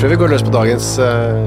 Før 0.00 0.08
vi 0.08 0.16
går 0.16 0.30
løs 0.32 0.40
på 0.40 0.48
dagens 0.48 0.86
uh, 0.96 1.42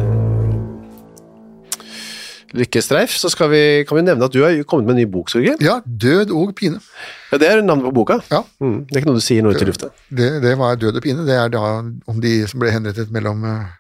lykkestreif, 2.54 3.16
så 3.18 3.32
skal 3.34 3.50
vi, 3.50 3.62
kan 3.90 3.98
vi 3.98 4.04
nevne 4.06 4.28
at 4.30 4.36
du 4.36 4.44
har 4.44 4.54
kommet 4.70 4.86
med 4.86 4.94
en 4.94 5.00
ny 5.02 5.06
bok, 5.09 5.32
Sorgen. 5.34 5.58
Ja, 5.58 5.80
død 5.82 6.30
og 6.38 6.52
pine. 6.59 6.78
Ja, 7.31 7.40
det 7.42 7.50
er 7.50 7.64
navnet 7.66 7.88
på 7.88 7.96
boka. 7.98 8.20
Ja. 8.30 8.44
Mm, 8.62 8.84
det 8.86 8.94
er 8.94 9.02
ikke 9.02 9.09
noe 9.09 9.18
du 9.18 9.26
sier 9.26 9.42
noe 9.42 9.58
ut 9.58 9.64
i 9.66 9.66
lufta. 9.66 9.90
Det, 10.06 10.28
det 10.44 10.54
var 10.62 10.78
død 10.78 11.02
og 11.02 11.06
pine. 11.08 11.26
Det 11.26 11.34
er 11.34 11.50
da 11.50 11.64
om 11.81 12.22
de 12.22 12.36
som 12.52 12.62
ble 12.62 12.76
henrettet 12.76 13.09
mellom 13.16 13.42
uh, 13.42 13.74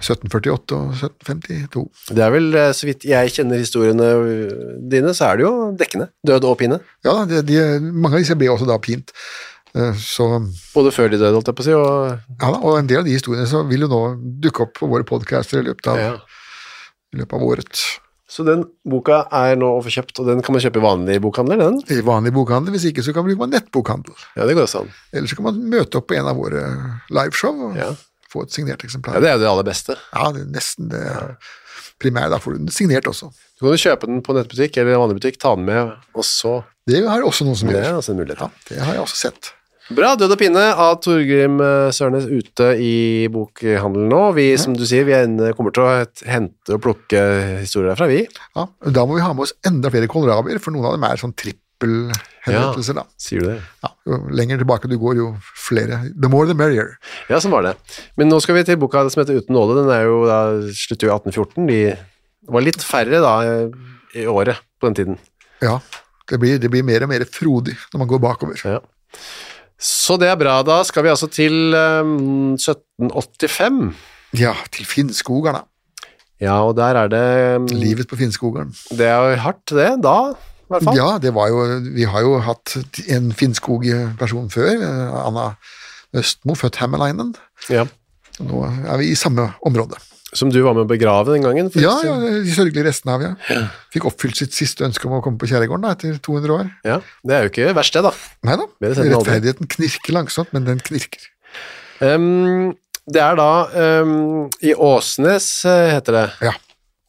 1748 0.00 0.80
og 0.80 0.90
1752. 0.96 1.86
Det 2.16 2.24
er 2.26 2.34
vel, 2.34 2.50
eh, 2.56 2.72
så 2.74 2.88
vidt 2.88 3.06
jeg 3.06 3.34
kjenner 3.36 3.60
historiene 3.60 4.10
dine, 4.90 5.14
så 5.14 5.30
er 5.30 5.38
det 5.38 5.46
jo 5.46 5.54
dekkende. 5.78 6.10
Død 6.26 6.50
og 6.50 6.58
pine. 6.58 6.80
Ja, 7.06 7.20
det, 7.28 7.44
de, 7.46 7.62
mange 7.92 8.16
av 8.16 8.24
disse 8.24 8.38
ble 8.40 8.50
også 8.50 8.66
da 8.66 8.80
pint. 8.82 9.14
Eh, 9.74 9.94
Så, 9.94 10.26
Både 10.74 10.90
før 10.90 11.10
de 11.12 11.18
døde, 11.20 11.32
holdt 11.36 11.46
jeg 11.46 11.54
på 11.56 11.62
å 11.62 11.68
si, 11.68 11.72
og 11.78 12.36
ja 12.42 12.50
og 12.58 12.78
en 12.80 12.86
del 12.90 12.98
av 12.98 13.04
de 13.06 13.14
historiene 13.14 13.46
så 13.46 13.62
vil 13.68 13.84
jo 13.86 13.88
nå 13.92 14.00
dukke 14.42 14.64
opp 14.66 14.74
på 14.80 14.88
våre 14.90 15.04
podcaster 15.06 15.60
i 15.60 15.66
løpet 15.68 15.86
av, 15.92 15.98
ja. 16.00 16.14
i 17.14 17.20
løpet 17.20 17.36
av 17.38 17.42
året. 17.46 17.82
Så 18.30 18.44
den 18.46 18.64
boka 18.86 19.24
er 19.34 19.56
nå 19.58 19.66
å 19.76 19.80
få 19.82 19.90
kjøpt, 19.90 20.20
og 20.22 20.26
den 20.30 20.42
kan 20.46 20.54
man 20.54 20.62
kjøpe 20.62 20.78
i 20.78 20.84
vanlig 20.84 21.16
bokhandler, 21.22 21.58
den? 21.58 21.80
I 21.90 22.00
vanlig 22.06 22.30
bokhandel, 22.34 22.70
hvis 22.76 22.84
ikke 22.92 23.02
så 23.02 23.14
kan 23.14 23.26
man 23.26 23.34
bruke 23.34 23.50
nettbokhandel. 23.50 24.14
Ja, 24.38 24.46
det 24.46 24.54
går 24.58 24.68
også 24.68 24.84
an. 24.84 24.92
Eller 25.12 25.26
så 25.30 25.38
kan 25.38 25.48
man 25.48 25.58
møte 25.72 25.98
opp 25.98 26.06
på 26.10 26.14
en 26.18 26.28
av 26.30 26.38
våre 26.38 26.62
liveshow 27.10 27.64
og 27.70 27.76
Ja. 27.78 27.88
få 28.30 28.42
et 28.46 28.50
signert 28.54 28.84
eksemplar. 28.86 29.14
Ja, 29.18 29.20
det 29.20 29.28
er 29.30 29.34
jo 29.38 29.42
det 29.42 29.50
aller 29.50 29.66
beste. 29.66 29.96
Ja, 30.14 30.30
det 30.30 30.42
er 30.42 30.52
nesten 30.54 30.88
det 30.90 31.02
primære. 31.98 32.30
Da 32.30 32.38
får 32.38 32.52
du 32.54 32.58
den 32.58 32.68
signert 32.74 33.06
også. 33.10 33.32
Du 33.58 33.66
kan 33.66 33.74
jo 33.74 33.82
kjøpe 33.82 34.06
den 34.06 34.22
på 34.22 34.32
nettbutikk 34.38 34.78
eller 34.78 34.94
vanlig 35.02 35.18
butikk, 35.18 35.38
ta 35.42 35.54
den 35.56 35.64
med, 35.66 35.90
og 36.14 36.22
så 36.24 36.62
Det 36.86 37.02
har 37.06 37.18
jeg 37.18 37.26
også 37.26 37.44
noen 37.44 37.56
som 37.58 37.68
Det 37.68 37.76
er 37.76 37.82
gjør. 37.90 37.96
altså 37.98 38.10
en 38.14 38.18
mulighet. 38.22 38.38
Ja, 38.40 38.50
det 38.68 38.78
har 38.86 38.94
jeg 38.94 39.02
også 39.02 39.16
sett. 39.26 39.52
Bra, 39.90 40.12
Død 40.14 40.36
og 40.36 40.38
pinne 40.38 40.60
av 40.78 41.00
Torgrim 41.02 41.56
eh, 41.64 41.88
Sørnes 41.94 42.28
ute 42.30 42.68
i 42.78 43.26
bokhandelen 43.32 44.06
nå. 44.12 44.20
Vi, 44.36 44.44
som 44.60 44.76
du 44.78 44.84
sier, 44.86 45.02
vi 45.08 45.16
er 45.16 45.54
kommer 45.58 45.74
til 45.74 45.82
å 45.82 45.94
hente 46.30 46.76
og 46.76 46.82
plukke 46.84 47.22
historier 47.58 47.90
derfra, 47.90 48.06
vi. 48.10 48.20
Ja, 48.54 48.68
Da 48.86 49.02
må 49.08 49.16
vi 49.18 49.24
ha 49.24 49.32
med 49.34 49.48
oss 49.48 49.54
enda 49.66 49.90
flere 49.90 50.06
kålrabier, 50.10 50.60
for 50.62 50.76
noen 50.76 50.86
av 50.86 50.94
dem 50.94 51.06
er 51.08 51.18
sånn 51.18 51.34
trippelhenrettelser. 51.34 53.00
da. 53.00 53.04
Sier 53.18 53.42
du 53.42 53.48
det? 53.50 53.56
Ja, 53.82 53.90
jo 54.12 54.20
lenger 54.42 54.62
tilbake 54.62 54.92
du 54.92 54.94
går, 55.02 55.18
jo 55.18 55.28
flere. 55.58 56.04
The 56.14 56.30
more 56.30 56.46
the 56.46 56.54
merrier. 56.54 56.94
Ja, 57.26 57.42
sånn 57.42 57.56
var 57.56 57.66
det. 57.66 57.74
Men 58.20 58.30
nå 58.30 58.38
skal 58.44 58.60
vi 58.60 58.64
til 58.70 58.78
boka 58.78 59.02
som 59.10 59.24
heter 59.24 59.42
Uten 59.42 59.58
nåde. 59.58 59.80
Den 59.82 59.90
er 59.96 60.06
jo 60.06 60.22
da 60.30 60.40
slutter 60.70 61.10
jo 61.10 61.16
i 61.16 61.18
1814. 61.18 61.66
De 61.66 61.80
var 62.46 62.62
litt 62.68 62.86
færre 62.86 63.24
da 63.26 63.34
i 64.14 64.30
året 64.30 64.62
på 64.78 64.86
den 64.86 65.00
tiden. 65.02 65.20
Ja, 65.66 65.80
det 66.30 66.38
blir, 66.38 66.62
det 66.62 66.70
blir 66.70 66.86
mer 66.86 67.02
og 67.02 67.10
mer 67.10 67.26
frodig 67.26 67.74
når 67.90 68.04
man 68.04 68.14
går 68.14 68.22
bakover. 68.30 68.62
Ja. 68.62 68.78
Så 69.80 70.18
det 70.20 70.28
er 70.28 70.36
bra. 70.36 70.60
Da 70.66 70.82
skal 70.84 71.06
vi 71.06 71.12
altså 71.12 71.26
til 71.32 71.72
um, 71.72 72.54
1785. 72.54 73.96
Ja, 74.36 74.52
til 74.72 74.86
Finnskogarna. 74.86 75.64
Ja, 76.40 76.60
og 76.64 76.76
der 76.76 76.96
er 77.00 77.08
det 77.12 77.24
um, 77.56 77.66
Livet 77.72 78.08
på 78.08 78.16
Finnskogaren. 78.20 78.74
Det 78.92 79.08
er 79.08 79.32
jo 79.32 79.40
hardt, 79.44 79.64
det, 79.72 79.88
da, 80.04 80.16
i 80.36 80.72
hvert 80.72 80.84
fall. 80.86 81.00
Ja, 81.00 81.08
det 81.20 81.32
var 81.34 81.48
jo 81.50 81.64
Vi 81.96 82.04
har 82.08 82.24
jo 82.24 82.36
hatt 82.44 82.76
en 83.08 83.32
Finnskog-person 83.32 84.52
før, 84.52 84.84
Anna 85.24 85.48
Østmo, 86.16 86.54
født 86.54 86.80
Hämäläinen. 86.82 87.34
Ja. 87.70 87.86
Nå 88.40 88.64
er 88.68 88.96
vi 89.00 89.10
i 89.10 89.18
samme 89.18 89.50
område. 89.66 89.98
Som 90.36 90.52
du 90.54 90.60
var 90.62 90.76
med 90.76 90.84
å 90.84 90.88
begrave 90.90 91.32
den 91.34 91.42
gangen. 91.42 91.70
Ja, 91.74 91.96
ja, 92.06 92.12
de 92.22 92.52
sørgelige 92.54 92.86
restene 92.86 93.16
av, 93.16 93.24
ja. 93.24 93.62
Fikk 93.90 94.04
oppfylt 94.06 94.38
sitt 94.38 94.54
siste 94.54 94.84
ønske 94.86 95.08
om 95.08 95.16
å 95.16 95.22
komme 95.24 95.40
på 95.40 95.48
Kjerregården 95.50 95.82
da, 95.88 95.94
etter 95.96 96.20
200 96.22 96.54
år. 96.54 96.68
ja. 96.86 97.00
Det 97.26 97.34
er 97.34 97.42
jo 97.46 97.50
ikke 97.50 97.72
verst, 97.74 97.96
det, 97.98 98.04
da. 98.06 98.12
Nei 98.46 98.54
da, 98.60 98.68
rettferdigheten 98.86 99.70
knirker 99.74 100.14
langsomt, 100.14 100.52
men 100.54 100.68
den 100.68 100.78
knirker. 100.86 101.26
Um, 101.98 102.76
det 103.10 103.20
er 103.24 103.34
da 103.40 103.50
um, 104.06 104.46
i 104.62 104.70
Åsnes, 104.78 105.50
eh, 105.66 105.88
heter 105.96 106.16
det. 106.20 106.24
Ja, 106.46 106.54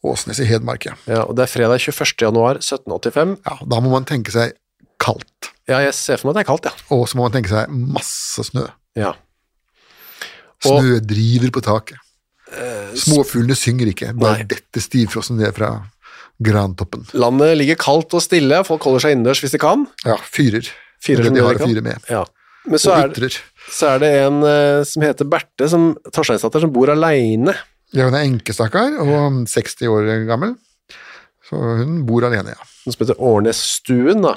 Åsnes 0.02 0.42
i 0.42 0.48
Hedmark, 0.50 0.88
ja. 0.90 0.96
Ja, 1.06 1.22
og 1.22 1.36
det 1.38 1.46
er 1.46 1.52
fredag 1.54 1.78
21. 1.78 2.16
januar 2.26 2.58
1785. 2.58 3.38
ja. 3.46 3.58
Da 3.70 3.78
må 3.84 3.94
man 3.94 4.08
tenke 4.08 4.34
seg 4.34 4.58
kaldt, 5.02 5.52
Ja, 5.70 5.78
jeg 5.78 5.94
ser 5.94 6.18
for 6.18 6.28
meg 6.28 6.34
at 6.34 6.40
det 6.40 6.42
er 6.42 6.50
kaldt, 6.50 6.66
ja. 6.66 6.74
og 6.94 7.06
så 7.06 7.18
må 7.18 7.28
man 7.28 7.38
tenke 7.38 7.54
seg 7.54 7.70
masse 7.70 8.50
snø. 8.50 8.66
ja. 8.98 9.14
Snødriver 10.62 11.50
på 11.54 11.62
taket. 11.64 12.01
Småfuglene 12.98 13.56
synger 13.58 13.90
ikke, 13.92 14.12
bare 14.18 14.42
Nei. 14.42 14.48
dette 14.52 14.82
stivfrossen 14.82 15.38
ned 15.40 15.54
fra 15.56 15.74
grantoppen. 16.42 17.04
Landet 17.16 17.56
ligger 17.60 17.78
kaldt 17.80 18.14
og 18.16 18.22
stille, 18.24 18.62
folk 18.66 18.84
holder 18.88 19.04
seg 19.06 19.16
innendørs 19.16 19.42
hvis 19.44 19.54
de 19.54 19.60
kan. 19.62 19.86
Ja, 20.06 20.18
fyrer. 20.32 20.68
Fyrer 21.02 21.28
Det 21.28 21.34
de 21.36 21.44
har 21.44 21.58
å 21.58 21.66
fyre 21.66 21.84
med. 21.84 22.02
Ja. 22.10 22.24
Men 22.68 22.78
så 22.78 22.92
Og 22.92 23.08
er, 23.08 23.14
det, 23.24 23.32
så 23.74 23.88
er 23.94 24.02
det 24.02 24.10
en 24.22 24.38
uh, 24.44 24.82
som 24.86 25.02
heter 25.02 25.26
Berthe, 25.26 25.66
som 25.70 25.88
Torsteinsdatter, 26.14 26.62
som 26.62 26.70
bor 26.74 26.92
aleine. 26.92 27.56
Ja, 27.92 28.06
hun 28.06 28.14
er 28.16 28.24
enkestakkar 28.28 29.00
og 29.02 29.42
60 29.50 29.90
år 29.90 30.12
gammel, 30.28 30.54
så 31.48 31.58
hun 31.82 32.04
bor 32.08 32.24
alene, 32.28 32.54
ja. 32.54 32.68
Som 32.86 33.02
heter 33.02 33.18
Årnesstuen, 33.22 34.22
da. 34.24 34.36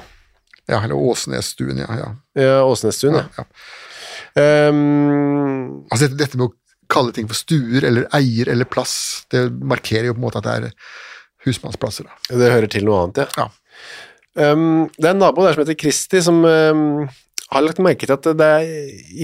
Ja, 0.65 0.79
eller 0.81 0.97
Åsnesstuen, 0.97 1.77
ja. 1.83 1.97
ja. 1.99 2.09
Ja, 2.41 2.55
Åsnesstuen, 2.65 3.19
ja, 3.19 3.27
ja. 3.37 3.45
ja. 3.45 4.69
Um, 4.69 5.85
Altså 5.93 6.09
dette 6.11 6.35
med 6.39 6.49
å 6.49 6.53
kalle 6.91 7.13
ting 7.15 7.27
for 7.29 7.37
stuer 7.37 7.85
eller 7.87 8.07
eier 8.15 8.51
eller 8.53 8.69
plass, 8.69 9.25
det 9.33 9.47
markerer 9.61 10.09
jo 10.09 10.15
på 10.15 10.21
en 10.21 10.27
måte 10.27 10.41
at 10.41 10.47
det 10.47 10.55
er 10.55 10.71
husmannsplasser. 11.45 12.09
Da. 12.09 12.39
det 12.41 12.53
hører 12.53 12.71
til 12.71 12.87
noe 12.87 13.03
annet, 13.03 13.25
ja. 13.25 13.45
Ja. 13.45 13.51
Um, 14.35 14.89
det 14.97 15.07
er 15.07 15.13
en 15.13 15.21
nabo 15.23 15.45
der 15.45 15.55
som 15.55 15.63
heter 15.63 15.77
Kristi, 15.79 16.19
som 16.23 16.41
um, 16.43 17.05
har 17.53 17.61
lagt 17.63 17.79
merke 17.83 18.07
til 18.07 18.15
at 18.15 18.25
det 18.39 18.49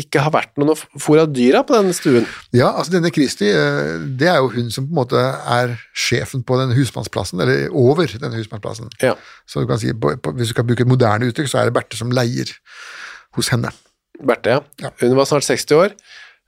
ikke 0.04 0.22
har 0.24 0.34
vært 0.34 0.60
noe 0.62 0.75
fôr 1.02 1.19
av 1.24 1.31
dyra 1.34 1.63
på 1.68 1.75
den 1.75 1.92
stuen. 1.96 2.28
Ja, 2.56 2.69
altså 2.69 2.94
denne 2.94 3.12
Kristi, 3.13 3.50
eh, 3.50 4.04
det 4.19 4.30
er 4.30 4.40
jo 4.40 4.52
hun 4.54 4.69
som 4.74 4.86
på 4.86 4.94
en 4.94 5.00
måte 5.02 5.22
er 5.22 5.74
sjefen 5.98 6.46
på 6.46 6.60
den 6.62 6.75
husmannsplassen, 6.78 7.42
eller 7.42 7.74
over 7.74 8.06
denne 8.12 8.38
husmannsplassen. 8.38 8.92
Ja. 9.02 9.16
Så 9.50 9.63
du 9.63 9.69
kan 9.69 9.81
si, 9.81 9.94
på, 9.98 10.13
på, 10.22 10.36
hvis 10.38 10.54
du 10.54 10.58
kan 10.58 10.69
bruke 10.69 10.86
et 10.86 10.92
moderne 10.92 11.31
uttrykk, 11.31 11.50
så 11.50 11.62
er 11.62 11.69
det 11.69 11.75
Berthe 11.80 12.00
som 12.00 12.13
leier 12.13 12.54
hos 13.38 13.50
henne. 13.54 13.74
Berthe, 14.22 14.60
ja. 14.60 14.62
Ja. 14.86 14.94
Hun 15.02 15.18
var 15.18 15.30
snart 15.30 15.48
60 15.50 15.80
år, 15.80 15.98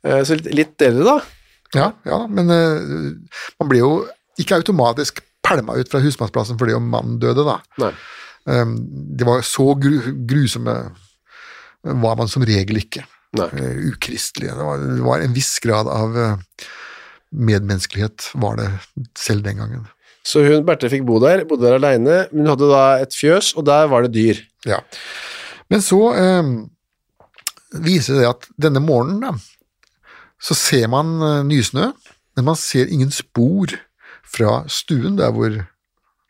så 0.04 0.38
litt, 0.40 0.50
litt 0.56 0.86
eldre, 0.86 1.14
da. 1.14 1.44
Ja, 1.74 1.88
ja 2.08 2.20
men 2.30 2.52
eh, 2.54 3.14
man 3.62 3.70
blir 3.72 3.84
jo 3.86 3.94
ikke 4.42 4.60
automatisk 4.60 5.22
pælma 5.44 5.78
ut 5.80 5.90
fra 5.92 6.02
husmannsplassen 6.04 6.60
fordi 6.60 6.76
om 6.78 6.86
mannen 6.92 7.18
døde, 7.22 7.46
da. 7.48 7.60
Nei. 7.84 7.94
Um, 8.44 8.76
det 9.16 9.28
var 9.28 9.44
så 9.48 9.70
gru, 9.80 10.00
grusomme 10.28 10.76
var 11.84 12.18
man 12.20 12.32
som 12.32 12.44
regel 12.48 12.80
ikke. 12.80 13.06
Nei. 13.40 13.50
Eh, 13.58 13.78
ukristelige. 13.90 14.56
Det 14.56 14.68
var, 14.68 14.84
det 14.84 15.04
var 15.04 15.24
en 15.24 15.36
viss 15.36 15.56
grad 15.64 15.90
av 15.90 16.18
eh, 16.20 16.66
medmenneskelighet 17.34 18.30
var 18.40 18.60
det 18.60 18.70
selv 19.18 19.46
den 19.48 19.62
gangen. 19.64 19.88
Så 20.24 20.44
hun, 20.46 20.62
Berthe 20.68 20.92
fikk 20.92 21.04
bo 21.08 21.18
der, 21.24 21.44
bodde 21.48 21.68
der 21.68 21.80
aleine, 21.80 22.20
men 22.32 22.46
hun 22.46 22.54
hadde 22.54 22.70
da 22.72 22.84
et 23.04 23.16
fjøs, 23.18 23.52
og 23.60 23.66
der 23.68 23.90
var 23.92 24.06
det 24.06 24.14
dyr. 24.16 24.40
Ja. 24.70 24.80
Men 25.72 25.84
så 25.84 26.00
eh, 26.16 26.54
viser 27.84 28.22
det 28.22 28.30
at 28.30 28.48
denne 28.68 28.84
morgenen 28.84 29.26
da, 29.26 29.34
så 30.44 30.56
ser 30.60 30.90
man 30.92 31.14
eh, 31.24 31.42
nysnø, 31.48 31.92
men 32.36 32.46
man 32.50 32.58
ser 32.60 32.90
ingen 32.92 33.12
spor 33.14 33.72
fra 34.34 34.64
stuen 34.72 35.16
der 35.20 35.32
hvor 35.36 35.62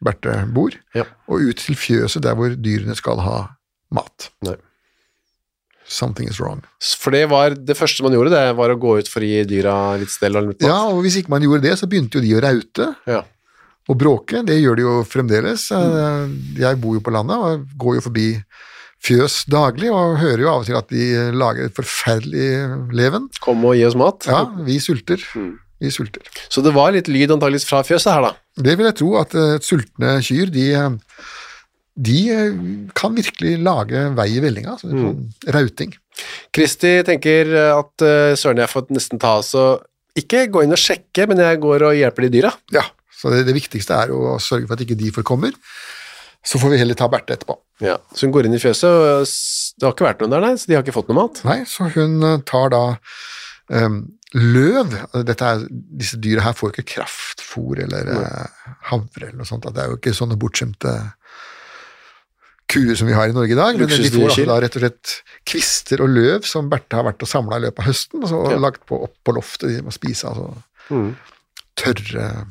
Berthe 0.04 0.34
bor, 0.52 0.74
Ja. 0.94 1.06
og 1.32 1.40
ut 1.48 1.62
til 1.64 1.78
fjøset 1.80 2.26
der 2.26 2.36
hvor 2.36 2.52
dyrene 2.60 2.96
skal 3.00 3.22
ha 3.24 3.38
mat. 3.96 4.30
Nei. 4.44 4.58
Something 5.88 6.28
is 6.32 6.40
wrong. 6.40 6.62
For 7.00 7.12
det 7.16 7.26
var 7.32 7.56
det 7.56 7.76
første 7.76 8.04
man 8.06 8.14
gjorde, 8.16 8.32
det 8.32 8.56
var 8.56 8.72
å 8.72 8.78
gå 8.80 8.98
ut 9.02 9.10
for 9.12 9.24
å 9.24 9.28
gi 9.28 9.42
dyra 9.48 9.74
litt 10.00 10.12
stell 10.14 10.36
og 10.40 10.50
litt 10.50 10.62
mat. 10.64 10.70
Ja, 10.70 10.78
og 10.92 11.02
hvis 11.04 11.18
ikke 11.22 11.32
man 11.34 11.44
gjorde 11.44 11.66
det, 11.68 11.74
så 11.80 11.88
begynte 11.92 12.20
jo 12.20 12.24
de 12.24 12.36
å 12.38 12.44
raute 12.44 12.88
Ja. 13.08 13.22
og 13.88 13.98
bråke. 14.00 14.44
Det 14.48 14.60
gjør 14.62 14.76
de 14.80 14.86
jo 14.86 14.94
fremdeles. 15.04 15.66
Mm. 15.72 16.38
Jeg 16.60 16.80
bor 16.84 16.96
jo 16.96 17.04
på 17.04 17.12
landet 17.16 17.36
og 17.38 17.66
går 17.78 17.96
jo 18.00 18.06
forbi 18.08 18.28
fjøs 19.04 19.44
daglig, 19.52 19.92
og 19.92 20.18
hører 20.22 20.46
jo 20.46 20.52
av 20.52 20.64
og 20.64 20.70
til 20.70 20.80
at 20.80 20.90
de 20.94 21.08
lager 21.36 21.68
et 21.68 21.76
forferdelig 21.76 22.50
leven. 22.96 23.28
Kom 23.44 23.66
og 23.68 23.78
gi 23.78 23.86
oss 23.88 23.98
mat. 24.00 24.28
Ja, 24.30 24.46
vi 24.64 24.80
sulter. 24.84 25.24
Vi 25.84 25.92
sulter. 25.92 26.24
Så 26.48 26.64
det 26.64 26.72
var 26.76 26.94
litt 26.96 27.10
lyd 27.12 27.34
antageligvis 27.36 27.68
fra 27.68 27.84
fjøset 27.84 28.14
her, 28.14 28.30
da. 28.30 28.34
Det 28.64 28.78
vil 28.80 28.88
jeg 28.88 29.00
tro 29.02 29.16
at 29.20 29.34
uh, 29.36 29.56
sultne 29.64 30.16
kyr, 30.24 30.52
de, 30.54 30.68
eh, 30.78 31.32
de 32.08 32.20
eh, 32.32 32.60
kan 32.96 33.16
virkelig 33.18 33.58
lage 33.66 34.06
vei 34.16 34.30
i 34.38 34.44
vellinga. 34.44 34.78
Altså, 34.78 34.94
mm. 34.94 35.50
rauting. 35.56 35.96
Kristi 36.56 36.94
tenker 37.08 37.52
at 37.74 38.06
uh, 38.06 38.36
søren, 38.40 38.62
jeg 38.64 38.72
får 38.72 38.94
nesten 38.94 39.20
ta 39.22 39.40
oss 39.42 39.52
og 39.60 39.84
ikke 40.20 40.46
gå 40.54 40.64
inn 40.64 40.76
og 40.76 40.80
sjekke, 40.80 41.26
men 41.28 41.42
jeg 41.42 41.60
går 41.64 41.88
og 41.90 41.98
hjelper 41.98 42.28
de 42.28 42.36
dyra. 42.38 42.54
Ja, 42.76 42.86
så 43.18 43.34
det, 43.34 43.44
det 43.50 43.58
viktigste 43.58 43.98
er 43.98 44.14
å 44.14 44.38
sørge 44.42 44.70
for 44.70 44.78
at 44.78 44.86
ikke 44.86 45.00
de 45.00 45.12
forkommer. 45.16 45.58
Så 46.44 46.60
får 46.60 46.74
vi 46.74 46.78
heller 46.82 46.98
ta 47.00 47.08
Berthe 47.08 47.38
etterpå. 47.38 47.56
Ja. 47.84 47.98
Så 48.14 48.26
hun 48.28 48.34
går 48.36 48.46
inn 48.50 48.56
i 48.58 48.60
fjøset, 48.60 48.90
og 48.90 49.24
det 49.80 49.86
har 49.88 49.94
ikke 49.96 50.06
vært 50.10 50.20
noen 50.24 50.34
der, 50.36 50.44
nei, 50.44 50.56
så 50.60 50.68
de 50.68 50.76
har 50.76 50.84
ikke 50.84 50.96
fått 50.98 51.08
noe 51.12 51.20
mat. 51.22 51.40
Nei, 51.48 51.62
så 51.70 51.88
hun 51.96 52.18
eh, 52.28 52.42
tar 52.50 52.70
da 52.74 52.82
um, 53.72 54.02
løv. 54.36 54.92
Dette 55.24 55.48
er, 55.54 55.64
disse 55.72 56.20
dyra 56.20 56.44
her 56.50 56.56
får 56.58 56.70
jo 56.70 56.74
ikke 56.76 56.90
kraftfôr 56.98 57.80
eller 57.86 58.12
uh, 58.12 58.68
havre 58.92 59.30
eller 59.30 59.40
noe 59.40 59.48
sånt. 59.48 59.66
Det 59.72 59.84
er 59.86 59.94
jo 59.94 60.00
ikke 60.02 60.14
sånne 60.20 60.36
bortskjemte 60.42 60.94
kuer 62.74 62.96
som 62.98 63.08
vi 63.08 63.14
har 63.16 63.30
i 63.30 63.36
Norge 63.36 63.54
i 63.54 63.58
dag. 63.60 63.78
Men 63.80 63.88
de 63.92 64.10
får 64.12 64.28
altså 64.30 64.46
da 64.50 64.60
rett 64.64 64.78
og 64.80 64.84
slett 64.86 65.16
kvister 65.48 66.02
og 66.04 66.12
løv 66.16 66.48
som 66.50 66.70
Berthe 66.72 66.98
har 66.98 67.06
vært 67.08 67.24
og 67.24 67.30
samla 67.30 67.60
i 67.60 67.66
løpet 67.68 67.84
av 67.84 67.90
høsten, 67.92 68.24
og 68.24 68.30
så 68.32 68.44
Ja. 68.52 68.60
lagt 68.60 68.86
på, 68.90 69.00
opp 69.08 69.16
på 69.24 69.36
loftet. 69.36 69.70
De 69.78 69.82
må 69.86 69.94
spise 69.94 70.28
altså 70.28 70.52
Mm. 70.92 71.16
tørre 71.80 72.48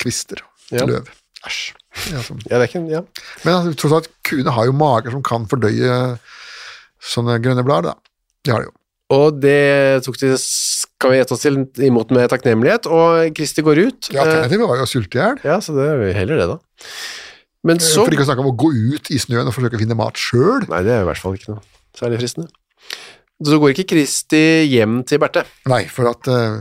kvister. 0.00 0.40
Ja. 0.70 0.86
Løv. 0.88 1.08
Æsj. 1.44 1.74
Ja, 2.10 2.22
som- 2.26 2.40
Ja, 2.50 2.58
det 2.58 2.64
er 2.64 2.70
ikke, 2.70 2.82
ja. 2.90 3.02
men 3.44 3.54
altså, 3.54 3.74
tross 3.78 3.92
alt, 3.98 4.08
kuene 4.26 4.50
har 4.56 4.66
jo 4.66 4.72
mager 4.76 5.10
som 5.14 5.22
kan 5.22 5.44
fordøye 5.50 6.18
sånne 7.04 7.36
grønne 7.44 7.64
blader, 7.66 7.92
da. 7.94 7.94
Det 8.44 8.52
har 8.54 8.64
de 8.64 8.70
jo. 8.70 8.74
Og 9.14 9.36
det 9.38 10.02
tok 10.02 10.16
de, 10.18 10.30
skal 10.40 11.12
vi 11.12 11.18
gjette 11.20 11.34
oss 11.36 11.42
til, 11.44 11.58
imot 11.86 12.10
med 12.16 12.30
takknemlighet, 12.32 12.88
og 12.90 13.34
Kristi 13.36 13.62
går 13.62 13.82
ut. 13.86 14.08
Ja, 14.14 14.24
Alternativet 14.24 14.66
var 14.70 14.80
jo 14.80 14.86
å 14.86 14.90
sulte 14.90 15.18
i 15.18 15.20
hjel. 15.20 15.38
Eh, 15.42 15.48
ja, 15.52 15.58
så 15.62 15.74
det 15.76 15.84
er 15.86 16.00
jo 16.00 16.14
heller 16.18 16.40
det, 16.40 16.48
da. 16.54 16.58
Men 17.64 17.78
så 17.80 18.02
For 18.04 18.12
ikke 18.12 18.24
å 18.24 18.28
snakke 18.28 18.42
om 18.44 18.50
å 18.50 18.56
gå 18.60 18.72
ut 18.96 19.10
i 19.14 19.20
snøen 19.20 19.46
og 19.48 19.54
forsøke 19.56 19.78
å 19.78 19.80
finne 19.84 19.96
mat 19.96 20.18
sjøl. 20.20 20.66
Nei, 20.68 20.82
det 20.84 20.92
er 20.96 21.04
i 21.04 21.08
hvert 21.08 21.20
fall 21.20 21.36
ikke 21.38 21.54
noe 21.54 21.62
særlig 21.96 22.18
fristende. 22.20 22.50
Så 23.44 23.56
går 23.60 23.72
ikke 23.74 23.86
Kristi 23.94 24.42
hjem 24.72 25.02
til 25.08 25.20
Berthe. 25.22 25.44
Nei, 25.70 25.84
for 25.92 26.08
at 26.10 26.28
eh, 26.28 26.58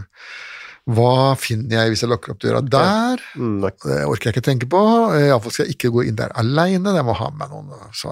Hva 0.84 1.36
finner 1.40 1.78
jeg 1.78 1.94
hvis 1.94 2.02
jeg 2.04 2.12
lukker 2.12 2.34
opp 2.34 2.42
døra 2.44 2.60
der? 2.60 3.22
Mm. 3.40 3.62
Det 3.64 4.00
orker 4.04 4.30
jeg 4.30 4.36
ikke 4.36 4.48
tenke 4.50 4.68
på. 4.68 4.82
Eh, 5.16 5.30
Iallfall 5.30 5.54
skal 5.56 5.70
jeg 5.70 5.78
ikke 5.78 5.94
gå 5.96 6.04
inn 6.10 6.18
der 6.20 6.34
aleine. 6.40 6.96
Jeg 6.98 7.08
må 7.08 7.16
ha 7.16 7.30
med 7.32 7.54
noen. 7.54 7.72
Så, 7.96 8.12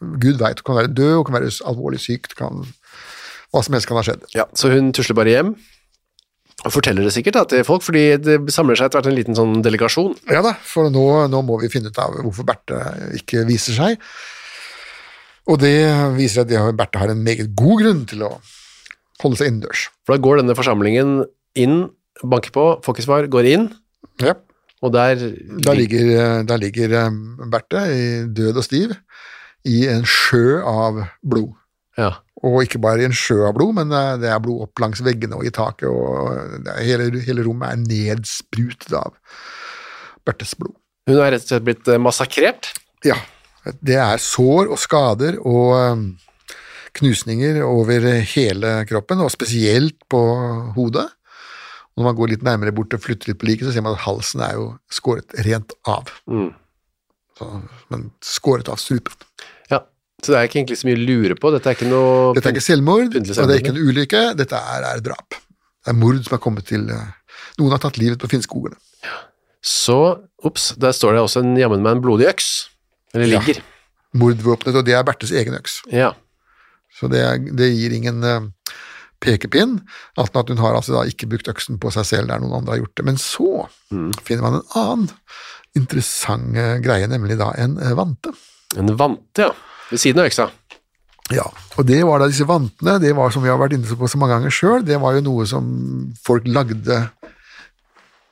Gud 0.00 0.40
veit, 0.42 0.58
du 0.58 0.64
kan 0.66 0.80
være 0.80 0.90
død, 0.90 1.12
du 1.20 1.26
kan 1.28 1.38
være 1.38 1.52
alvorlig 1.70 2.02
syk, 2.02 2.32
kan 2.38 2.64
Hva 3.50 3.62
som 3.66 3.74
helst 3.74 3.88
kan 3.90 3.98
ha 3.98 4.02
skjedd. 4.06 4.26
Ja, 4.34 4.44
så 4.54 4.70
hun 4.70 4.92
tusler 4.94 5.16
bare 5.18 5.32
hjem, 5.32 5.54
og 6.60 6.74
forteller 6.74 7.06
det 7.06 7.14
sikkert 7.14 7.38
da, 7.38 7.42
til 7.50 7.64
folk, 7.66 7.82
fordi 7.82 8.04
det 8.22 8.36
samler 8.54 8.78
seg 8.78 8.86
etter 8.90 9.00
hvert 9.00 9.08
en 9.10 9.16
liten 9.16 9.38
sånn 9.38 9.62
delegasjon. 9.64 10.12
Ja 10.30 10.42
da, 10.44 10.52
for 10.66 10.90
nå, 10.92 11.06
nå 11.32 11.40
må 11.46 11.56
vi 11.62 11.70
finne 11.72 11.90
ut 11.90 11.98
av 11.98 12.18
hvorfor 12.20 12.46
Berthe 12.46 12.78
ikke 13.18 13.42
viser 13.48 13.74
seg. 13.78 14.02
Og 15.50 15.58
det 15.62 15.74
viser 16.18 16.44
at 16.44 16.52
Berthe 16.78 17.00
har 17.00 17.10
en 17.10 17.24
meget 17.26 17.54
god 17.58 17.82
grunn 17.82 18.04
til 18.10 18.26
å 18.28 18.34
holde 19.22 19.40
seg 19.40 19.50
innendørs. 19.50 19.88
For 20.04 20.14
da 20.14 20.22
går 20.22 20.42
denne 20.42 20.58
forsamlingen 20.58 21.24
inn, 21.58 21.88
banker 22.28 22.50
på, 22.52 22.64
får 22.84 22.94
ikke 22.96 23.06
svar, 23.06 23.26
går 23.32 23.46
inn, 23.54 23.68
Ja. 24.20 24.34
og 24.82 24.92
der 24.92 25.14
Da 25.64 25.72
ligger, 25.72 26.42
der 26.44 26.56
ligger 26.58 26.92
eh, 27.06 27.10
Berthe 27.50 27.84
død 28.28 28.56
og 28.60 28.64
stiv 28.64 28.92
i 29.64 29.86
en 29.88 30.04
sjø 30.04 30.60
av 30.64 31.02
blod. 31.22 31.52
Ja, 31.98 32.14
Og 32.42 32.62
ikke 32.64 32.78
bare 32.80 33.02
i 33.02 33.04
en 33.04 33.12
sjø 33.12 33.42
av 33.48 33.54
blod, 33.54 33.74
men 33.74 33.92
eh, 33.92 34.16
det 34.20 34.28
er 34.30 34.38
blod 34.40 34.62
opp 34.68 34.78
langs 34.80 35.02
veggene 35.04 35.36
og 35.36 35.44
i 35.44 35.50
taket, 35.50 35.88
og 35.88 36.68
hele, 36.80 37.10
hele 37.20 37.44
rommet 37.44 37.72
er 37.72 37.82
nedsprutet 37.84 38.92
av 38.96 39.12
Berthes 40.24 40.54
blod. 40.56 40.74
hun 41.08 41.16
er 41.18 41.32
rett 41.32 41.42
og 41.42 41.48
slett 41.48 41.64
blitt 41.66 41.88
eh, 41.88 41.98
massakrert. 42.00 42.72
Ja, 43.04 43.16
det 43.84 43.96
er 44.00 44.16
sår 44.20 44.70
og 44.72 44.78
skader 44.80 45.36
og 45.44 46.06
knusninger 46.96 47.60
over 47.64 48.00
hele 48.34 48.72
kroppen, 48.88 49.20
og 49.22 49.30
spesielt 49.32 49.98
på 50.10 50.20
hodet. 50.76 51.06
Og 51.96 52.02
når 52.02 52.08
man 52.08 52.18
går 52.18 52.32
litt 52.32 52.44
nærmere 52.46 52.74
bort 52.74 52.94
og 52.96 53.02
flytter 53.02 53.32
litt 53.32 53.40
på 53.40 53.48
liket, 53.48 53.66
så 53.68 53.74
ser 53.74 53.84
man 53.84 53.96
at 53.96 54.04
halsen 54.06 54.42
er 54.46 54.56
jo 54.58 54.66
skåret 54.92 55.34
rent 55.46 55.74
av. 55.90 56.12
Mm. 56.30 56.50
Så, 57.38 57.48
men 57.92 58.06
skåret 58.24 58.70
av 58.72 58.78
strupen. 58.80 59.16
Ja, 59.72 59.82
så 60.22 60.32
det 60.32 60.38
er 60.38 60.48
ikke 60.48 60.60
egentlig 60.60 60.80
så 60.80 60.88
mye 60.88 60.98
å 60.98 61.04
lure 61.08 61.36
på. 61.40 61.52
Dette 61.54 61.72
er 61.72 61.78
ikke 61.78 61.90
noe... 61.90 62.30
Dette 62.36 62.50
er 62.50 62.56
ikke 62.56 62.66
selvmord, 62.68 63.16
og 63.16 63.26
det 63.26 63.40
er 63.42 63.58
ikke 63.58 63.74
en 63.74 63.82
ulykke, 63.82 64.22
dette 64.38 64.62
er, 64.74 64.86
er 64.92 65.02
drap. 65.04 65.40
Det 65.80 65.92
er 65.94 65.98
mord 65.98 66.20
som 66.26 66.36
er 66.36 66.42
kommet 66.44 66.68
til 66.68 66.86
uh, 66.92 67.08
Noen 67.58 67.72
har 67.72 67.80
tatt 67.82 67.98
livet 68.00 68.20
på 68.20 68.28
Finnskogene. 68.30 68.76
Så, 69.64 69.96
ops, 70.44 70.70
der 70.80 70.92
står 70.96 71.16
det 71.16 71.22
også 71.24 71.42
en 71.44 71.54
jammen 71.58 71.82
med 71.84 71.98
en 71.98 72.02
blodig 72.04 72.28
øks. 72.30 72.50
Eller 73.12 73.34
ligger. 73.34 73.60
Ja. 73.60 73.66
Mordvåpenet, 74.20 74.76
og 74.80 74.86
det 74.86 74.94
er 74.96 75.04
Berthes 75.06 75.32
egen 75.36 75.56
øks. 75.56 75.80
Ja. 75.92 76.12
Så 76.96 77.08
det, 77.12 77.22
det 77.56 77.68
gir 77.72 77.92
ingen 77.94 78.24
eh, 78.26 78.48
pekepinn, 79.20 79.78
at 80.20 80.36
hun 80.52 80.62
har 80.62 80.76
altså 80.78 81.04
ikke 81.08 81.28
brukt 81.30 81.50
øksen 81.52 81.80
på 81.80 81.92
seg 81.94 82.08
selv 82.08 82.32
der 82.32 82.42
noen 82.42 82.60
andre 82.60 82.76
har 82.76 82.82
gjort 82.84 82.96
det. 82.96 83.06
Men 83.08 83.20
så 83.20 83.50
finner 84.24 84.46
man 84.46 84.60
en 84.60 84.78
annen 84.80 85.10
interessant 85.78 86.56
greie, 86.84 87.06
nemlig 87.10 87.38
da 87.38 87.52
en 87.60 87.76
eh, 87.78 87.94
vante. 87.98 88.32
En 88.78 88.90
vante, 88.98 89.50
ja. 89.50 89.52
Ved 89.90 90.02
siden 90.02 90.22
av 90.22 90.30
øksa. 90.30 90.48
Ja, 91.30 91.44
og 91.78 91.86
det 91.86 92.00
var 92.06 92.18
da 92.18 92.26
disse 92.30 92.46
vantene, 92.46 92.96
det 93.02 93.12
var 93.14 93.30
som 93.30 93.44
vi 93.44 93.50
har 93.50 93.58
vært 93.60 93.76
inne 93.76 93.98
på 93.98 94.08
så 94.10 94.18
mange 94.18 94.34
ganger 94.34 94.54
sjøl, 94.54 94.82
det 94.86 94.98
var 95.02 95.14
jo 95.14 95.22
noe 95.28 95.46
som 95.46 95.68
folk 96.26 96.46
lagde 96.50 96.98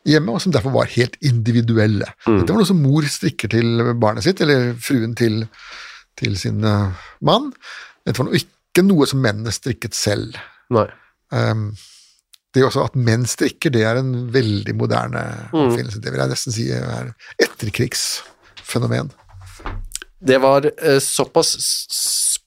hjemme, 0.08 0.34
og 0.34 0.42
som 0.42 0.54
derfor 0.54 0.74
var 0.74 0.90
helt 0.96 1.18
individuelle. 1.26 2.10
Dette 2.26 2.50
var 2.50 2.62
noe 2.62 2.68
som 2.68 2.82
mor 2.82 3.06
strikker 3.06 3.52
til 3.52 3.92
barnet 4.02 4.26
sitt, 4.26 4.42
eller 4.42 4.72
fruen 4.82 5.14
til, 5.18 5.44
til 6.18 6.38
sin 6.40 6.64
eh, 6.66 7.08
mann. 7.26 7.52
Dette 8.06 8.18
var 8.18 8.30
noe, 8.30 8.42
ikke 8.42 8.86
noe 8.86 9.06
som 9.10 9.22
mennene 9.22 9.54
strikket 9.54 9.94
selv. 9.98 10.38
Nei. 10.74 10.88
Um, 11.32 11.70
det 12.54 12.62
er 12.62 12.68
også 12.70 12.86
At 12.88 12.96
menn 12.96 13.26
strikker, 13.28 13.72
det 13.74 13.84
er 13.84 14.00
en 14.00 14.12
veldig 14.32 14.74
moderne 14.78 15.22
oppfinnelse. 15.52 16.00
Det 16.02 16.12
vil 16.12 16.22
jeg 16.22 16.32
nesten 16.32 16.54
si 16.54 16.68
er 16.74 17.12
etterkrigsfenomen. 17.44 19.12
Det 20.18 20.40
var 20.42 20.66
eh, 20.66 20.98
såpass 20.98 21.52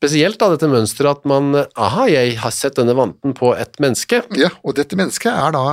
spesielt 0.01 0.41
da, 0.41 0.49
dette 0.51 0.67
mønstret, 0.67 1.21
at 1.21 1.27
man, 1.29 1.53
eh, 1.55 1.69
aha, 1.79 2.07
jeg 2.11 2.35
har 2.41 2.51
sett 2.55 2.75
denne 2.79 2.95
vanten 2.97 3.35
på 3.37 3.53
et 3.55 3.79
menneske. 3.83 4.23
Ja, 4.35 4.49
og 4.65 4.75
dette 4.79 4.97
mennesket 4.99 5.31
er 5.31 5.55
da 5.55 5.63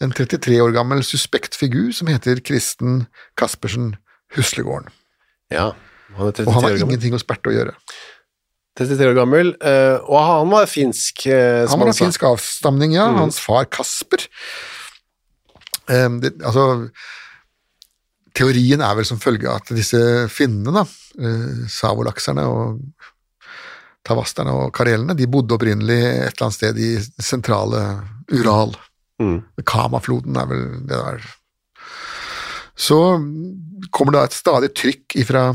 en 0.00 0.14
33 0.16 0.56
år 0.64 0.72
gammel 0.72 1.04
suspekt 1.04 1.58
figur 1.58 1.90
som 1.92 2.08
heter 2.08 2.40
Kristen 2.40 3.04
Caspersen 3.36 3.92
Huslegården. 4.36 4.88
Ja, 5.52 5.72
han 6.16 6.30
er 6.30 6.38
33 6.38 6.46
Og 6.46 6.56
han 6.56 6.68
har 6.70 6.80
ingenting 6.86 7.18
hos 7.18 7.26
Berthe 7.26 7.52
å 7.52 7.56
gjøre. 7.58 7.76
33 8.78 9.10
år 9.10 9.16
gammel, 9.18 9.54
eh, 9.66 9.96
og 10.06 10.18
han 10.18 10.52
var 10.52 10.68
finsk, 10.70 11.26
eh, 11.26 11.66
som 11.66 11.74
Han 11.74 11.80
var 11.82 11.90
han 11.90 11.96
sa. 11.96 12.04
finsk 12.04 12.26
avstamning, 12.28 12.94
ja. 12.94 13.08
Hans 13.16 13.40
far 13.42 13.66
Kasper. 13.66 14.26
Um, 15.90 16.20
det, 16.22 16.36
altså, 16.46 16.88
teorien 18.36 18.80
er 18.80 18.94
vel 18.94 19.08
som 19.08 19.18
følge 19.18 19.50
at 19.50 19.72
disse 19.74 19.98
finnene, 20.30 20.70
da, 20.70 20.84
uh, 20.86 21.66
savolakserne 21.66 22.44
og 22.46 22.78
tavasterne 24.06 24.54
og 24.54 24.70
karelene, 24.76 25.16
de 25.18 25.28
bodde 25.30 25.56
opprinnelig 25.56 25.98
et 25.98 26.30
eller 26.30 26.46
annet 26.46 26.56
sted 26.56 26.78
i 26.80 26.92
sentrale 27.20 27.82
Ural. 28.32 28.72
Mm. 29.20 29.42
Kamafloden 29.66 30.38
er 30.40 30.48
vel 30.48 30.64
det 30.88 30.96
der. 30.96 31.26
Så 32.80 32.96
kommer 33.92 34.14
det 34.14 34.20
da 34.20 34.28
et 34.30 34.38
stadig 34.38 34.70
trykk 34.78 35.18
ifra, 35.20 35.50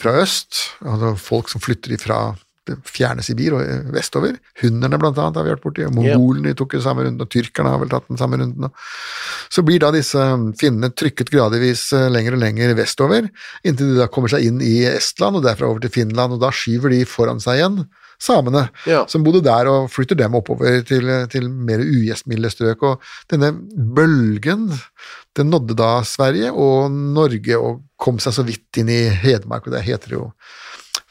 fra 0.00 0.16
øst, 0.22 0.70
altså 0.80 1.12
folk 1.20 1.52
som 1.52 1.60
flytter 1.60 1.92
ifra 1.98 2.18
det 2.64 2.76
fjerne 2.88 3.20
Sibir 3.24 3.56
og 3.58 3.90
vestover. 3.92 4.38
Hunderne 4.62 4.98
blant 5.00 5.18
annet 5.20 5.36
har 5.36 5.44
vi 5.44 5.52
vært 5.52 5.64
borti, 5.64 5.84
mongolene 5.92 6.54
tok 6.56 6.76
den 6.78 6.84
samme 6.86 7.04
runden, 7.04 7.20
og 7.20 7.32
tyrkerne 7.32 7.72
har 7.74 7.82
vel 7.82 7.90
tatt 7.92 8.06
den 8.08 8.20
samme 8.20 8.38
runden. 8.40 8.70
Så 9.52 9.64
blir 9.66 9.82
da 9.84 9.90
disse 9.92 10.22
finnene 10.60 10.88
trykket 10.96 11.32
gradvis 11.34 11.90
eh, 11.96 12.08
lenger 12.12 12.38
og 12.38 12.40
lenger 12.40 12.72
vestover, 12.78 13.28
inntil 13.66 13.92
de 13.92 14.00
da 14.00 14.08
kommer 14.12 14.32
seg 14.32 14.48
inn 14.48 14.64
i 14.64 14.78
Estland, 14.88 15.36
og 15.36 15.44
derfra 15.44 15.68
over 15.68 15.84
til 15.84 15.92
Finland, 15.92 16.36
og 16.36 16.40
da 16.44 16.52
skyver 16.54 16.94
de 16.94 17.04
foran 17.08 17.42
seg 17.44 17.60
igjen 17.60 17.82
samene 18.20 18.68
Ja. 18.86 19.04
som 19.08 19.24
bodde 19.24 19.42
der, 19.44 19.68
og 19.68 19.90
flytter 19.90 20.16
dem 20.16 20.34
oppover 20.34 20.82
til, 20.86 21.08
til 21.32 21.48
mer 21.50 21.78
ugjestmilde 21.82 22.50
strøk. 22.50 22.82
Og 22.82 23.00
denne 23.30 23.52
bølgen, 23.94 24.68
den 25.36 25.50
nådde 25.50 25.76
da 25.78 26.02
Sverige 26.06 26.52
og 26.52 26.90
Norge, 26.92 27.58
og 27.58 27.82
kom 27.98 28.18
seg 28.22 28.32
så 28.36 28.44
vidt 28.46 28.76
inn 28.80 28.88
i 28.92 29.02
Hedmark, 29.08 29.66
og 29.66 29.72
det 29.76 29.82
heter 29.86 30.16
jo 30.18 30.30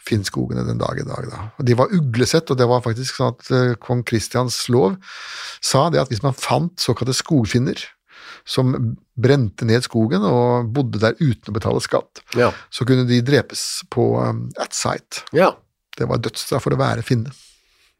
Finnskogene 0.03 0.65
den 0.67 0.77
dag 0.81 0.97
i 0.99 1.05
dag. 1.07 1.27
Da. 1.31 1.41
Og 1.59 1.65
De 1.65 1.75
var 1.79 1.91
uglesett, 1.95 2.49
og 2.51 2.57
det 2.59 2.65
var 2.67 2.81
faktisk 2.83 3.15
sånn 3.15 3.29
at 3.37 3.51
eh, 3.55 3.75
kong 3.79 4.01
Kristians 4.03 4.57
lov 4.67 4.97
sa 5.63 5.85
det 5.93 6.01
at 6.01 6.11
hvis 6.11 6.23
man 6.25 6.35
fant 6.35 6.75
såkalte 6.83 7.15
skogfinner, 7.15 7.79
som 8.43 8.73
brente 9.15 9.63
ned 9.63 9.85
skogen 9.85 10.25
og 10.27 10.67
bodde 10.75 10.99
der 10.99 11.15
uten 11.21 11.47
å 11.47 11.55
betale 11.55 11.79
skatt, 11.83 12.19
Ja. 12.35 12.49
så 12.69 12.83
kunne 12.87 13.07
de 13.07 13.21
drepes 13.23 13.83
på 13.89 14.09
um, 14.19 14.49
at 14.59 14.75
sight. 14.75 15.23
ja. 15.31 15.53
Det 15.97 16.09
var 16.09 16.21
dødsstraff 16.23 16.65
for 16.65 16.75
å 16.75 16.79
være 16.79 17.05
finne. 17.05 17.33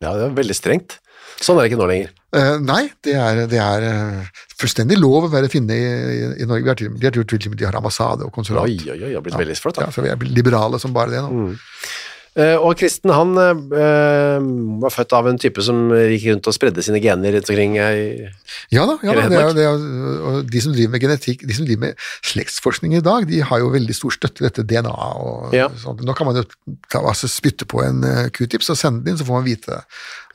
Ja, 0.03 0.13
det 0.17 0.27
er 0.27 0.37
veldig 0.37 0.55
strengt. 0.57 0.97
Sånn 1.41 1.57
er 1.57 1.65
det 1.65 1.71
ikke 1.71 1.81
nå 1.81 1.87
lenger. 1.89 2.11
Uh, 2.33 2.57
nei, 2.61 2.81
det 3.05 3.13
er, 3.19 3.43
det 3.49 3.59
er 3.61 3.85
uh, 3.85 4.43
fullstendig 4.59 4.97
lov 4.99 5.27
å 5.27 5.31
være 5.31 5.49
finne 5.51 5.75
i, 5.75 5.83
i, 5.85 6.23
i 6.43 6.47
Norge. 6.49 6.63
Vi 6.63 6.69
har 6.71 6.79
til, 6.79 6.93
de 6.97 7.09
har, 7.09 7.17
til, 7.29 7.57
de 7.59 7.67
har 7.67 7.77
ambassade 7.79 8.25
og 8.27 8.33
konsulat. 8.35 8.69
Oi, 8.69 8.77
oi, 8.85 8.97
oi, 8.97 9.11
det 9.11 9.17
har 9.17 9.25
blitt 9.25 9.39
veldig 9.39 9.57
flott. 9.59 9.81
Ja, 9.81 9.89
så 9.93 10.05
vi 10.05 10.11
er 10.13 10.27
liberale 10.29 10.79
som 10.81 10.95
bare 10.95 11.13
det 11.13 11.23
nå. 11.23 11.47
Eh, 11.51 11.69
og 12.35 12.73
Kristen, 12.79 13.11
han 13.13 13.35
eh, 13.37 14.39
var 14.81 14.89
født 14.93 15.13
av 15.13 15.27
en 15.29 15.37
type 15.37 15.61
som 15.61 15.91
gikk 15.93 16.23
rundt 16.31 16.47
og 16.49 16.55
spredde 16.55 16.81
sine 16.85 16.97
gener 17.03 17.35
rundt 17.35 17.49
omkring. 17.51 17.75
i 17.77 18.25
Ja 18.73 18.87
da, 18.89 18.95
ja 19.05 19.13
da 19.13 19.27
det 19.29 19.37
er, 19.37 19.53
det 19.53 19.65
er, 19.67 19.83
og 20.31 20.49
de 20.49 20.61
som 20.63 20.73
driver 20.73 20.95
med 20.95 21.03
genetikk, 21.05 21.45
de 21.45 21.53
som 21.53 21.67
driver 21.67 21.83
med 21.87 22.07
slektsforskning 22.25 22.95
i 22.97 23.03
dag, 23.05 23.27
de 23.29 23.43
har 23.45 23.61
jo 23.61 23.69
veldig 23.75 23.95
stor 23.97 24.15
støtte 24.17 24.41
i 24.41 24.47
dette 24.47 24.65
DNA 24.65 24.95
og 25.21 25.53
Ja. 25.53 25.69
sånt. 25.77 26.01
Nå 26.01 26.15
kan 26.17 26.25
man 26.29 26.41
jo 26.41 26.45
ta, 26.89 27.03
altså, 27.03 27.29
spytte 27.29 27.69
på 27.69 27.83
en 27.85 28.03
eh, 28.03 28.29
q-tips 28.33 28.73
og 28.73 28.77
sende 28.81 29.03
den 29.05 29.13
inn, 29.13 29.21
så 29.21 29.29
får 29.29 29.37
man 29.37 29.45
vite 29.47 29.83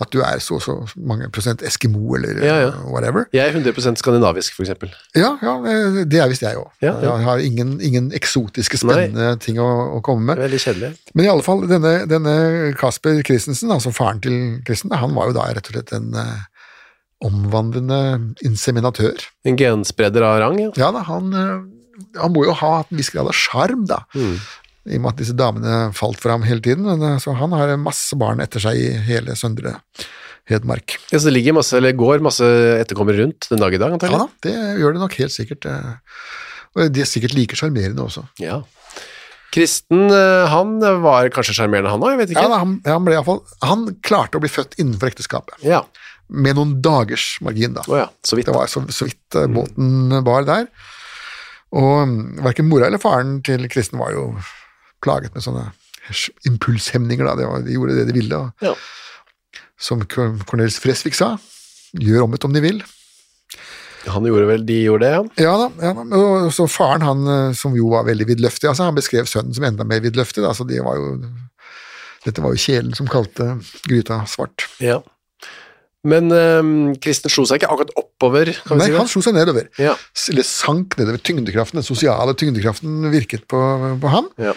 at 0.00 0.12
du 0.14 0.20
er 0.22 0.38
så 0.38 0.54
og 0.58 0.62
så 0.62 0.74
mange 0.96 1.26
prosent 1.34 1.62
eskimo 1.66 2.14
eller 2.14 2.38
Ja, 2.44 2.56
ja. 2.62 2.68
whatever. 2.86 3.24
Jeg 3.34 3.48
er 3.50 3.56
100% 3.58 3.98
skandinavisk, 3.98 4.58
eksempel. 4.62 4.92
Ja, 5.18 5.32
ja, 5.42 5.54
eh, 5.66 6.04
det 6.06 6.20
er 6.22 6.28
visst 6.30 6.44
jeg 6.46 6.54
òg. 6.60 6.68
Ja. 6.84 6.92
Jeg 7.02 7.24
har 7.26 7.42
ingen, 7.42 7.80
ingen 7.82 8.12
eksotiske, 8.14 8.78
spennende 8.78 9.32
ting 9.42 9.58
å, 9.58 9.66
å 9.96 10.02
komme 10.06 10.28
med. 10.30 10.38
Veldig 10.44 10.60
kjedelig. 10.62 10.92
Men 11.18 11.26
i 11.26 11.32
alle 11.32 11.42
fall, 11.46 11.64
denne, 11.70 11.96
denne 12.10 12.36
Kasper 12.78 13.18
Christensen, 13.26 13.72
altså 13.74 13.90
faren 13.94 14.22
til 14.22 14.38
Christen, 14.68 14.94
han 14.94 15.16
var 15.18 15.32
jo 15.32 15.38
da 15.40 15.48
rett 15.50 15.66
og 15.72 15.74
slett 15.74 15.90
en 15.98 16.14
eh, 16.14 16.46
omvandrende 17.26 17.98
inseminatør. 18.46 19.18
En 19.48 19.58
genspreder 19.58 20.22
av 20.22 20.38
rang, 20.44 20.60
ja. 20.62 20.70
Ja 20.78 20.92
da, 20.94 21.02
han, 21.08 21.32
eh, 21.34 21.58
han 22.20 22.32
må 22.34 22.46
jo 22.46 22.54
ha 22.54 22.72
hatt 22.80 22.92
en 22.94 23.00
viss 23.02 23.10
grad 23.10 23.26
av 23.26 23.34
sjarm, 23.34 23.82
da. 23.90 24.04
I 24.88 24.96
og 24.96 25.02
med 25.04 25.12
at 25.12 25.20
disse 25.20 25.36
damene 25.36 25.92
falt 25.96 26.20
for 26.22 26.32
ham 26.32 26.42
hele 26.48 26.60
tiden. 26.64 26.86
Men, 26.88 27.02
eh, 27.14 27.18
så 27.22 27.34
han 27.36 27.52
har 27.52 27.74
masse 27.80 28.16
barn 28.18 28.40
etter 28.40 28.62
seg 28.64 28.76
i 28.80 28.88
hele 29.08 29.36
Søndre 29.36 29.76
Hedmark. 30.48 30.96
ja. 31.12 31.18
Så 31.18 31.28
det 31.28 31.34
ligger 31.36 31.52
masse, 31.58 31.76
eller 31.76 31.92
går 31.92 32.22
masse 32.24 32.44
etterkommere 32.80 33.20
rundt 33.20 33.48
den 33.50 33.60
dag 33.60 33.74
i 33.74 33.78
dag, 33.80 33.90
Ja 33.92 33.98
antagelig. 33.98 34.18
da, 34.18 34.48
det 34.48 34.80
gjør 34.80 34.94
det 34.96 35.00
nok 35.04 35.14
helt 35.20 35.34
sikkert. 35.34 35.66
eh, 35.68 35.94
Og 36.76 36.92
de 36.92 37.00
er 37.02 37.08
sikkert 37.10 37.34
like 37.36 37.56
sjarmerende 37.56 38.00
også. 38.04 38.24
Ja. 38.40 38.62
Kristen, 39.52 40.10
eh, 40.12 40.46
han 40.52 40.78
var 41.02 41.28
kanskje 41.32 41.54
sjarmerende, 41.56 41.90
han 41.90 42.00
òg? 42.04 42.12
Jeg 42.14 42.18
vet 42.20 42.32
ikke. 42.34 42.42
Ja, 42.48 42.58
han, 42.60 42.74
han, 42.84 43.04
ble 43.06 43.14
i 43.16 43.18
hvert 43.18 43.28
fall, 43.28 43.40
han 43.64 43.86
klarte 44.04 44.36
å 44.38 44.42
bli 44.44 44.50
født 44.52 44.76
innenfor 44.78 45.08
ekteskapet, 45.10 45.56
Ja. 45.64 45.82
med 46.28 46.56
noen 46.58 46.74
dagers 46.84 47.38
margin. 47.40 47.72
da. 47.74 47.82
Oh, 47.88 47.96
ja, 47.96 48.08
så 48.24 48.36
vidt. 48.36 48.46
Det 48.46 48.54
var 48.54 48.66
så, 48.68 48.82
så 48.92 49.08
vidt 49.08 49.34
eh, 49.40 49.46
båten 49.48 50.12
var 50.24 50.44
der. 50.44 50.66
Og 51.72 52.06
mm, 52.08 52.42
verken 52.44 52.68
mora 52.68 52.86
eller 52.88 53.00
faren 53.00 53.38
til 53.44 53.64
Kristen 53.72 53.98
var 54.00 54.12
jo 54.12 54.26
plaget 55.04 55.34
med 55.34 55.44
sånne 55.44 55.66
impulshemninger. 56.48 57.26
Da. 57.28 57.34
Det 57.38 57.48
var, 57.50 57.64
de 57.66 57.74
gjorde 57.76 57.96
det 57.98 58.06
de 58.10 58.16
ville. 58.20 58.36
Og, 58.44 58.52
Ja. 58.68 58.74
Som 59.78 60.00
Cor- 60.10 60.40
Cornelis 60.48 60.78
Fresvik 60.82 61.14
sa, 61.14 61.36
gjør 61.94 62.24
om 62.24 62.32
et 62.34 62.44
om 62.44 62.52
de 62.52 62.60
vil. 62.64 62.80
Han 64.08 64.24
gjorde 64.26 64.46
vel, 64.48 64.64
de 64.66 64.78
gjorde 64.86 65.04
det, 65.04 65.10
ja. 65.12 65.44
Ja 65.44 65.52
da, 65.60 65.66
ja, 65.84 65.92
da. 65.94 66.02
Og 66.18 66.48
så 66.54 66.66
faren, 66.70 67.02
han 67.06 67.26
eh, 67.28 67.52
som 67.54 67.74
jo 67.76 67.90
var 67.92 68.06
veldig 68.08 68.26
vidløftig, 68.30 68.66
altså, 68.70 68.86
han 68.88 68.96
beskrev 68.96 69.28
sønnen 69.30 69.54
som 69.54 69.66
enda 69.68 69.84
mer 69.86 70.00
vidløftig. 70.02 70.42
Da, 70.42 70.50
så 70.56 70.66
de 70.66 70.80
var 70.82 70.96
jo, 70.98 71.12
dette 72.24 72.42
var 72.42 72.54
jo 72.56 72.62
kjelen 72.62 72.94
som 72.98 73.06
kalte 73.10 73.52
gryta 73.86 74.22
svart. 74.30 74.66
ja. 74.82 74.98
Men 76.08 76.30
eh, 76.32 76.94
Kristen 77.02 77.28
slo 77.30 77.42
seg 77.44 77.58
ikke 77.58 77.68
akkurat 77.74 77.90
oppover, 77.98 78.52
kan 78.64 78.78
vi 78.78 78.80
Nei, 78.80 78.86
si 78.86 78.92
det? 78.94 78.98
han 79.02 79.08
slo 79.10 79.20
seg 79.26 79.34
nedover. 79.34 79.66
Ja. 79.82 79.96
Eller 80.30 80.46
sank 80.46 80.94
nedover. 80.96 81.18
Tyngdekraften, 81.26 81.80
den 81.82 81.86
sosiale 81.86 82.34
tyngdekraften 82.38 83.02
virket 83.12 83.42
på, 83.50 83.58
på 84.00 84.12
ham. 84.14 84.28
Ja. 84.40 84.54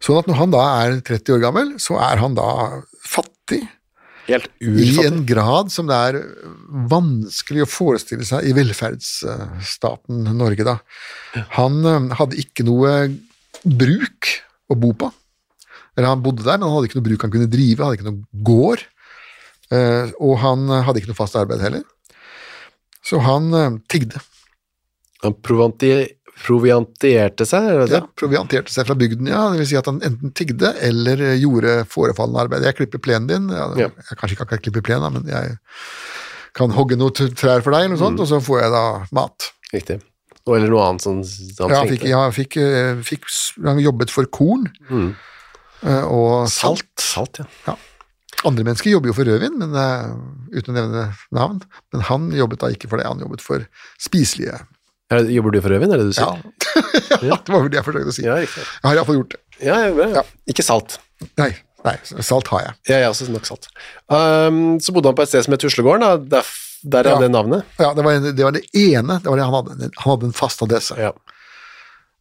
Sånn 0.00 0.18
at 0.20 0.28
når 0.30 0.38
han 0.40 0.52
da 0.54 0.62
er 0.84 1.00
30 1.06 1.34
år 1.36 1.42
gammel, 1.44 1.72
så 1.82 1.98
er 2.00 2.20
han 2.22 2.34
da 2.38 2.48
fattig 3.06 3.62
Helt 4.26 4.48
i 4.58 5.04
en 5.06 5.20
grad 5.28 5.68
som 5.70 5.86
det 5.86 5.94
er 5.94 6.16
vanskelig 6.90 7.62
å 7.62 7.68
forestille 7.70 8.24
seg 8.26 8.42
i 8.48 8.54
velferdsstaten 8.56 10.24
Norge, 10.36 10.64
da. 10.66 10.78
Han 11.54 11.78
hadde 12.18 12.40
ikke 12.42 12.64
noe 12.66 12.96
bruk 13.62 14.32
å 14.70 14.74
bo 14.82 14.90
på. 14.98 15.12
Eller 15.96 16.10
han 16.10 16.22
bodde 16.24 16.42
der, 16.42 16.58
men 16.58 16.66
han 16.68 16.74
hadde 16.76 16.90
ikke 16.90 16.98
noe 16.98 17.06
bruk 17.06 17.22
han 17.22 17.32
kunne 17.36 17.50
drive, 17.52 17.84
hadde 17.86 18.00
ikke 18.00 18.08
noe 18.10 18.42
gård. 18.50 18.82
Eh, 19.70 20.10
Og 20.20 20.36
han 20.42 20.66
hadde 20.68 21.00
ikke 21.00 21.12
noe 21.12 21.18
fast 21.22 21.38
arbeid 21.38 21.62
heller. 21.62 21.86
Så 23.06 23.20
han 23.22 23.78
tigde. 23.88 24.18
Han 25.22 25.34
provanti- 25.38 26.15
proviantierte 26.44 27.46
seg, 27.48 27.64
er 27.70 27.78
det? 27.86 27.96
Ja, 27.96 28.02
provianterte 28.18 28.72
seg 28.72 28.86
fra 28.88 28.96
bygden, 28.98 29.28
ja. 29.30 29.46
Det 29.52 29.62
vil 29.62 29.68
si 29.70 29.78
at 29.80 29.86
han 29.88 30.02
enten 30.04 30.34
tigde 30.36 30.74
eller 30.84 31.22
eh, 31.30 31.38
gjorde 31.40 31.78
forefallende 31.88 32.42
arbeid. 32.44 32.66
Jeg 32.68 32.76
klipper 32.76 33.00
plenen 33.02 33.30
din. 33.30 33.48
Ja, 33.54 33.70
Ja. 33.78 33.88
Jeg 34.10 34.18
kanskje 34.20 34.36
ikke 34.36 34.46
akkurat 34.48 34.66
klipper 34.66 34.84
plenen, 34.84 35.16
men 35.16 35.30
jeg 35.32 35.56
kan 36.56 36.70
hogge 36.76 36.96
noen 37.00 37.12
trær 37.36 37.62
for 37.64 37.72
deg, 37.72 37.86
eller 37.88 37.96
noe 37.96 38.12
Mm. 38.12 38.20
og 38.20 38.28
så 38.28 38.40
får 38.40 38.60
jeg 38.62 38.70
da 38.76 38.84
mat. 39.12 39.50
Riktig. 39.72 39.98
Eller 40.46 40.68
noe 40.70 40.84
annet 40.86 41.02
som 41.02 41.16
han 41.16 41.70
Ja, 41.70 41.78
han 41.80 41.88
trengte. 41.88 42.08
ja, 42.08 42.30
fikk, 42.30 42.56
eh, 42.62 42.94
fikk, 43.02 43.24
han 43.64 43.80
jobbet 43.82 44.10
for 44.14 44.24
korn 44.30 44.68
mm. 44.88 45.10
og 46.06 46.48
salt. 46.48 46.86
Salt, 47.02 47.40
ja. 47.66 47.74
Andre 48.44 48.62
mennesker 48.62 48.90
jobber 48.92 49.08
jo 49.10 49.14
for 49.16 49.24
rødvin, 49.26 49.56
men, 49.58 49.72
uh, 49.74 50.12
uten 50.52 50.70
å 50.70 50.76
nevne 50.76 51.04
navn. 51.32 51.62
Men 51.92 52.02
han 52.02 52.30
jobbet 52.30 52.60
da 52.60 52.68
ikke 52.70 52.88
for 52.88 53.00
det, 53.00 53.06
han 53.08 53.18
jobbet 53.24 53.40
for 53.42 53.64
spiselige 53.98 54.60
Er 55.12 55.28
Jobber 55.30 55.54
du 55.54 55.60
for 55.62 55.70
rødvin, 55.70 55.92
er 55.94 56.02
det 56.02 56.08
du 56.08 56.16
sier? 56.16 56.26
Ja, 56.26 57.18
ja. 57.30 57.36
det 57.38 57.52
var 57.52 57.62
vel 57.62 57.70
det 57.70 57.78
jeg 57.78 57.86
forsøkte 57.86 58.10
å 58.10 58.16
si. 58.16 58.24
Ja, 58.26 58.40
Jeg 58.42 58.88
har 58.88 58.98
iallfall 58.98 59.20
gjort 59.20 59.36
det. 59.36 59.40
Ja, 59.62 59.76
ja. 59.86 60.24
Ikke 60.50 60.64
salt. 60.66 60.98
Nei, 61.38 61.52
nei, 61.86 61.94
salt 62.26 62.50
har 62.52 62.64
jeg. 62.64 62.74
Ja, 62.90 62.98
jeg 63.04 63.12
også 63.12 63.28
nok 63.30 63.46
salt. 63.48 63.68
Um, 64.10 64.80
så 64.82 64.94
bodde 64.96 65.12
han 65.12 65.18
på 65.18 65.24
et 65.24 65.30
sted 65.30 65.46
som 65.46 65.54
het 65.54 65.62
Tuslegården, 65.62 66.02
da. 66.02 66.40
Der, 66.40 66.50
der 66.96 67.12
er 67.12 67.22
det 67.22 67.30
navnet. 67.32 67.68
Ja, 67.78 67.92
det 67.96 68.04
var, 68.04 68.18
en, 68.18 68.26
det 68.34 68.48
var 68.48 68.56
det 68.58 68.66
ene. 68.74 69.20
Det 69.22 69.30
var 69.30 69.38
det 69.38 69.46
han, 69.46 69.56
hadde, 69.60 69.90
han 69.94 70.10
hadde 70.10 70.30
en 70.32 70.36
fast 70.36 70.66
adresse. 70.66 70.98
Ja. 70.98 71.14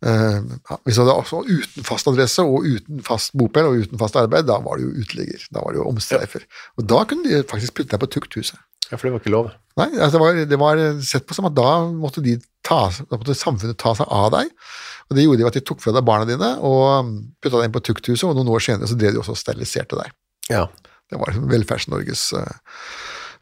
Uh, 0.05 0.45
ja, 0.69 0.77
hvis 0.85 1.01
han 1.01 1.07
hadde 1.07 1.17
også 1.23 1.41
uten 1.49 1.87
fast 1.87 2.09
adresse 2.11 2.45
og 2.45 2.69
uten 2.69 3.01
fast 3.07 3.33
bopel 3.33 3.71
og 3.71 3.81
uten 3.81 3.97
fast 3.99 4.21
arbeid, 4.21 4.45
da 4.45 4.59
var 4.61 4.77
det 4.77 4.85
jo 4.85 4.93
uteligger. 5.01 5.49
Da 5.49 5.65
var 5.65 5.73
det 5.73 5.81
jo 5.81 5.89
omstreifer. 5.89 6.45
Og 6.77 6.85
da 6.93 7.01
kunne 7.09 7.25
de 7.25 7.41
faktisk 7.49 7.79
putte 7.81 7.95
deg 7.95 8.05
på 8.05 8.13
tukthuset. 8.19 8.61
Ja, 8.91 8.97
for 8.97 9.07
det 9.07 9.13
var 9.15 9.23
ikke 9.23 9.33
lov. 9.33 9.53
Nei, 9.79 9.89
altså 9.97 10.15
det, 10.15 10.21
var, 10.21 10.41
det 10.51 10.59
var 10.61 10.81
sett 11.03 11.25
på 11.27 11.35
som 11.35 11.49
at 11.49 11.55
da 11.57 11.69
måtte, 11.91 12.23
de 12.23 12.37
ta, 12.65 12.85
da 13.09 13.19
måtte 13.19 13.35
samfunnet 13.35 13.79
ta 13.81 13.95
seg 13.97 14.07
av 14.13 14.29
deg. 14.35 14.51
Og 15.09 15.17
det 15.17 15.25
gjorde 15.25 15.41
de 15.41 15.45
ved 15.45 15.51
at 15.51 15.59
de 15.59 15.65
tok 15.67 15.83
fra 15.83 15.93
deg 15.95 16.05
barna 16.07 16.27
dine 16.29 16.51
og 16.65 17.11
putta 17.43 17.59
deg 17.59 17.67
inn 17.67 17.75
på 17.75 17.83
tukthuset, 17.89 18.27
og 18.29 18.37
noen 18.37 18.53
år 18.55 18.63
senere 18.63 18.89
så 18.89 18.97
drev 18.99 19.15
de 19.15 19.21
også 19.21 19.35
og 19.35 19.41
steriliserte 19.41 19.99
deg. 19.99 20.15
Ja. 20.53 20.63
Det 21.11 21.19
var 21.19 21.29
liksom 21.29 21.51
Velferds-Norges 21.51 22.23
uh, 22.39 22.47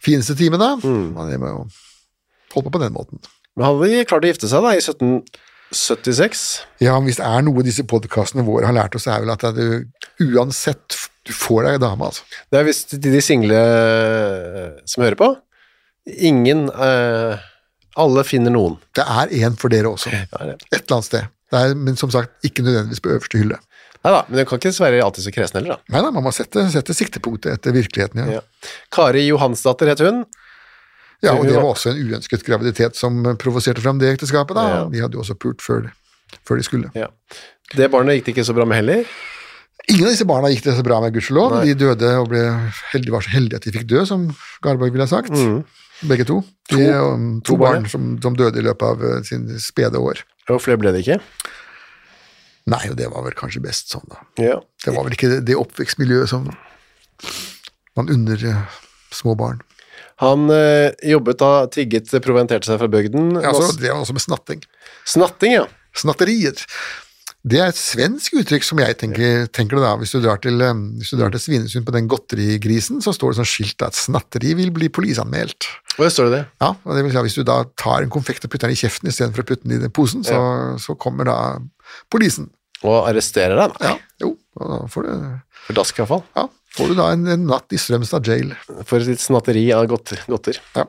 fineste 0.03 0.35
time, 0.39 0.59
da. 0.59 0.73
Man 0.83 1.31
med 1.31 1.49
å 1.49 1.63
holde 2.55 2.67
på 2.67 2.73
på 2.75 2.83
den 2.83 2.95
måten. 2.95 3.23
Men 3.55 3.69
hadde 3.69 3.89
de 3.93 4.05
klart 4.09 4.25
å 4.25 4.31
gifte 4.31 4.49
seg 4.49 4.65
da, 4.65 4.73
i 4.73 4.81
1776. 4.81 6.43
Ja, 6.83 6.97
hvis 7.05 7.21
det 7.21 7.29
er 7.29 7.45
noe 7.45 7.65
disse 7.65 7.85
podkastene 7.87 8.45
våre 8.47 8.67
har 8.67 8.75
lært 8.75 8.97
oss, 8.97 9.07
er 9.07 9.23
vel 9.23 9.33
at 9.33 9.45
du 9.55 10.25
uansett 10.25 10.97
du 11.23 11.31
får 11.35 11.67
deg 11.67 11.79
dame, 11.83 12.09
altså. 12.09 12.25
Det 12.51 12.59
er 12.59 12.67
visst 12.67 12.89
til 12.91 13.03
de 13.03 13.21
single 13.23 13.59
eh, 13.59 14.79
som 14.89 15.05
hører 15.05 15.19
på. 15.19 15.29
Ingen 16.27 16.65
eh, 16.67 17.43
Alle 18.03 18.23
finner 18.27 18.51
noen. 18.51 18.75
Det 18.97 19.05
er 19.07 19.31
en 19.45 19.55
for 19.59 19.71
dere 19.71 19.93
også, 19.93 20.11
Ja, 20.11 20.25
et 20.27 20.65
eller 20.81 20.97
annet 20.97 21.07
sted. 21.07 21.29
Det 21.53 21.61
er, 21.61 21.75
men 21.77 21.95
som 21.99 22.11
sagt, 22.11 22.33
ikke 22.43 22.65
nødvendigvis 22.65 23.03
på 23.03 23.13
øverste 23.13 23.39
hylle. 23.39 23.59
Nei 24.03 24.11
da, 24.11 24.21
men 24.27 24.41
den 24.41 24.47
kan 24.49 24.59
ikke 24.59 24.73
være 24.83 25.03
alltid 25.05 25.23
så 25.23 25.31
kresen 25.31 25.59
heller, 25.61 25.77
da. 25.77 25.93
Nei 25.95 26.01
da, 26.03 26.09
man 26.11 26.25
må 26.25 26.31
sette, 26.35 26.65
sette 26.73 26.95
siktepunktet 26.97 27.53
etter 27.55 27.75
virkeligheten, 27.75 28.23
ja. 28.25 28.39
Ja. 28.41 28.71
Kari 28.91 29.23
Johansdatter 29.29 29.93
het 29.93 30.03
hun. 30.03 30.25
Ja, 31.23 31.37
og 31.37 31.45
det 31.47 31.55
var 31.55 31.69
også 31.69 31.93
en 31.93 32.01
uønsket 32.03 32.43
graviditet 32.43 32.99
som 32.99 33.21
provoserte 33.39 33.79
fram 33.85 34.01
det 34.01 34.09
ekteskapet, 34.17 34.57
da. 34.59 34.65
Ja. 34.73 34.81
De 34.91 35.05
hadde 35.05 35.15
jo 35.15 35.23
også 35.23 35.37
pult 35.39 35.63
før, 35.63 35.87
før 36.43 36.59
de 36.59 36.67
skulle. 36.67 36.91
Ja. 36.99 37.07
Det 37.77 37.87
barnet 37.93 38.19
gikk 38.19 38.27
det 38.27 38.35
ikke 38.35 38.47
så 38.49 38.57
bra 38.57 38.67
med 38.67 38.81
heller. 38.81 39.07
Ingen 39.91 40.05
av 40.07 40.13
disse 40.13 40.25
barna 40.29 40.49
gikk 40.53 40.63
det 40.63 40.75
så 40.77 40.83
bra 40.85 40.99
med, 41.03 41.11
gudskjelov. 41.15 41.57
De 41.67 41.73
døde 41.75 42.11
og 42.21 42.31
heldige, 42.93 43.11
var 43.11 43.25
så 43.25 43.33
heldige 43.33 43.59
at 43.59 43.65
de 43.67 43.73
fikk 43.75 43.87
dø, 43.89 44.03
som 44.07 44.29
Garborg 44.63 44.93
ville 44.95 45.03
ha 45.03 45.11
sagt. 45.11 45.33
Begge 46.07 46.25
to. 46.29 46.39
De, 46.71 46.77
To- 46.77 47.09
um, 47.13 47.25
to, 47.41 47.53
to 47.53 47.57
barn, 47.59 47.85
som, 47.91 48.13
som 48.23 48.37
døde 48.39 48.61
i 48.61 48.63
løpet 48.63 48.85
av 48.87 49.03
uh, 49.03 49.17
sin 49.27 49.43
spede 49.59 49.99
år. 49.99 50.23
Og 50.51 50.61
flere 50.63 50.79
ble 50.79 50.93
det 50.95 51.03
ikke. 51.03 51.19
Nei, 52.71 52.79
og 52.87 52.95
det 52.99 53.09
var 53.11 53.25
vel 53.25 53.35
kanskje 53.35 53.61
best 53.63 53.91
sånn, 53.91 54.07
da. 54.11 54.21
Ja. 54.39 54.55
Det 54.85 54.93
var 54.95 55.03
vel 55.07 55.15
ikke 55.17 55.29
det, 55.33 55.41
det 55.49 55.59
oppvekstmiljøet 55.59 56.31
som 56.31 56.47
man 57.99 58.11
unner 58.11 58.39
uh, 58.47 58.79
små 59.13 59.35
barn. 59.39 59.59
Han 60.23 60.47
uh, 60.51 60.91
jobbet 61.03 61.39
da, 61.43 61.51
tigget, 61.71 62.11
proventerte 62.23 62.69
seg 62.71 62.79
fra 62.79 62.87
bygden. 62.91 63.33
Ja, 63.43 63.51
altså, 63.51 63.75
det 63.79 63.91
var 63.91 63.99
også 64.05 64.15
med 64.15 64.23
snatting. 64.23 64.63
Snatting, 65.03 65.57
ja. 65.59 65.65
Snatterier. 65.99 66.55
Det 67.43 67.59
er 67.59 67.73
et 67.73 67.75
svensk 67.79 68.37
uttrykk 68.39 68.63
som 68.63 68.79
jeg 68.79 68.95
tenker, 69.01 69.47
tenker 69.51 69.75
det 69.75 69.83
da. 69.83 69.89
Hvis 69.99 70.13
du 70.15 70.21
drar 70.23 70.39
til, 70.39 70.61
um, 70.63 70.83
hvis 71.01 71.11
du 71.11 71.17
drar 71.19 71.33
til 71.33 71.41
Svinesund 71.43 71.83
på 71.83 71.91
den 71.91 72.07
godterigrisen, 72.07 73.01
så 73.03 73.11
står 73.11 73.33
det 73.33 73.39
sånn 73.41 73.49
skilt 73.51 73.83
at 73.83 73.99
snatteri 73.99 74.53
vil 74.55 74.71
bli 74.71 74.87
politianmeldt. 74.87 75.67
Og 75.97 76.07
står 76.07 76.29
det 76.31 76.37
det? 76.37 76.43
Ja, 76.63 76.71
og 76.71 76.95
det 76.95 77.03
vil 77.03 77.11
si 77.11 77.19
at 77.19 77.27
Hvis 77.27 77.35
du 77.37 77.43
da 77.45 77.57
tar 77.77 78.05
en 78.05 78.13
konfekt 78.13 78.47
og 78.47 78.53
putter 78.53 78.71
den 78.71 78.77
i 78.77 78.79
kjeften 78.79 79.11
istedenfor 79.11 79.43
å 79.43 79.49
putte 79.51 79.67
den 79.67 79.75
i 79.75 79.83
den 79.83 79.91
posen, 79.93 80.23
så, 80.23 80.39
så 80.79 80.95
kommer 80.95 81.27
da 81.27 81.37
polisen. 82.13 82.47
Og 82.83 83.05
arresterer 83.11 83.59
deg, 83.59 83.75
da. 83.75 83.91
Ja, 83.91 83.95
jo, 84.23 84.33
da 84.59 84.81
får 84.91 85.05
du, 85.07 85.13
For 85.67 85.77
dask 85.77 85.99
iallfall. 85.99 86.23
ja, 86.35 86.47
får 86.75 86.89
du 86.91 86.97
da 86.97 87.11
en, 87.13 87.27
en 87.35 87.45
natt 87.47 87.75
i 87.75 87.79
Strømstad 87.79 88.27
jail. 88.27 88.51
For 88.89 89.03
sitt 89.03 89.21
snatteri 89.23 89.67
av 89.75 89.85
godter. 89.91 90.23
godter. 90.31 90.59
Ja. 90.75 90.87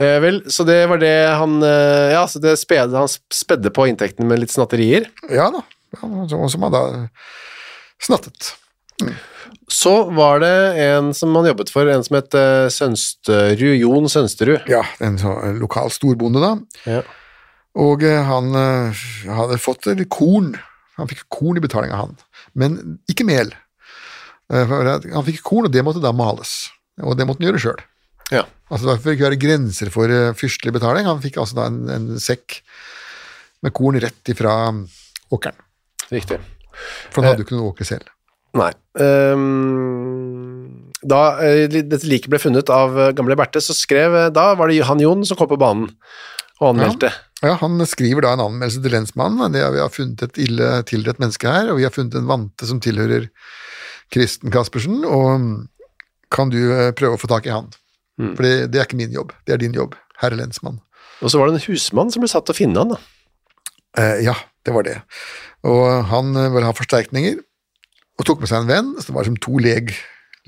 Eh, 0.00 0.16
vel, 0.24 0.42
så 0.52 0.64
det 0.68 0.82
var 0.92 1.00
det 1.02 1.14
han 1.40 1.58
eh, 1.64 2.12
Ja, 2.14 2.22
så 2.28 2.40
det 2.44 2.54
spedde, 2.60 2.96
han 2.96 3.08
spedde 3.08 3.72
på 3.74 3.88
inntekten 3.90 4.28
med 4.28 4.44
litt 4.44 4.52
snatterier. 4.54 5.08
Ja 5.32 5.48
da, 5.52 5.64
ja, 5.64 5.73
og 6.02 6.50
som 6.52 6.66
han 6.66 6.74
da 6.74 6.84
snattet. 8.02 8.54
Så 9.68 9.94
var 10.14 10.40
det 10.44 10.54
en 10.84 11.12
som 11.16 11.34
han 11.38 11.48
jobbet 11.48 11.72
for, 11.72 11.88
en 11.88 12.04
som 12.04 12.18
het 12.18 12.36
eh, 12.36 12.68
Sønsterud, 12.72 13.74
Jon 13.80 14.08
Sønsterud. 14.12 14.68
Ja, 14.70 14.82
en 15.04 15.16
så, 15.20 15.32
lokal 15.56 15.92
storbonde 15.94 16.42
da. 16.42 16.52
Ja. 16.88 17.00
Og 17.80 18.04
eh, 18.06 18.20
han 18.28 18.52
hadde 18.54 19.60
fått 19.62 19.88
korn. 20.12 20.54
Han 20.98 21.10
fikk 21.10 21.24
korn 21.32 21.58
i 21.58 21.64
betaling 21.64 21.94
av 21.94 22.04
han, 22.04 22.18
men 22.54 22.78
ikke 23.10 23.26
mel. 23.26 23.50
Han 24.52 25.24
fikk 25.26 25.40
korn, 25.42 25.66
og 25.66 25.72
det 25.74 25.82
måtte 25.82 26.02
da 26.04 26.12
males. 26.14 26.68
Og 27.02 27.16
det 27.18 27.26
måtte 27.26 27.42
han 27.42 27.48
gjøre 27.48 27.62
sjøl. 27.64 27.80
Ja. 28.30 28.44
Altså, 28.70 28.94
fikk 29.00 29.16
ikke 29.16 29.26
være 29.26 29.40
grenser 29.40 29.90
for 29.92 30.12
fyrstelig 30.38 30.76
betaling. 30.76 31.08
Han 31.08 31.22
fikk 31.24 31.40
altså 31.42 31.58
da 31.58 31.66
en, 31.72 31.80
en 31.90 32.06
sekk 32.22 32.60
med 33.64 33.74
korn 33.74 33.98
rett 34.00 34.30
ifra 34.30 34.54
åkeren. 35.32 35.58
Riktig. 36.12 36.40
For 37.12 37.22
han 37.22 37.32
hadde 37.32 37.44
jo 37.44 37.48
ikke 37.48 37.56
noen 37.56 37.70
åker 37.70 37.88
selv. 37.88 38.10
Nei. 38.54 38.70
Um, 38.94 40.92
da 41.04 41.20
eh, 41.42 41.66
dette 41.68 42.06
liket 42.06 42.30
ble 42.30 42.38
funnet 42.38 42.70
av 42.72 42.94
eh, 42.98 43.12
gamle 43.16 43.36
Berthe, 43.38 43.60
så 43.62 43.74
skrev 43.74 44.14
eh, 44.14 44.28
Da 44.32 44.52
var 44.56 44.70
det 44.70 44.78
han 44.86 45.02
Jon 45.02 45.24
som 45.26 45.38
kom 45.38 45.50
på 45.50 45.58
banen 45.60 45.88
og 46.62 46.68
anmeldte. 46.70 47.10
Ja, 47.42 47.56
Han 47.60 47.82
skriver 47.90 48.24
da 48.24 48.36
en 48.36 48.44
anmeldelse 48.44 48.80
til 48.80 48.94
lensmannen. 48.94 49.52
Det 49.52 49.60
er, 49.60 49.72
vi 49.74 49.82
har 49.82 49.92
funnet 49.92 50.22
et 50.22 50.38
ille 50.46 50.68
tilrett 50.88 51.18
menneske 51.20 51.50
her, 51.50 51.72
og 51.72 51.80
vi 51.80 51.86
har 51.86 51.92
funnet 51.92 52.14
en 52.16 52.30
vante 52.30 52.68
som 52.68 52.78
tilhører 52.80 53.26
Kristen 54.14 54.52
Caspersen, 54.54 55.02
og 55.02 55.40
mm, 55.42 55.54
kan 56.34 56.52
du 56.54 56.60
eh, 56.62 56.92
prøve 56.96 57.18
å 57.18 57.20
få 57.20 57.30
tak 57.30 57.50
i 57.50 57.54
han? 57.54 57.72
For 58.20 58.46
det, 58.46 58.70
det 58.70 58.78
er 58.78 58.86
ikke 58.86 59.00
min 59.00 59.14
jobb, 59.14 59.32
det 59.42 59.56
er 59.56 59.58
din 59.64 59.74
jobb, 59.74 59.96
herre 60.22 60.38
lensmann. 60.38 60.78
Og 61.24 61.32
så 61.32 61.40
var 61.40 61.50
det 61.50 61.58
en 61.58 61.66
husmann 61.66 62.12
som 62.14 62.22
ble 62.22 62.30
satt 62.30 62.46
til 62.46 62.54
å 62.54 62.58
finne 62.58 62.84
han. 62.84 62.94
da. 62.94 63.00
Eh, 63.98 64.20
ja, 64.28 64.36
det 64.66 64.74
var 64.76 64.86
det. 64.86 65.00
Og 65.64 66.10
han 66.10 66.34
eh, 66.36 66.50
ville 66.52 66.68
ha 66.68 66.76
forsterkninger, 66.76 67.40
og 68.14 68.28
tok 68.28 68.44
med 68.44 68.50
seg 68.50 68.62
en 68.62 68.70
venn, 68.70 68.92
så 69.00 69.10
det 69.10 69.16
var 69.16 69.26
som 69.26 69.38
to 69.42 69.58
leg, 69.62 69.90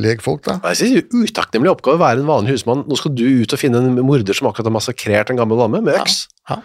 legfolk 0.03 0.45
da. 0.47 0.59
Jeg 0.71 0.81
synes 0.81 0.95
det 0.95 1.03
er 1.03 1.19
en 1.19 1.27
utakknemlig 1.31 1.73
oppgave 1.73 1.99
å 1.99 2.05
være 2.05 2.23
en 2.23 2.31
vanlig 2.31 2.57
husmann. 2.57 2.85
Nå 2.87 2.99
skal 3.01 3.15
du 3.17 3.25
ut 3.43 3.57
og 3.57 3.61
finne 3.61 3.81
en 3.83 4.01
morder 4.07 4.37
som 4.37 4.51
akkurat 4.51 4.69
har 4.69 4.77
massakrert 4.77 5.33
en 5.33 5.41
gammel 5.41 5.63
dame 5.65 5.83
med 5.83 5.97
øks. 5.99 6.27
Ja. 6.51 6.61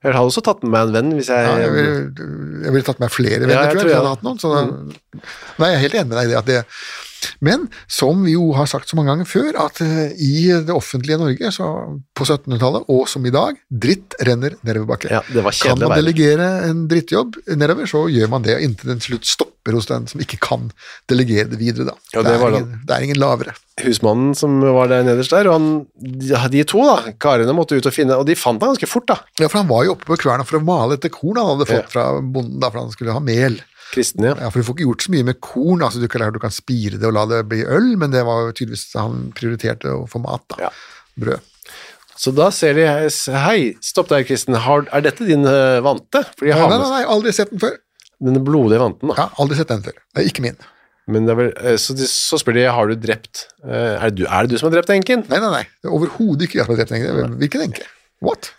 Jeg 0.00 0.16
hadde 0.16 0.30
også 0.30 0.40
tatt 0.46 0.62
med 0.64 0.72
meg 0.72 0.86
en 0.86 0.94
venn 0.94 1.10
hvis 1.18 1.28
jeg, 1.28 1.44
Ja, 1.44 1.56
jeg 1.60 1.72
ville 1.74 1.96
jeg 2.64 2.72
ville 2.72 2.86
tatt 2.86 3.02
med 3.02 3.04
meg 3.04 3.12
flere 3.12 3.40
venner, 3.42 3.52
Ja, 3.52 3.64
jeg 3.66 3.74
tror 3.74 3.76
jeg, 3.76 3.82
tror 3.82 3.90
jeg 3.90 3.92
jeg 3.92 4.00
hadde 4.00 4.12
hatt 4.14 4.24
noen. 4.24 4.38
Så 4.40 4.52
mm. 4.54 5.24
Nei, 5.60 5.68
jeg 5.68 5.76
er 5.76 5.82
helt 5.82 5.96
enig 5.98 6.08
med 6.08 6.16
deg 6.16 6.22
i 6.22 6.30
det. 6.30 6.38
At 6.40 6.48
det 6.48 6.60
men 7.40 7.68
som 7.90 8.24
vi 8.26 8.34
jo 8.36 8.50
har 8.56 8.66
sagt 8.70 8.88
så 8.90 8.96
mange 8.98 9.12
ganger 9.14 9.28
før, 9.28 9.50
at 9.66 9.80
eh, 9.84 10.12
i 10.16 10.48
det 10.66 10.74
offentlige 10.74 11.18
Norge 11.20 11.52
så 11.54 11.68
på 12.16 12.26
1700-tallet, 12.26 12.88
og 12.92 13.06
som 13.10 13.24
i 13.26 13.32
dag, 13.34 13.56
dritt 13.70 14.16
renner 14.26 14.56
nedoverbakke. 14.66 15.10
Ja, 15.12 15.22
det 15.28 15.44
var 15.46 15.56
kan 15.60 15.78
man 15.80 15.96
delegere 15.98 16.50
en 16.68 16.86
drittjobb 16.90 17.38
nedover, 17.56 17.88
så 17.90 18.04
gjør 18.12 18.30
man 18.32 18.44
det 18.46 18.58
inntil 18.64 18.92
den 18.94 19.00
slutt 19.04 19.26
stopper 19.28 19.76
hos 19.76 19.86
den 19.90 20.06
som 20.10 20.20
ikke 20.24 20.38
kan 20.40 20.70
delegere 21.10 21.50
det 21.52 21.58
videre. 21.60 21.90
Da. 21.90 21.96
Ja, 22.14 22.22
det 22.24 22.30
det, 22.32 22.38
er 22.40 22.54
ingen, 22.56 22.70
det 22.88 22.96
er 22.96 23.06
ingen 23.08 23.20
lavere. 23.20 23.54
husmannen 23.80 24.34
som 24.36 24.58
var 24.60 24.88
der 24.92 25.04
nederst 25.06 25.32
der, 25.32 25.48
og 25.48 25.56
han, 25.56 25.68
de 26.52 26.64
to 26.68 26.82
da, 26.84 27.12
karene 27.20 27.54
måtte 27.56 27.76
ut 27.78 27.86
og 27.88 27.94
finne, 27.96 28.16
og 28.20 28.26
de 28.28 28.36
fant 28.36 28.60
han 28.60 28.72
ganske 28.74 28.88
fort 28.90 29.08
da. 29.08 29.18
Ja, 29.40 29.48
for 29.48 29.60
Han 29.60 29.68
var 29.70 29.84
jo 29.86 29.94
oppe 29.96 30.08
på 30.08 30.16
kverna 30.24 30.44
for 30.48 30.58
å 30.60 30.64
male 30.64 30.96
etter 30.96 31.12
korn 31.12 31.36
han 31.40 31.52
hadde 31.54 31.68
fått 31.68 31.88
Ja. 31.88 31.92
fra 31.92 32.06
bonden, 32.20 32.58
da, 32.60 32.70
for 32.72 32.80
han 32.84 32.92
skulle 32.94 33.12
ha 33.16 33.20
mel. 33.24 33.60
Kristen, 33.90 34.26
ja. 34.28 34.36
Ja, 34.38 34.50
for 34.52 34.60
du 34.60 34.66
får 34.68 34.76
ikke 34.78 34.86
gjort 34.88 35.04
så 35.06 35.12
mye 35.14 35.26
med 35.26 35.40
korn. 35.42 35.82
altså 35.82 36.02
Du 36.02 36.08
kan, 36.10 36.26
du 36.32 36.40
kan 36.42 36.54
spire 36.54 36.98
det 37.00 37.08
og 37.08 37.14
la 37.16 37.26
det 37.30 37.44
bli 37.50 37.64
øl, 37.66 37.92
men 38.00 38.12
det 38.14 38.22
var 38.28 38.46
jo 38.46 38.56
tydeligvis 38.56 38.88
han 38.98 39.30
prioriterte 39.36 39.90
å 39.90 40.04
få 40.10 40.22
mat. 40.22 40.44
da. 40.54 40.68
Ja. 40.68 40.72
Brød. 41.20 41.46
Så 42.20 42.32
da 42.36 42.50
ser 42.52 42.76
de, 42.76 42.84
hei, 43.46 43.60
stopp 43.84 44.10
der 44.10 44.26
Kristen, 44.28 44.58
har, 44.66 44.84
er 44.92 45.06
dette 45.06 45.24
din 45.24 45.46
uh, 45.48 45.80
vante? 45.84 46.20
Nei, 46.42 46.52
har 46.52 46.68
nei, 46.68 46.76
nei, 46.82 46.90
nei, 46.98 47.04
aldri 47.08 47.32
sett 47.32 47.52
den 47.54 47.62
før. 47.62 47.78
Den 48.20 48.42
blodige 48.44 48.82
vanten 48.82 49.08
da. 49.08 49.16
Ja, 49.16 49.26
Aldri 49.40 49.56
sett 49.56 49.70
den 49.72 49.80
før. 49.86 49.96
Det 50.12 50.20
er 50.20 50.28
ikke 50.28 50.44
min. 50.44 50.58
Men 51.10 51.26
vel, 51.26 51.48
eh, 51.56 51.78
så, 51.80 51.96
de, 51.96 52.04
så 52.06 52.38
spør 52.38 52.58
de, 52.58 52.66
har 52.68 52.90
du 52.90 52.98
drept, 53.00 53.46
eh, 53.64 53.96
er 53.96 54.12
det 54.12 54.20
du, 54.20 54.26
er 54.28 54.44
det 54.44 54.52
du 54.52 54.60
som 54.60 54.68
har 54.68 54.76
drept 54.76 54.92
enken? 54.94 55.24
Nei, 55.32 55.40
nei, 55.42 55.50
nei. 55.54 55.62
Det 55.80 55.88
er 55.88 55.96
Overhodet 55.96 56.46
ikke 56.46 56.60
jeg 56.60 56.68
som 56.68 56.74
har 56.74 56.82
drept 56.82 56.92
enken. 56.98 57.38
Hvilken 57.40 57.64
enke? 57.64 57.88
What? 58.24 58.52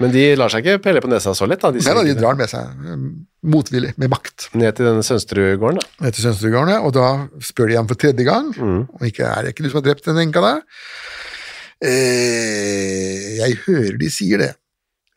Men 0.00 0.10
de 0.12 0.22
lar 0.36 0.50
seg 0.52 0.60
ikke 0.66 0.82
pelle 0.84 1.00
på 1.00 1.08
nesa 1.08 1.32
så 1.34 1.46
lett 1.48 1.62
da, 1.64 1.70
de, 1.72 1.80
Nei, 1.80 1.94
da, 1.96 2.02
de 2.04 2.14
drar 2.18 2.34
den 2.36 2.42
med 2.42 2.50
seg 2.52 3.48
motvillig, 3.48 3.94
med 3.96 4.10
makt, 4.12 4.50
ned 4.58 4.74
til 4.76 4.84
denne 4.90 5.04
Sønsterudgården 5.06 5.78
da. 5.80 5.86
Ned 6.04 6.16
til 6.18 6.26
Sønsterudgården, 6.26 6.82
og 6.84 6.92
da 6.96 7.06
spør 7.40 7.70
de 7.72 7.78
ham 7.78 7.88
for 7.88 7.96
tredje 8.02 8.26
gang, 8.28 8.50
Mm. 8.58 8.82
og 8.92 9.06
ikke 9.08 9.24
er 9.24 9.42
det 9.46 9.54
ikke 9.54 9.64
du 9.64 9.70
som 9.72 9.80
har 9.80 9.86
drept 9.88 10.04
den 10.10 10.20
enka 10.26 10.42
da? 10.44 10.52
Eh, 11.84 13.36
jeg 13.40 13.56
hører 13.66 13.98
de 14.00 14.08
sier 14.12 14.40
det. 14.42 14.52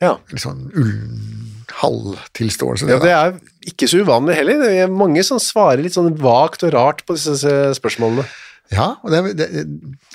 Ja. 0.03 0.15
Litt 0.31 0.43
sånn 0.43 0.65
ullen 0.71 1.35
halvtilståelse. 1.79 2.87
ja, 2.89 2.97
det 2.99 3.07
det 3.07 3.15
er 3.15 3.35
ikke 3.71 3.87
så 3.91 3.99
uvanlig 4.03 4.35
heller. 4.39 4.61
Det 4.63 4.71
er 4.85 4.91
mange 4.91 5.23
som 5.27 5.39
svarer 5.43 5.83
litt 5.83 5.95
sånn 5.95 6.11
vagt 6.19 6.63
og 6.67 6.73
rart 6.75 7.03
på 7.07 7.15
disse 7.19 7.51
spørsmålene. 7.77 8.25
Ja, 8.73 8.95
og 9.03 9.11
det, 9.13 9.35
det, 9.39 9.47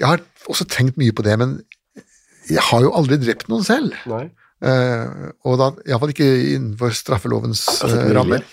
jeg 0.01 0.07
har 0.09 0.23
også 0.51 0.67
tenkt 0.71 0.99
mye 1.01 1.13
på 1.15 1.25
det, 1.27 1.37
men 1.41 1.57
jeg 2.51 2.61
har 2.71 2.83
jo 2.85 2.93
aldri 2.97 3.17
drept 3.23 3.49
noen 3.51 3.65
selv. 3.67 3.95
Nei. 4.11 4.27
Eh, 4.65 5.33
og 5.45 5.59
da, 5.61 5.73
iallfall 5.91 6.15
ikke 6.15 6.29
innenfor 6.55 6.95
straffelovens 6.97 7.67
uh, 7.85 7.99
rammer. 8.17 8.47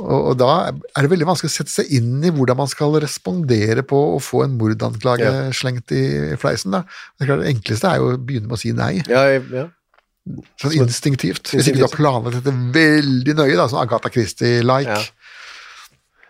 Og, 0.00 0.30
og 0.30 0.36
da 0.40 0.50
er 0.70 1.04
det 1.04 1.10
veldig 1.12 1.26
vanskelig 1.28 1.50
å 1.50 1.54
sette 1.56 1.72
seg 1.74 1.90
inn 1.98 2.22
i 2.24 2.30
hvordan 2.32 2.56
man 2.60 2.70
skal 2.70 2.94
respondere 3.02 3.82
på 3.84 3.98
å 4.14 4.20
få 4.22 4.44
en 4.46 4.54
mordanklage 4.60 5.26
Ja. 5.26 5.50
slengt 5.56 5.92
i 5.92 6.04
fleisen. 6.40 6.76
Da. 6.76 6.84
Det, 7.18 7.26
klart, 7.26 7.42
det 7.42 7.50
enkleste 7.52 7.90
er 7.90 8.00
jo 8.00 8.14
å 8.14 8.16
begynne 8.16 8.48
med 8.48 8.56
å 8.56 8.62
si 8.62 8.72
nei, 8.76 8.94
Ja, 9.10 9.26
ja. 9.34 9.66
sånn 10.62 10.78
instinktivt. 10.78 11.50
Hvis 11.52 11.68
ikke 11.68 11.82
du 11.82 11.88
har 11.88 11.96
planlagt 11.96 12.38
dette 12.38 12.54
veldig 12.76 13.36
nøye, 13.42 13.58
da, 13.58 13.66
sånn 13.68 13.82
Agatha 13.82 14.12
Christie-like. 14.14 14.94
Ja. 14.94 15.02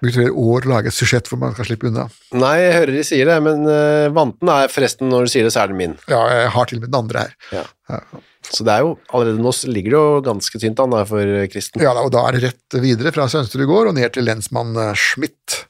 Brukt 0.00 0.16
flere 0.16 0.33
år 0.33 0.64
å 0.64 0.70
lage 0.72 0.88
et 0.88 0.96
sujett 0.96 1.28
hvor 1.28 1.38
man 1.42 1.52
skal 1.52 1.68
slippe 1.68 1.90
unna. 1.90 2.06
Nei, 2.33 2.54
jeg 2.62 2.76
hører 2.78 2.94
de 2.96 3.02
sier 3.04 3.28
det, 3.28 3.37
men 3.44 3.68
uh, 3.68 4.09
vanten 4.16 4.48
er 4.48 4.72
forresten, 4.72 5.12
når 5.12 5.28
du 5.28 5.33
sier 5.35 5.44
det, 5.44 5.52
så 5.52 5.66
er 5.66 5.70
den 5.74 5.76
min. 5.83 5.96
Ja, 6.09 6.22
jeg 6.33 6.50
har 6.56 6.70
til 6.70 6.80
og 6.80 6.87
med 6.87 6.94
den 6.94 7.00
andre 7.02 7.26
her. 7.26 7.35
Ja. 7.52 8.00
Ja. 8.40 8.55
Så 8.57 8.64
det 8.66 8.72
er 8.72 8.85
jo, 8.87 8.94
allerede 9.12 9.42
nå 9.44 9.53
ligger 9.70 9.92
det 9.92 9.98
jo 9.98 10.20
ganske 10.26 10.61
tynt 10.62 10.81
an 10.83 10.94
for 11.07 11.33
Kristen. 11.53 11.83
Ja, 11.85 11.92
og 12.00 12.11
da 12.14 12.22
er 12.29 12.37
det 12.38 12.42
rett 12.48 12.79
videre 12.83 13.12
fra 13.14 13.29
Sønsterud 13.31 13.68
gård 13.68 13.90
og 13.92 13.98
ned 13.98 14.14
til 14.14 14.24
lensmann 14.26 14.72
eh, 14.81 14.94
Schmidt. 14.98 15.61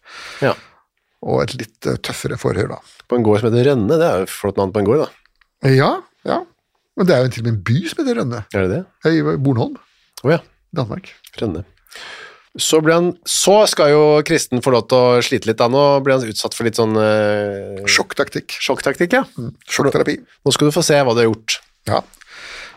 Ja. 0.45 0.55
Og 1.27 1.43
et 1.45 1.57
litt 1.59 1.91
eh, 1.91 1.99
tøffere 2.07 2.39
forhør, 2.41 2.77
da. 2.77 2.79
På 3.11 3.19
en 3.19 3.27
gård 3.27 3.43
som 3.43 3.51
heter 3.51 3.73
Rønne, 3.73 3.99
det 4.01 4.07
er 4.07 4.23
jo 4.23 4.29
et 4.29 4.33
flott 4.33 4.61
navn 4.61 4.73
på 4.73 4.83
en 4.83 4.89
gård 4.89 5.03
da. 5.03 5.11
Ja, 5.75 5.91
ja. 6.29 6.41
Men 6.97 7.09
det 7.09 7.17
er 7.17 7.27
jo 7.27 7.35
til 7.35 7.43
og 7.43 7.49
med 7.51 7.55
en 7.57 7.63
by 7.67 7.77
som 7.91 8.01
heter 8.03 8.21
Rønne. 8.23 8.45
Er 8.55 8.65
det 8.67 8.79
det? 8.79 9.13
I 9.13 9.37
Bornholm, 9.43 9.77
Åja, 10.25 10.41
Danmark. 10.77 11.13
Rønne. 11.41 11.67
Så, 12.59 12.81
han, 12.83 13.13
så 13.31 13.61
skal 13.71 13.93
jo 13.93 14.03
Kristen 14.27 14.63
få 14.65 14.73
lov 14.75 14.89
til 14.91 14.99
å 14.99 15.21
slite 15.23 15.47
litt 15.47 15.61
da. 15.61 15.69
Nå 15.71 15.83
ble 16.03 16.17
han 16.17 16.33
utsatt 16.33 16.57
for 16.57 16.67
litt 16.67 16.81
sånn 16.81 16.97
eh, 16.99 17.85
Sjokktaktikk. 17.87 18.57
sjokktaktikk, 18.59 19.15
ja. 19.15 19.23
Sjokkterapi. 19.71 20.17
Nå 20.45 20.55
skal 20.57 20.71
du 20.71 20.75
få 20.75 20.83
se 20.87 20.99
hva 20.99 21.15
du 21.15 21.23
har 21.23 21.29
gjort. 21.29 21.61
Ja. 21.89 22.01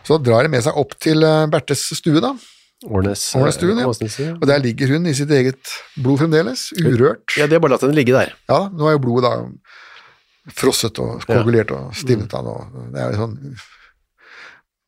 Så 0.04 0.18
drar 0.22 0.44
de 0.44 0.52
med 0.52 0.64
seg 0.66 0.76
opp 0.76 0.92
til 1.00 1.24
eh, 1.24 1.46
Bertes 1.52 1.86
stue, 1.98 2.20
da. 2.24 2.34
Årnes, 2.84 3.22
Årnesstuen, 3.38 3.78
ja. 3.80 3.86
Åsnes, 3.88 4.18
ja. 4.20 4.34
Og 4.36 4.44
der 4.50 4.60
ligger 4.60 4.90
hun 4.92 5.06
i 5.08 5.14
sitt 5.16 5.30
eget 5.32 5.70
blod 5.96 6.20
fremdeles, 6.20 6.66
urørt. 6.76 7.32
Ja, 7.38 7.46
de 7.48 7.56
har 7.56 7.62
bare 7.64 7.72
latt 7.76 7.86
henne 7.86 7.96
ligge 7.96 8.12
der. 8.12 8.34
Ja, 8.50 8.66
nå 8.68 8.90
er 8.90 8.98
jo 8.98 9.04
blodet 9.06 9.30
da 9.30 10.52
frosset 10.52 10.98
og 11.00 11.22
koagulert 11.24 11.72
og 11.72 11.94
stivnet 11.96 12.34
av. 12.36 12.50
Det 12.92 13.00
er 13.00 13.14
jo 13.14 13.22
sånn 13.22 13.38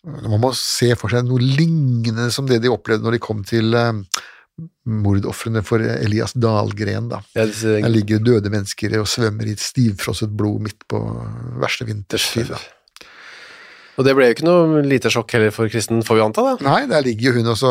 Man 0.07 0.39
må 0.39 0.53
se 0.55 0.93
for 0.95 1.11
seg 1.11 1.25
noe 1.27 1.41
lignende 1.43 2.29
som 2.31 2.47
det 2.47 2.61
de 2.63 2.71
opplevde 2.71 3.03
når 3.09 3.17
de 3.17 3.23
kom 3.25 3.41
til 3.49 3.75
eh, 3.75 4.03
mordofrene 4.87 5.65
for 5.67 5.83
Elias 5.83 6.37
Dahlgren, 6.39 7.09
da. 7.11 7.19
Ja, 7.35 7.47
disse, 7.49 7.81
Der 7.81 7.91
ligger 7.91 8.21
døde 8.23 8.53
mennesker 8.53 8.95
og 9.01 9.09
svømmer 9.11 9.49
i 9.51 9.57
stivfrosset 9.59 10.31
blod 10.37 10.63
midt 10.69 10.85
på 10.93 11.01
verste 11.65 11.89
vinterstid. 11.89 12.53
da. 12.53 12.61
Og 13.97 14.05
det 14.05 14.13
ble 14.17 14.27
jo 14.29 14.35
ikke 14.37 14.45
noe 14.47 14.83
lite 14.85 15.09
sjokk 15.13 15.33
heller 15.37 15.53
for 15.55 15.71
Kristen, 15.73 16.03
får 16.05 16.19
vi 16.19 16.25
anta, 16.27 16.43
da. 16.45 16.55
Nei, 16.67 16.83
der 16.91 17.05
ligger 17.07 17.31
jo 17.31 17.39
hun 17.41 17.51
også 17.55 17.71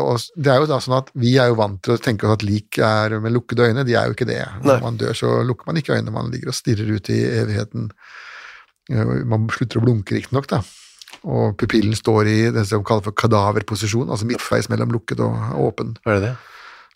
og 0.00 0.22
Det 0.36 0.52
er 0.54 0.62
jo 0.62 0.68
da 0.70 0.78
sånn 0.80 0.96
at 0.98 1.10
vi 1.14 1.34
er 1.40 1.50
jo 1.52 1.58
vant 1.60 1.82
til 1.84 1.94
å 1.96 2.00
tenke 2.00 2.24
oss 2.28 2.38
at 2.38 2.46
lik 2.46 2.78
er 2.80 3.18
med 3.20 3.34
lukkede 3.36 3.68
øyne, 3.68 3.84
de 3.84 3.94
er 3.98 4.08
jo 4.08 4.16
ikke 4.16 4.28
det. 4.30 4.40
Nei. 4.62 4.72
Når 4.72 4.82
man 4.86 4.96
dør, 5.00 5.12
så 5.18 5.34
lukker 5.44 5.68
man 5.68 5.76
ikke 5.80 5.94
øynene, 5.98 6.14
man 6.14 6.32
ligger 6.32 6.52
og 6.54 6.58
stirrer 6.58 6.88
ut 6.96 7.10
i 7.12 7.20
evigheten. 7.42 7.90
Eh, 8.90 9.14
Man 9.28 9.48
slutter 9.52 9.80
å 9.80 9.84
blunke, 9.84 10.16
riktignok, 10.16 10.48
da. 10.48 10.62
Og 11.28 11.56
pupillen 11.60 11.96
står 11.98 12.28
i 12.30 12.38
det 12.54 12.64
som 12.68 12.84
kalles 12.86 13.04
for 13.04 13.16
kadaverposisjon, 13.16 14.08
altså 14.08 14.28
midtveis 14.28 14.68
mellom 14.72 14.92
lukket 14.94 15.20
og 15.24 15.34
åpen. 15.66 15.96
Er 16.06 16.18
det 16.20 16.22
det? 16.30 16.34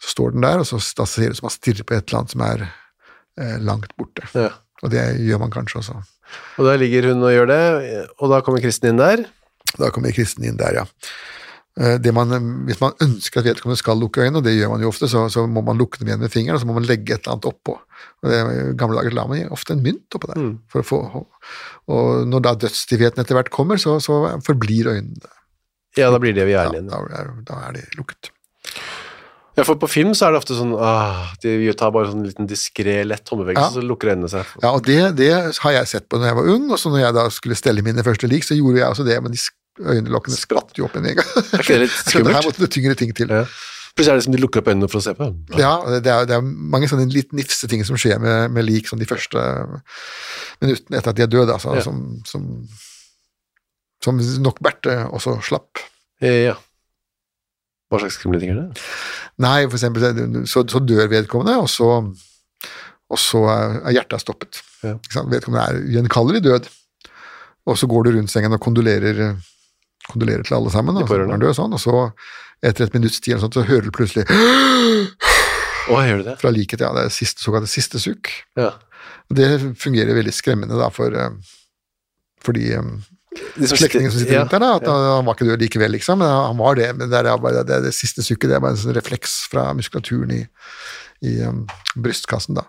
Så 0.02 0.14
står 0.16 0.32
den 0.34 0.44
der, 0.46 0.62
og 0.62 0.66
så 0.68 0.78
da 0.98 1.04
ser 1.06 1.28
det 1.28 1.36
ut 1.36 1.40
som 1.42 1.46
man 1.50 1.54
stirrer 1.54 1.84
på 1.86 1.94
et 1.96 2.06
eller 2.08 2.20
annet 2.22 2.32
som 2.34 2.44
er 2.46 2.64
eh, 2.66 3.56
langt 3.60 3.92
borte. 4.00 4.24
Ja. 4.34 4.48
Og 4.82 4.90
det 4.90 5.02
gjør 5.22 5.38
man 5.44 5.52
kanskje 5.54 5.78
også. 5.82 6.00
Og 6.58 6.66
der 6.66 6.80
ligger 6.80 7.10
hun 7.12 7.22
og 7.22 7.30
gjør 7.34 7.46
det, 7.50 7.62
og 8.18 8.32
da 8.32 8.40
kommer 8.44 8.62
Kristen 8.64 8.90
inn 8.92 9.00
der. 9.00 9.26
Da 9.78 9.88
kommer 9.94 10.12
kristen 10.12 10.44
inn 10.44 10.58
der, 10.60 10.82
ja. 10.82 10.86
Eh, 11.80 11.94
Det 12.02 12.12
man, 12.12 12.28
hvis 12.68 12.80
man 12.82 12.92
ønsker 13.00 13.40
at 13.40 13.46
vedkommende 13.46 13.78
skal 13.80 13.96
lukke 13.96 14.20
øynene, 14.20 14.42
og 14.42 14.44
det 14.44 14.52
gjør 14.58 14.72
man 14.74 14.82
jo 14.84 14.90
ofte, 14.92 15.08
så, 15.08 15.22
så 15.32 15.46
må 15.48 15.62
man 15.64 15.78
lukke 15.80 16.00
dem 16.00 16.10
igjen 16.10 16.20
med 16.20 16.32
fingeren, 16.34 16.58
og 16.58 16.60
så 16.60 16.68
må 16.68 16.74
man 16.76 16.84
legge 16.88 17.14
et 17.14 17.22
eller 17.22 17.38
annet 17.38 17.48
oppå. 17.48 17.78
Og 18.22 18.28
det, 18.28 18.40
gamle 18.80 18.98
dager 18.98 19.16
la 19.16 19.24
man 19.30 19.46
ofte 19.54 19.72
en 19.76 19.84
mynt 19.86 20.18
oppå 20.18 20.28
der. 20.32 20.42
Mm. 20.42 20.58
For 20.72 20.82
å 20.82 20.88
få, 20.90 21.00
og 21.94 22.26
når 22.28 22.44
da 22.44 22.54
dødsstivheten 22.66 23.22
etter 23.22 23.38
hvert 23.38 23.52
kommer, 23.54 23.80
så, 23.80 23.96
så 24.02 24.18
forblir 24.44 24.92
øynene 24.92 25.32
Ja, 25.96 26.10
da 26.12 26.20
blir 26.20 26.32
det 26.36 26.44
ved 26.48 26.56
ja, 26.56 26.66
hjernen 26.66 26.88
da, 26.92 27.00
igjen. 27.00 27.16
er, 27.16 27.32
da 27.48 27.62
er 27.70 27.78
de 27.78 27.86
lukket. 27.96 28.31
Ja, 29.56 29.64
for 29.68 29.76
på 29.76 29.88
film 29.90 30.14
så 30.16 30.26
er 30.26 30.32
det 30.32 30.38
ofte 30.40 30.54
sånn 30.56 30.70
ah, 30.80 31.26
De 31.42 31.50
tar 31.76 31.90
bare 31.92 32.08
sånn 32.08 32.22
liten 32.24 32.46
diskré, 32.48 33.02
lett 33.04 33.28
håndbevegelse, 33.28 33.66
Ja. 33.66 33.74
så 33.74 33.82
lukker 33.84 34.12
øynene 34.14 34.30
seg. 34.32 34.46
Ja, 34.62 34.70
og 34.72 34.86
det, 34.86 35.00
det 35.18 35.28
har 35.60 35.74
jeg 35.76 35.90
sett 35.90 36.06
på 36.08 36.16
når 36.20 36.30
jeg 36.30 36.38
var 36.38 36.48
ung, 36.54 36.70
og 36.72 36.78
så 36.80 36.88
når 36.92 37.02
jeg 37.04 37.16
da 37.18 37.26
skulle 37.34 37.58
stelle 37.58 37.84
mine 37.84 38.04
første 38.06 38.30
lik, 38.32 38.46
så 38.48 38.56
gjorde 38.56 38.80
jeg 38.80 38.88
også 38.88 39.04
det, 39.10 39.18
men 39.22 39.34
de 39.36 39.42
øyelokkene 39.82 40.36
spratt 40.40 40.72
jo 40.80 40.86
opp 40.88 40.96
en 40.96 41.04
gang. 41.10 41.20
Er 41.20 41.60
ikke 41.60 41.76
det 41.76 41.84
litt 41.84 41.98
skummelt? 42.08 42.36
her 42.38 42.48
måtte 42.48 42.64
det 42.64 42.70
tyngre 42.72 42.96
ting 42.96 43.12
til. 43.16 43.28
Ja. 43.32 43.44
Plutselig 43.92 44.14
er 44.14 44.20
det 44.22 44.24
som 44.24 44.32
de 44.32 44.40
lukker 44.40 44.62
opp 44.62 44.68
øynene 44.72 44.88
for 44.88 45.02
å 45.02 45.04
se 45.04 45.12
på. 45.18 45.26
Ja, 45.60 45.74
det 46.00 46.08
er, 46.08 46.24
det 46.24 46.36
er 46.38 46.44
mange 46.48 46.88
sånne 46.88 47.04
litt 47.12 47.34
nifse 47.36 47.68
ting 47.68 47.84
som 47.84 47.98
skjer 48.00 48.16
med, 48.24 48.54
med 48.56 48.64
lik 48.64 48.88
sånn 48.88 49.02
de 49.04 49.08
første 49.10 49.36
minuttene 50.64 50.96
etter 50.96 51.12
at 51.12 51.18
de 51.20 51.26
er 51.26 51.32
døde, 51.32 51.52
altså, 51.52 51.74
Ja. 51.76 51.84
som, 51.84 51.98
som, 52.24 52.46
som 54.00 54.16
nok 54.40 54.62
Berthe 54.64 54.96
også 55.12 55.36
slapp. 55.44 55.82
Ja, 56.24 56.32
Ja. 56.52 56.56
Hva 57.92 58.00
slags 58.00 58.16
kriminalitet 58.22 58.54
er 58.54 58.60
det? 58.62 58.84
Nei, 59.44 59.58
for 59.68 59.76
eksempel 59.76 60.46
så, 60.48 60.64
så 60.72 60.80
dør 60.80 61.10
vedkommende, 61.12 61.58
og 61.60 61.68
så, 61.68 61.88
og 63.12 63.20
så 63.20 63.42
er 63.52 63.92
hjertet 63.98 64.24
stoppet. 64.24 64.62
Ja. 64.82 64.96
Vedkommende 65.28 65.64
er 65.66 65.82
ugjenkallelig 65.82 66.42
død, 66.46 66.70
og 67.68 67.76
så 67.78 67.88
går 67.90 68.08
du 68.08 68.14
rundt 68.16 68.32
sengen 68.32 68.56
og 68.56 68.62
kondolerer, 68.64 69.34
kondolerer 70.08 70.48
til 70.48 70.56
alle 70.56 70.72
sammen, 70.72 70.96
og 70.98 71.04
så 71.10 71.20
er 71.20 71.44
død 71.44 71.58
sånn, 71.60 71.76
og 71.76 71.82
så 71.82 72.06
etter 72.62 72.86
et 72.86 72.96
minutts 72.96 73.20
tid 73.20 73.42
så 73.42 73.66
hører 73.66 73.88
du 73.88 73.94
plutselig 73.94 74.24
Å, 75.90 75.98
gjør 75.98 76.20
du 76.22 76.26
det? 76.28 76.36
fra 76.38 76.52
liket, 76.54 76.82
ja, 76.84 76.92
det 76.94 77.08
er 77.08 77.14
siste, 77.14 77.42
såkalte 77.42 77.68
siste 77.70 77.98
sukk. 77.98 78.30
Ja. 78.58 78.70
Det 79.34 79.48
fungerer 79.82 80.14
veldig 80.14 80.34
skremmende 80.34 80.78
da, 80.78 80.86
for, 80.94 81.10
eh, 81.10 81.34
for 82.42 82.54
de 82.54 82.68
som 83.68 83.78
slektningene 83.80 84.12
som 84.12 84.22
sitter 84.22 84.40
rundt 84.40 84.54
der. 84.54 84.64
da, 84.64 84.70
at 84.80 84.88
han, 84.88 85.06
han 85.18 85.28
var 85.28 85.38
ikke 85.38 85.48
død 85.50 85.64
likevel, 85.64 85.94
liksom, 85.96 86.20
men 86.22 86.32
han 86.32 86.58
var 86.60 86.78
det. 86.78 86.90
Men 86.98 87.12
det, 87.12 87.22
bare, 87.44 87.64
det, 87.68 87.80
det 87.86 87.94
siste 87.96 88.24
sukket 88.26 88.50
det 88.52 88.58
er 88.58 88.64
bare 88.64 88.76
en 88.76 88.82
sånn 88.82 88.96
refleks 88.96 89.42
fra 89.52 89.70
muskulaturen 89.76 90.34
i, 90.36 90.42
i 91.28 91.38
um, 91.46 91.64
brystkassen. 91.96 92.58
da. 92.60 92.66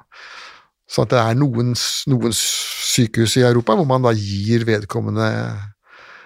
Så 0.89 1.05
at 1.05 1.13
det 1.13 1.21
er 1.21 1.37
noen, 1.39 1.73
noen 2.11 2.33
sykehus 2.37 3.37
i 3.39 3.45
Europa 3.47 3.77
hvor 3.79 3.87
man 3.89 4.03
da 4.05 4.11
gir 4.15 4.65
vedkommende 4.67 5.29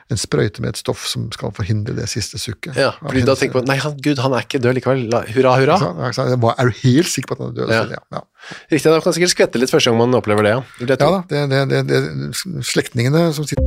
en 0.08 0.20
sprøyte 0.20 0.64
med 0.64 0.72
et 0.72 0.80
stoff 0.80 1.04
som 1.10 1.26
skal 1.36 1.52
forhindre 1.56 1.92
det 1.98 2.06
siste 2.08 2.40
sukket. 2.40 2.78
Ja, 2.80 2.94
fordi 3.02 3.26
da 3.28 3.36
tenker 3.36 3.60
man 3.60 3.68
Nei, 3.68 3.76
han, 3.84 3.98
gud, 4.04 4.22
han 4.24 4.36
er 4.38 4.46
ikke 4.46 4.62
død 4.64 4.78
likevel. 4.78 5.02
La, 5.12 5.20
hurra, 5.36 5.56
hurra. 5.60 5.76
Så, 6.16 6.28
ja, 6.32 6.38
hva- 6.40 6.54
Er 6.56 6.70
du 6.72 6.78
helt 6.80 7.12
sikker 7.12 7.34
på 7.34 7.36
at 7.36 7.42
han 7.44 7.52
er 7.52 7.58
død? 7.58 7.74
Ja. 7.76 7.82
Ja, 7.92 8.04
ja. 8.16 8.54
Riktig, 8.72 8.88
da 8.94 9.02
kan 9.04 9.16
sikkert 9.18 9.34
skvette 9.34 9.60
litt 9.60 9.74
første 9.74 9.92
gang 9.92 10.00
man 10.00 10.16
opplever 10.16 10.48
det. 10.48 10.54
Ja, 10.56 10.62
jeg 10.80 10.94
ja 10.94 10.98
da, 11.04 11.10
det, 11.28 11.42
det, 11.52 11.64
det, 11.74 11.82
det, 11.92 12.64
slektningene 12.72 13.26
som 13.36 13.48
sitter 13.50 13.67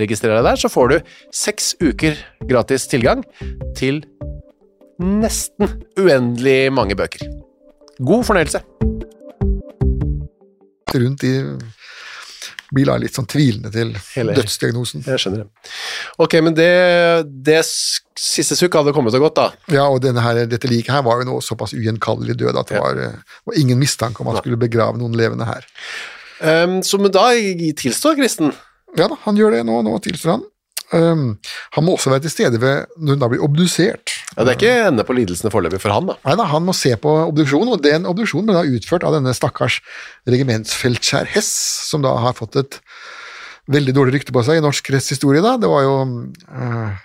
Registrer 0.00 0.38
deg 0.38 0.46
der, 0.46 0.56
så 0.56 0.70
får 0.72 0.88
du 0.88 0.96
seks 1.36 1.74
uker 1.82 2.16
gratis 2.48 2.86
tilgang 2.88 3.24
til 3.76 4.02
nesten 5.02 5.68
uendelig 6.00 6.70
mange 6.72 6.96
bøker. 6.96 7.26
God 8.00 8.24
fornøyelse. 8.24 8.62
Rundt 10.92 11.24
i 11.28 11.34
blir 12.72 12.88
da 12.88 12.94
litt 12.96 13.12
sånn 13.12 13.28
tvilende 13.28 13.68
til 13.72 13.90
Hele- 14.14 14.32
dødsdiagnosen. 14.32 15.02
Jeg 15.04 15.20
skjønner 15.20 15.42
det. 15.42 15.72
Ok, 16.24 16.38
men 16.40 16.54
det, 16.56 16.70
det 17.44 17.58
siste 17.68 18.56
sukk 18.56 18.78
hadde 18.78 18.94
kommet 18.96 19.12
og 19.18 19.26
gått, 19.26 19.36
da. 19.36 19.74
Ja, 19.74 19.84
og 19.92 20.00
her, 20.04 20.40
dette 20.48 20.70
liket 20.70 20.94
her 20.94 21.04
var 21.04 21.20
jo 21.20 21.28
nå 21.28 21.36
såpass 21.44 21.74
ugjenkallelig 21.76 22.38
død 22.40 22.56
at 22.62 22.72
det 22.72 22.78
Ja. 22.78 22.82
var, 22.86 23.02
var 23.44 23.60
ingen 23.60 23.78
mistanke 23.78 24.24
om 24.24 24.28
at 24.32 24.38
man 24.38 24.42
skulle 24.42 24.56
begrave 24.56 24.96
noen 24.96 25.12
levende 25.12 25.44
her. 25.44 25.68
Um, 26.40 26.80
så 26.82 26.98
men 26.98 27.12
da 27.12 27.28
tilstår 27.76 28.16
Kristen. 28.16 28.54
Ja 28.98 29.06
da, 29.08 29.16
han 29.24 29.38
gjør 29.38 29.54
det 29.56 29.62
nå, 29.68 29.78
nå 29.86 29.94
tilstår 30.04 30.36
han. 30.36 30.42
Um, 30.92 31.38
han 31.72 31.84
må 31.86 31.94
også 31.96 32.10
være 32.12 32.26
til 32.26 32.32
stede 32.34 32.58
ved 32.60 32.90
når 33.00 33.14
hun 33.16 33.20
da 33.22 33.28
blir 33.32 33.44
obdusert. 33.44 34.12
Ja, 34.36 34.44
det 34.44 34.52
er 34.52 34.58
ikke 34.58 34.88
ende 34.90 35.04
på 35.08 35.14
lidelsene 35.16 35.48
foreløpig 35.52 35.80
for 35.80 35.94
han, 35.94 36.10
da. 36.10 36.18
Nei 36.26 36.34
da, 36.36 36.44
han 36.50 36.66
må 36.66 36.74
se 36.76 36.92
på 37.00 37.14
obduksjonen, 37.30 37.72
og 37.72 37.84
den 37.84 38.04
obduksjonen 38.08 38.50
ble 38.50 38.58
da 38.58 38.76
utført 38.76 39.06
av 39.08 39.16
denne 39.16 39.32
stakkars 39.36 39.78
regimentsfeltskjær 40.28 41.30
Hess, 41.32 41.48
som 41.88 42.04
da 42.04 42.12
har 42.20 42.36
fått 42.36 42.58
et 42.60 42.76
veldig 43.72 43.94
dårlig 43.96 44.18
rykte 44.18 44.34
på 44.36 44.42
seg 44.44 44.60
i 44.60 44.64
norsk 44.64 44.90
rettshistorie. 44.92 45.40
da. 45.44 45.54
Det 45.62 45.70
var 45.72 45.86
jo, 45.86 45.96
uh, 46.52 47.00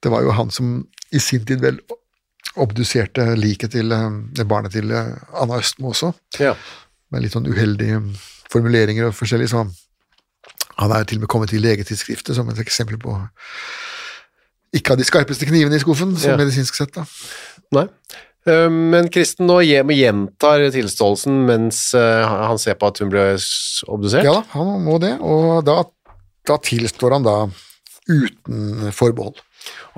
det 0.00 0.12
var 0.14 0.24
jo 0.24 0.32
han 0.38 0.52
som 0.54 0.78
i 1.12 1.20
sin 1.20 1.44
tid 1.48 1.60
vel 1.64 1.80
obduserte 2.58 3.24
liket 3.38 3.74
til 3.76 3.92
eh, 3.94 4.44
barnet 4.48 4.72
til 4.74 4.90
eh, 4.90 5.12
Anna 5.38 5.58
Østmo 5.60 5.92
også, 5.92 6.10
Ja. 6.40 6.54
med 7.12 7.22
litt 7.22 7.34
sånn 7.36 7.46
uheldige 7.46 8.00
formuleringer 8.50 9.10
og 9.10 9.14
forskjellig, 9.16 9.50
så 9.52 9.62
han 10.78 10.92
er 10.94 11.04
til 11.08 11.18
og 11.18 11.26
med 11.26 11.32
kommet 11.32 11.52
i 11.56 11.60
legetidsskriftet 11.62 12.36
som 12.38 12.48
et 12.52 12.60
eksempel 12.62 12.98
på 13.02 13.16
ikke 14.76 14.92
av 14.94 15.00
de 15.00 15.06
skarpeste 15.08 15.46
knivene 15.48 15.78
i 15.78 15.82
skuffen, 15.82 16.12
som 16.20 16.34
Ja. 16.34 16.36
medisinsk 16.36 16.74
sett. 16.76 16.92
da. 16.94 17.06
Nei. 17.72 17.86
Um, 18.48 18.90
men 18.92 19.08
Kristen 19.12 19.46
nå 19.48 19.58
gjentar 19.64 20.62
tilståelsen 20.72 21.42
mens 21.48 21.94
uh, 21.94 22.24
han 22.48 22.58
ser 22.60 22.78
på 22.80 22.86
at 22.88 23.00
hun 23.02 23.10
ble 23.12 23.24
obdusert. 23.88 24.24
Ja 24.24 24.42
han 24.54 24.84
må 24.84 24.98
det, 25.02 25.18
og 25.20 25.64
da, 25.66 25.82
da 26.48 26.56
tilstår 26.64 27.16
han 27.18 27.26
da 27.26 27.36
uten 28.08 28.88
forbehold. 28.92 29.42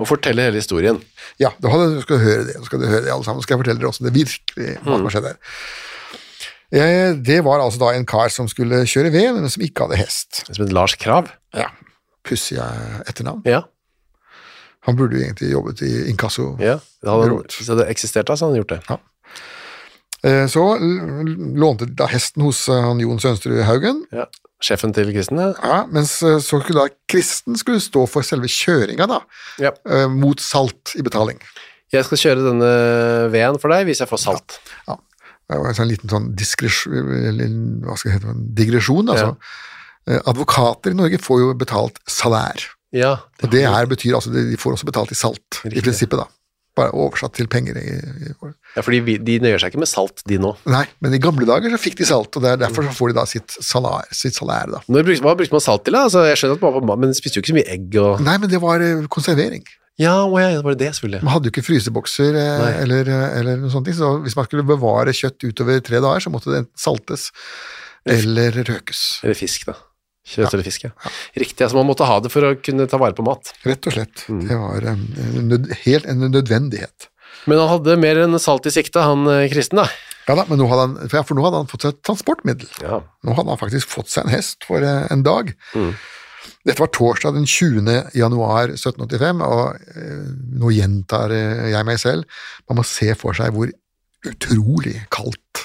Og 0.01 0.07
forteller 0.09 0.49
hele 0.49 0.59
historien. 0.59 0.97
Ja, 1.39 1.53
da 1.61 1.69
skal 1.71 1.93
du 1.95 2.01
skal 2.03 2.19
høre 2.25 2.43
det, 2.49 2.57
nå 2.59 2.65
skal 2.67 2.81
du 2.81 2.87
høre 2.89 3.05
det 3.05 3.13
alle 3.13 3.23
sammen. 3.27 3.43
Skal 3.45 3.55
jeg 3.55 3.61
fortelle 3.63 3.79
dere 3.79 3.91
også 3.91 4.03
det 4.07 4.13
virkelig 4.17 4.73
hva 4.81 4.97
som 4.97 5.05
har 5.07 5.15
skjedd 5.15 5.29
her. 5.29 5.37
Eh, 6.71 7.13
Det 7.19 7.41
var 7.43 7.59
altså 7.59 7.79
da 7.81 7.91
en 7.97 8.05
kar 8.07 8.29
som 8.31 8.47
skulle 8.47 8.83
kjøre 8.87 9.11
ved, 9.11 9.33
men 9.35 9.49
som 9.51 9.63
ikke 9.65 9.87
hadde 9.87 9.99
hest. 9.99 10.43
Som 10.51 10.65
het 10.65 10.73
Lars 10.75 10.95
Krav. 10.95 11.29
Ja, 11.57 11.67
Pussig 12.23 12.57
eh, 12.61 12.99
etternavn. 13.09 13.41
Ja. 13.49 13.63
Han 14.87 14.95
burde 14.97 15.17
jo 15.17 15.23
egentlig 15.25 15.51
jobbet 15.51 15.81
i 15.85 15.91
inkasso. 16.09 16.55
ja. 16.61 16.79
Det 17.01 17.09
hadde, 17.09 17.29
hvis 17.49 17.65
det 17.67 17.73
hadde 17.75 17.89
eksistert 17.89 18.27
da, 18.29 18.35
så 18.37 18.45
hadde 18.47 18.55
han 18.55 18.61
gjort 18.63 18.73
det. 18.75 18.81
Ja. 18.89 18.97
Så 20.53 20.61
lånte 21.57 21.87
da 21.97 22.05
hesten 22.11 22.43
hos 22.45 22.67
eh, 22.69 22.77
han 22.85 22.99
Jon 23.01 23.17
Sønsterud 23.19 23.63
Haugen, 23.65 24.03
Ja. 24.13 24.27
Sjefen 24.61 24.91
til 24.93 25.07
Kristen, 25.09 25.39
ja. 25.41 25.47
ja, 25.57 25.77
mens 25.89 26.19
eh, 26.21 26.35
så 26.37 26.59
skulle 26.61 26.83
da 26.83 26.91
Kristen 27.09 27.55
skulle 27.57 27.81
stå 27.81 28.03
for 28.05 28.21
selve 28.21 28.45
kjøringa, 28.45 29.07
da, 29.09 29.17
ja. 29.57 29.71
eh, 29.89 30.05
mot 30.13 30.37
salt 30.39 30.93
i 30.93 31.01
betaling. 31.01 31.39
Jeg 31.91 32.05
skal 32.05 32.21
kjøre 32.21 32.43
denne 32.45 32.69
veden 33.33 33.57
for 33.59 33.73
deg 33.73 33.87
hvis 33.89 34.03
jeg 34.03 34.11
får 34.11 34.21
salt. 34.21 34.59
Ja. 34.85 34.99
Det 35.01 35.10
var 35.59 35.71
en 35.71 35.77
sånn 35.77 35.91
liten 35.91 36.11
sånn 36.11 36.29
hete, 36.37 38.35
digresjon. 38.57 39.11
Altså. 39.11 39.33
Ja. 39.35 40.21
Advokater 40.31 40.93
i 40.93 40.97
Norge 40.97 41.19
får 41.21 41.41
jo 41.43 41.55
betalt 41.57 41.99
salær. 42.09 42.63
Ja. 42.95 43.15
Og 43.41 43.51
det 43.53 43.63
her 43.67 43.87
betyr 43.89 44.17
altså 44.17 44.33
de 44.33 44.59
får 44.59 44.77
også 44.77 44.87
betalt 44.89 45.11
i 45.13 45.17
salt, 45.17 45.61
i 45.69 45.79
prinsippet. 45.79 46.19
da. 46.19 46.27
Bare 46.77 46.93
oversatt 46.95 47.33
til 47.35 47.49
penger. 47.51 47.75
I, 47.79 47.97
i, 47.99 48.31
ja 48.77 48.83
for 48.83 48.95
de 48.95 49.35
nøyer 49.43 49.59
seg 49.59 49.73
ikke 49.73 49.81
med 49.81 49.91
salt, 49.91 50.23
de 50.27 50.37
nå. 50.39 50.53
nei, 50.71 50.85
men 51.03 51.15
i 51.15 51.19
gamle 51.19 51.47
dager 51.47 51.73
så 51.73 51.79
fikk 51.81 51.97
de 51.99 52.07
salt, 52.07 52.31
og 52.31 52.45
det 52.45 52.53
er 52.53 52.61
derfor 52.61 52.87
så 52.87 52.95
får 52.95 53.11
de 53.11 53.17
da 53.19 53.25
sitt 53.27 53.57
salær. 53.59 54.07
Sitt 54.15 54.39
salær 54.39 54.71
da. 54.71 54.79
Når 54.87 55.11
hva 55.19 55.35
brukte 55.39 55.55
man 55.55 55.63
salt 55.63 55.83
til, 55.87 55.97
da? 55.97 56.05
Altså, 56.07 56.23
jeg 56.29 56.39
skjønner 56.39 56.63
at 56.71 56.87
man 56.87 57.03
men 57.03 57.15
spiste 57.17 57.39
jo 57.39 57.43
ikke 57.43 57.53
så 57.53 57.59
mye 57.59 57.71
egg 57.75 57.99
og 57.99 58.23
Nei, 58.23 58.37
men 58.39 58.51
det 58.51 58.61
var 58.63 58.83
eh, 58.85 59.03
konservering. 59.11 59.67
Ja, 60.01 60.15
ja, 60.25 60.49
det 60.57 60.63
var 60.65 60.77
det 60.79 60.89
selvfølgelig. 60.95 61.21
Man 61.27 61.35
hadde 61.35 61.49
jo 61.49 61.53
ikke 61.53 61.67
frysebokser 61.67 62.39
eh, 62.39 62.65
eller, 62.81 63.05
noen 63.11 63.37
eller 63.41 63.61
noe 63.61 63.73
sånt, 63.73 63.91
så 63.97 64.15
hvis 64.23 64.37
man 64.39 64.47
skulle 64.47 64.65
bevare 64.67 65.13
kjøtt 65.15 65.45
utover 65.45 65.83
tre 65.85 66.01
dager, 66.01 66.25
så 66.25 66.33
måtte 66.33 66.51
det 66.51 66.63
enten 66.63 66.81
saltes 66.81 67.29
eller 68.09 68.55
røkes. 68.65 69.21
Eller 69.25 69.37
fisk, 69.37 69.67
da. 69.69 69.77
Kjøtt 70.31 70.53
eller 70.53 70.65
fisk, 70.65 70.85
ja. 70.85 70.91
Riktig, 71.37 71.65
altså 71.65 71.77
man 71.79 71.89
måtte 71.89 72.05
ha 72.07 72.19
det 72.21 72.31
for 72.33 72.45
å 72.45 72.53
kunne 72.61 72.87
ta 72.89 72.99
vare 73.01 73.17
på 73.17 73.25
mat. 73.25 73.53
Rett 73.65 73.89
og 73.89 73.95
slett. 73.95 74.25
Mm. 74.29 74.43
Det 74.47 74.59
var 74.61 74.87
eh, 74.91 75.03
en 75.25 75.49
nød, 75.49 75.73
helt 75.85 76.07
en 76.09 76.25
nødvendighet. 76.29 77.09
Men 77.49 77.61
han 77.61 77.71
hadde 77.71 77.97
mer 78.01 78.21
enn 78.21 78.37
salt 78.41 78.67
i 78.69 78.73
sikte, 78.73 79.01
han 79.05 79.25
eh, 79.29 79.47
kristen, 79.51 79.81
da. 79.81 79.89
Ja 80.27 80.37
da, 80.37 80.45
men 80.47 80.61
nå 80.61 80.67
hadde 80.69 80.83
han, 80.85 81.11
for 81.25 81.37
nå 81.37 81.43
hadde 81.45 81.63
han 81.63 81.69
fått 81.69 81.85
seg 81.85 81.95
et 81.95 82.01
transportmiddel. 82.05 82.69
Ja. 82.85 83.01
Nå 83.25 83.35
hadde 83.37 83.53
han 83.53 83.61
faktisk 83.61 83.89
fått 83.89 84.11
seg 84.13 84.27
en 84.27 84.35
hest 84.35 84.67
for 84.67 84.85
eh, 84.85 85.05
en 85.13 85.25
dag. 85.25 85.53
Mm. 85.73 85.93
Dette 86.67 86.81
var 86.83 86.91
torsdag 86.93 87.35
den 87.35 87.47
20. 87.49 87.89
januar 88.17 88.69
1785, 88.75 89.43
og 89.45 89.95
eh, 89.97 90.25
nå 90.61 90.71
gjentar 90.75 91.33
eh, 91.33 91.69
jeg 91.73 91.87
meg 91.87 92.01
selv. 92.01 92.41
Man 92.69 92.81
må 92.81 92.85
se 92.87 93.15
for 93.17 93.37
seg 93.37 93.53
hvor 93.55 93.71
utrolig 94.29 94.99
kaldt 95.13 95.63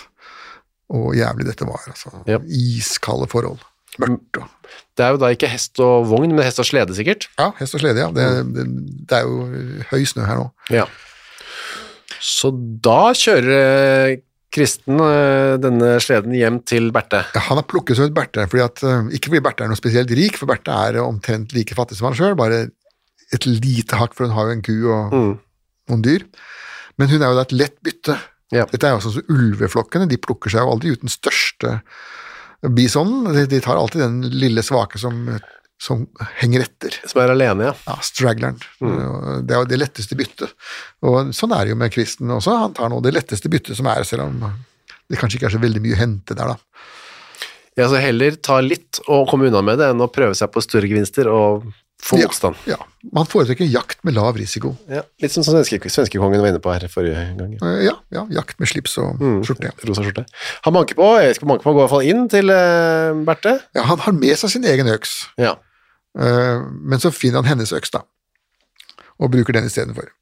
og 0.96 1.16
jævlig 1.18 1.48
dette 1.48 1.66
var. 1.68 1.82
Altså. 1.90 2.12
Ja. 2.30 2.38
Iskalde 2.46 3.28
forhold. 3.30 3.64
Mørkt 4.00 4.40
og 4.40 4.48
Det 4.96 5.04
er 5.04 5.14
jo 5.14 5.20
da 5.20 5.30
ikke 5.32 5.48
hest 5.48 5.80
og 5.80 6.06
vogn, 6.10 6.32
men 6.34 6.44
hest 6.44 6.60
og 6.60 6.68
slede, 6.68 6.94
sikkert. 6.96 7.28
Ja, 7.38 7.50
hest 7.60 7.76
og 7.76 7.82
slede, 7.82 8.00
ja. 8.00 8.08
Det, 8.12 8.26
det, 8.56 8.66
det 9.08 9.18
er 9.18 9.28
jo 9.28 9.84
høy 9.90 10.04
snø 10.08 10.24
her 10.28 10.40
nå. 10.40 10.48
Ja. 10.72 10.86
Så 12.20 12.50
da 12.84 13.12
kjører 13.16 14.16
Kristen 14.56 15.00
eh, 15.04 15.54
denne 15.60 15.96
sleden 16.00 16.32
hjem 16.36 16.62
til 16.64 16.88
Berthe. 16.94 17.20
Ja, 17.36 17.42
han 17.50 17.60
har 17.60 17.66
plukket 17.68 17.98
seg 17.98 18.08
ut 18.10 18.16
Berthe, 18.16 18.46
fordi 18.48 18.64
at, 18.64 18.80
eh, 18.88 19.10
ikke 19.18 19.28
fordi 19.30 19.42
Berthe 19.44 19.66
er 19.66 19.72
noe 19.72 19.78
spesielt 19.80 20.12
rik, 20.16 20.38
for 20.40 20.48
Berthe 20.48 20.72
er 20.72 20.96
omtrent 21.04 21.52
like 21.56 21.76
fattig 21.76 21.98
som 21.98 22.08
han 22.10 22.16
sjøl, 22.16 22.36
bare 22.38 22.62
et 23.36 23.46
lite 23.50 23.98
hakk, 24.00 24.14
for 24.16 24.24
hun 24.28 24.36
har 24.36 24.48
jo 24.48 24.56
en 24.56 24.62
ku 24.64 24.74
og 24.94 25.12
Mm. 25.12 25.34
noen 25.90 26.02
dyr. 26.06 26.24
Men 26.96 27.08
hun 27.12 27.20
er 27.22 27.28
jo 27.32 27.36
da 27.36 27.44
et 27.44 27.52
lett 27.52 27.76
bytte. 27.84 28.16
Ja. 28.54 28.64
Dette 28.70 28.86
er 28.86 28.94
jo 28.94 29.02
sånn 29.04 29.16
som 29.18 29.34
ulveflokkene, 29.34 30.08
de 30.08 30.16
plukker 30.22 30.48
seg 30.54 30.62
jo 30.62 30.70
aldri 30.72 30.92
ut 30.94 31.02
den 31.02 31.10
største 31.12 31.80
bisonen, 32.72 33.26
de, 33.34 33.44
de 33.50 33.60
tar 33.60 33.76
alltid 33.76 34.00
den 34.00 34.20
lille 34.32 34.62
svake 34.64 34.98
som, 34.98 35.18
som 35.78 36.06
henger 36.40 36.64
etter. 36.64 36.94
Som 37.06 37.20
er 37.22 37.32
alene, 37.34 37.68
ja. 37.70 37.74
Ja, 37.86 37.96
straggleren. 38.04 38.56
Det 38.80 39.52
er 39.54 39.60
jo 39.60 39.68
det 39.68 39.78
letteste 39.82 40.16
byttet. 40.18 40.54
Og 41.04 41.32
sånn 41.36 41.52
er 41.52 41.64
det 41.68 41.74
jo 41.74 41.80
med 41.82 41.92
Kristen 41.92 42.32
også, 42.32 42.56
han 42.64 42.74
tar 42.78 42.88
nå 42.92 43.02
det 43.04 43.12
letteste 43.14 43.50
byttet 43.52 43.76
som 43.76 43.86
er, 43.92 44.02
selv 44.08 44.24
om 44.28 44.40
det 45.08 45.18
kanskje 45.20 45.38
ikke 45.38 45.50
er 45.52 45.56
så 45.58 45.62
veldig 45.62 45.82
mye 45.84 45.94
å 45.98 46.00
hente 46.00 46.34
der, 46.34 46.54
da. 46.54 46.56
ja. 47.76 47.88
Så 47.92 48.00
heller 48.00 48.38
ta 48.42 48.60
litt 48.64 49.02
og 49.06 49.28
komme 49.30 49.50
unna 49.50 49.60
med 49.62 49.78
det, 49.78 49.90
enn 49.92 50.00
å 50.02 50.08
prøve 50.10 50.34
seg 50.34 50.50
på 50.54 50.62
større 50.64 50.88
gevinster 50.90 51.28
og 51.30 51.68
få 52.06 52.18
Ja, 52.20 52.26
motstand. 52.28 52.56
Ja, 52.68 52.76
Man 53.14 53.24
foretrekker 53.26 53.64
jakt 53.70 54.02
med 54.04 54.14
lav 54.14 54.36
risiko. 54.36 54.74
Ja. 54.90 55.00
Litt 55.22 55.32
som 55.32 55.42
svenske, 55.46 55.78
svenskekongen 55.90 56.42
var 56.42 56.50
inne 56.50 56.60
på 56.60 56.72
her 56.74 56.84
forrige 56.92 57.22
gang. 57.38 57.54
ja. 57.56 57.60
Eh, 57.70 57.84
Ja, 57.86 57.94
ja 58.12 58.26
jakt 58.36 58.58
med 58.60 58.68
slips 58.68 58.98
og 58.98 59.16
Mm. 59.20 59.40
skjorte. 59.46 59.70
Rosa 59.88 60.02
skjorte. 60.04 60.26
Han 60.66 60.74
banker 60.74 60.94
på, 60.94 61.06
jeg 61.22 61.36
skal 61.36 61.48
banke 61.48 61.62
på, 61.64 61.72
gå 61.72 61.78
i 61.78 61.82
hvert 61.86 61.94
fall 61.94 62.02
inn 62.10 62.28
til 62.28 62.50
uh, 62.50 63.14
Berthe. 63.24 63.60
Ja, 63.74 63.82
han 63.88 63.98
har 63.98 64.12
med 64.12 64.36
seg 64.36 64.50
sin 64.50 64.64
egen 64.64 64.86
øks, 64.92 65.26
Ja. 65.38 65.54
Eh, 66.18 66.60
men 66.64 67.02
så 67.02 67.12
finner 67.14 67.42
han 67.42 67.56
hennes 67.56 67.72
øks, 67.76 67.94
da, 67.94 68.04
og 69.20 69.32
bruker 69.34 69.56
den 69.56 69.68
istedenfor. 69.68 70.12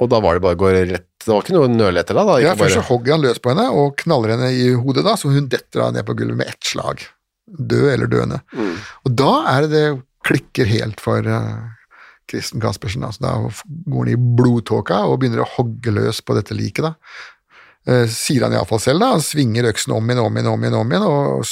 Og 0.00 0.08
da 0.08 0.20
var 0.24 0.36
det 0.36 0.44
bare 0.44 0.56
å 0.56 0.60
gå 0.60 0.70
rett 0.72 1.08
Det 1.20 1.28
var 1.28 1.42
ikke 1.44 1.56
noe 1.58 1.68
nøle 1.68 2.00
etter 2.00 2.16
da? 2.16 2.22
da 2.24 2.38
Ja, 2.40 2.54
først 2.56 2.78
så 2.78 2.84
hogger 2.88 3.18
han 3.18 3.24
løs 3.24 3.40
på 3.42 3.52
henne 3.52 3.66
og 3.76 3.98
knaller 4.00 4.32
henne 4.32 4.52
i 4.56 4.70
hodet, 4.72 5.04
da, 5.04 5.16
så 5.20 5.32
hun 5.32 5.50
detter 5.52 5.82
da 5.84 5.90
ned 5.92 6.06
på 6.08 6.16
gulvet 6.16 6.40
med 6.40 6.52
ett 6.52 6.70
slag. 6.70 7.04
Død 7.44 7.90
eller 7.92 8.08
døende. 8.08 8.40
Mm. 8.56 8.78
Og 9.04 9.18
da 9.20 9.34
er 9.50 9.66
det 9.66 9.70
det 9.74 9.84
klikker 10.24 10.68
helt 10.70 11.02
for 11.04 11.26
eh, 11.26 11.58
Kristen 12.30 12.62
Caspersen. 12.62 13.04
Altså, 13.04 13.24
da 13.26 13.34
går 13.92 14.06
han 14.06 14.14
i 14.14 14.36
blodtåka 14.40 15.02
og 15.08 15.18
begynner 15.20 15.44
å 15.44 15.50
hogge 15.58 15.92
løs 15.92 16.22
på 16.24 16.36
dette 16.38 16.56
liket. 16.56 16.88
da. 16.88 16.94
Eh, 17.88 18.06
sier 18.12 18.44
han 18.44 18.54
iallfall 18.56 18.82
selv, 18.82 19.02
da. 19.02 19.14
Han 19.16 19.24
svinger 19.24 19.68
øksen 19.70 19.94
om 19.96 20.08
igjen, 20.10 20.22
om 20.24 20.36
igjen, 20.36 20.50
om 20.52 20.64
igjen, 20.64 20.78
om 20.80 20.92
igjen 20.94 21.06
og 21.08 21.44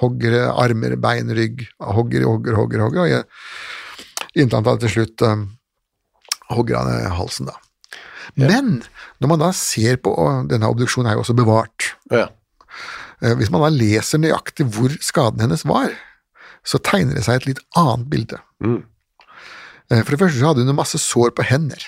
hogger 0.00 0.36
armer, 0.52 0.96
bein, 1.00 1.28
rygg. 1.36 1.66
Hogger, 1.80 2.24
hogger, 2.28 2.56
hogger, 2.56 2.80
hogger. 2.86 3.00
og 3.04 3.08
jeg- 3.08 3.24
Inntil 4.36 4.62
han 4.64 4.78
til 4.78 4.88
slutt 4.92 5.22
um, 5.26 5.40
hogger 6.50 6.78
han 6.78 6.90
i 7.06 7.14
halsen, 7.16 7.46
da. 7.50 7.56
Men 8.38 8.82
når 9.20 9.28
man 9.28 9.38
da 9.42 9.48
ser 9.52 9.96
på 9.96 10.12
og 10.16 10.48
Denne 10.48 10.68
obduksjonen 10.70 11.10
er 11.10 11.16
jo 11.18 11.24
også 11.24 11.34
bevart. 11.36 11.94
ja. 12.10 12.28
Eh, 13.22 13.34
Hvis 13.36 13.50
man 13.50 13.60
da 13.60 13.68
leser 13.68 14.18
nøyaktig 14.22 14.64
hvor 14.72 14.88
skaden 15.02 15.40
hennes 15.42 15.64
var, 15.68 15.90
så 16.64 16.78
tegner 16.80 17.14
det 17.18 17.24
seg 17.26 17.34
et 17.40 17.46
litt 17.50 17.58
annet 17.76 18.08
bilde. 18.08 18.38
Mm. 18.62 18.84
Eh, 19.90 20.02
For 20.02 20.10
det 20.14 20.20
første 20.20 20.38
så 20.40 20.46
hadde 20.54 20.64
hun 20.64 20.76
masse 20.78 20.96
sår 20.98 21.34
på 21.36 21.44
hender. 21.44 21.82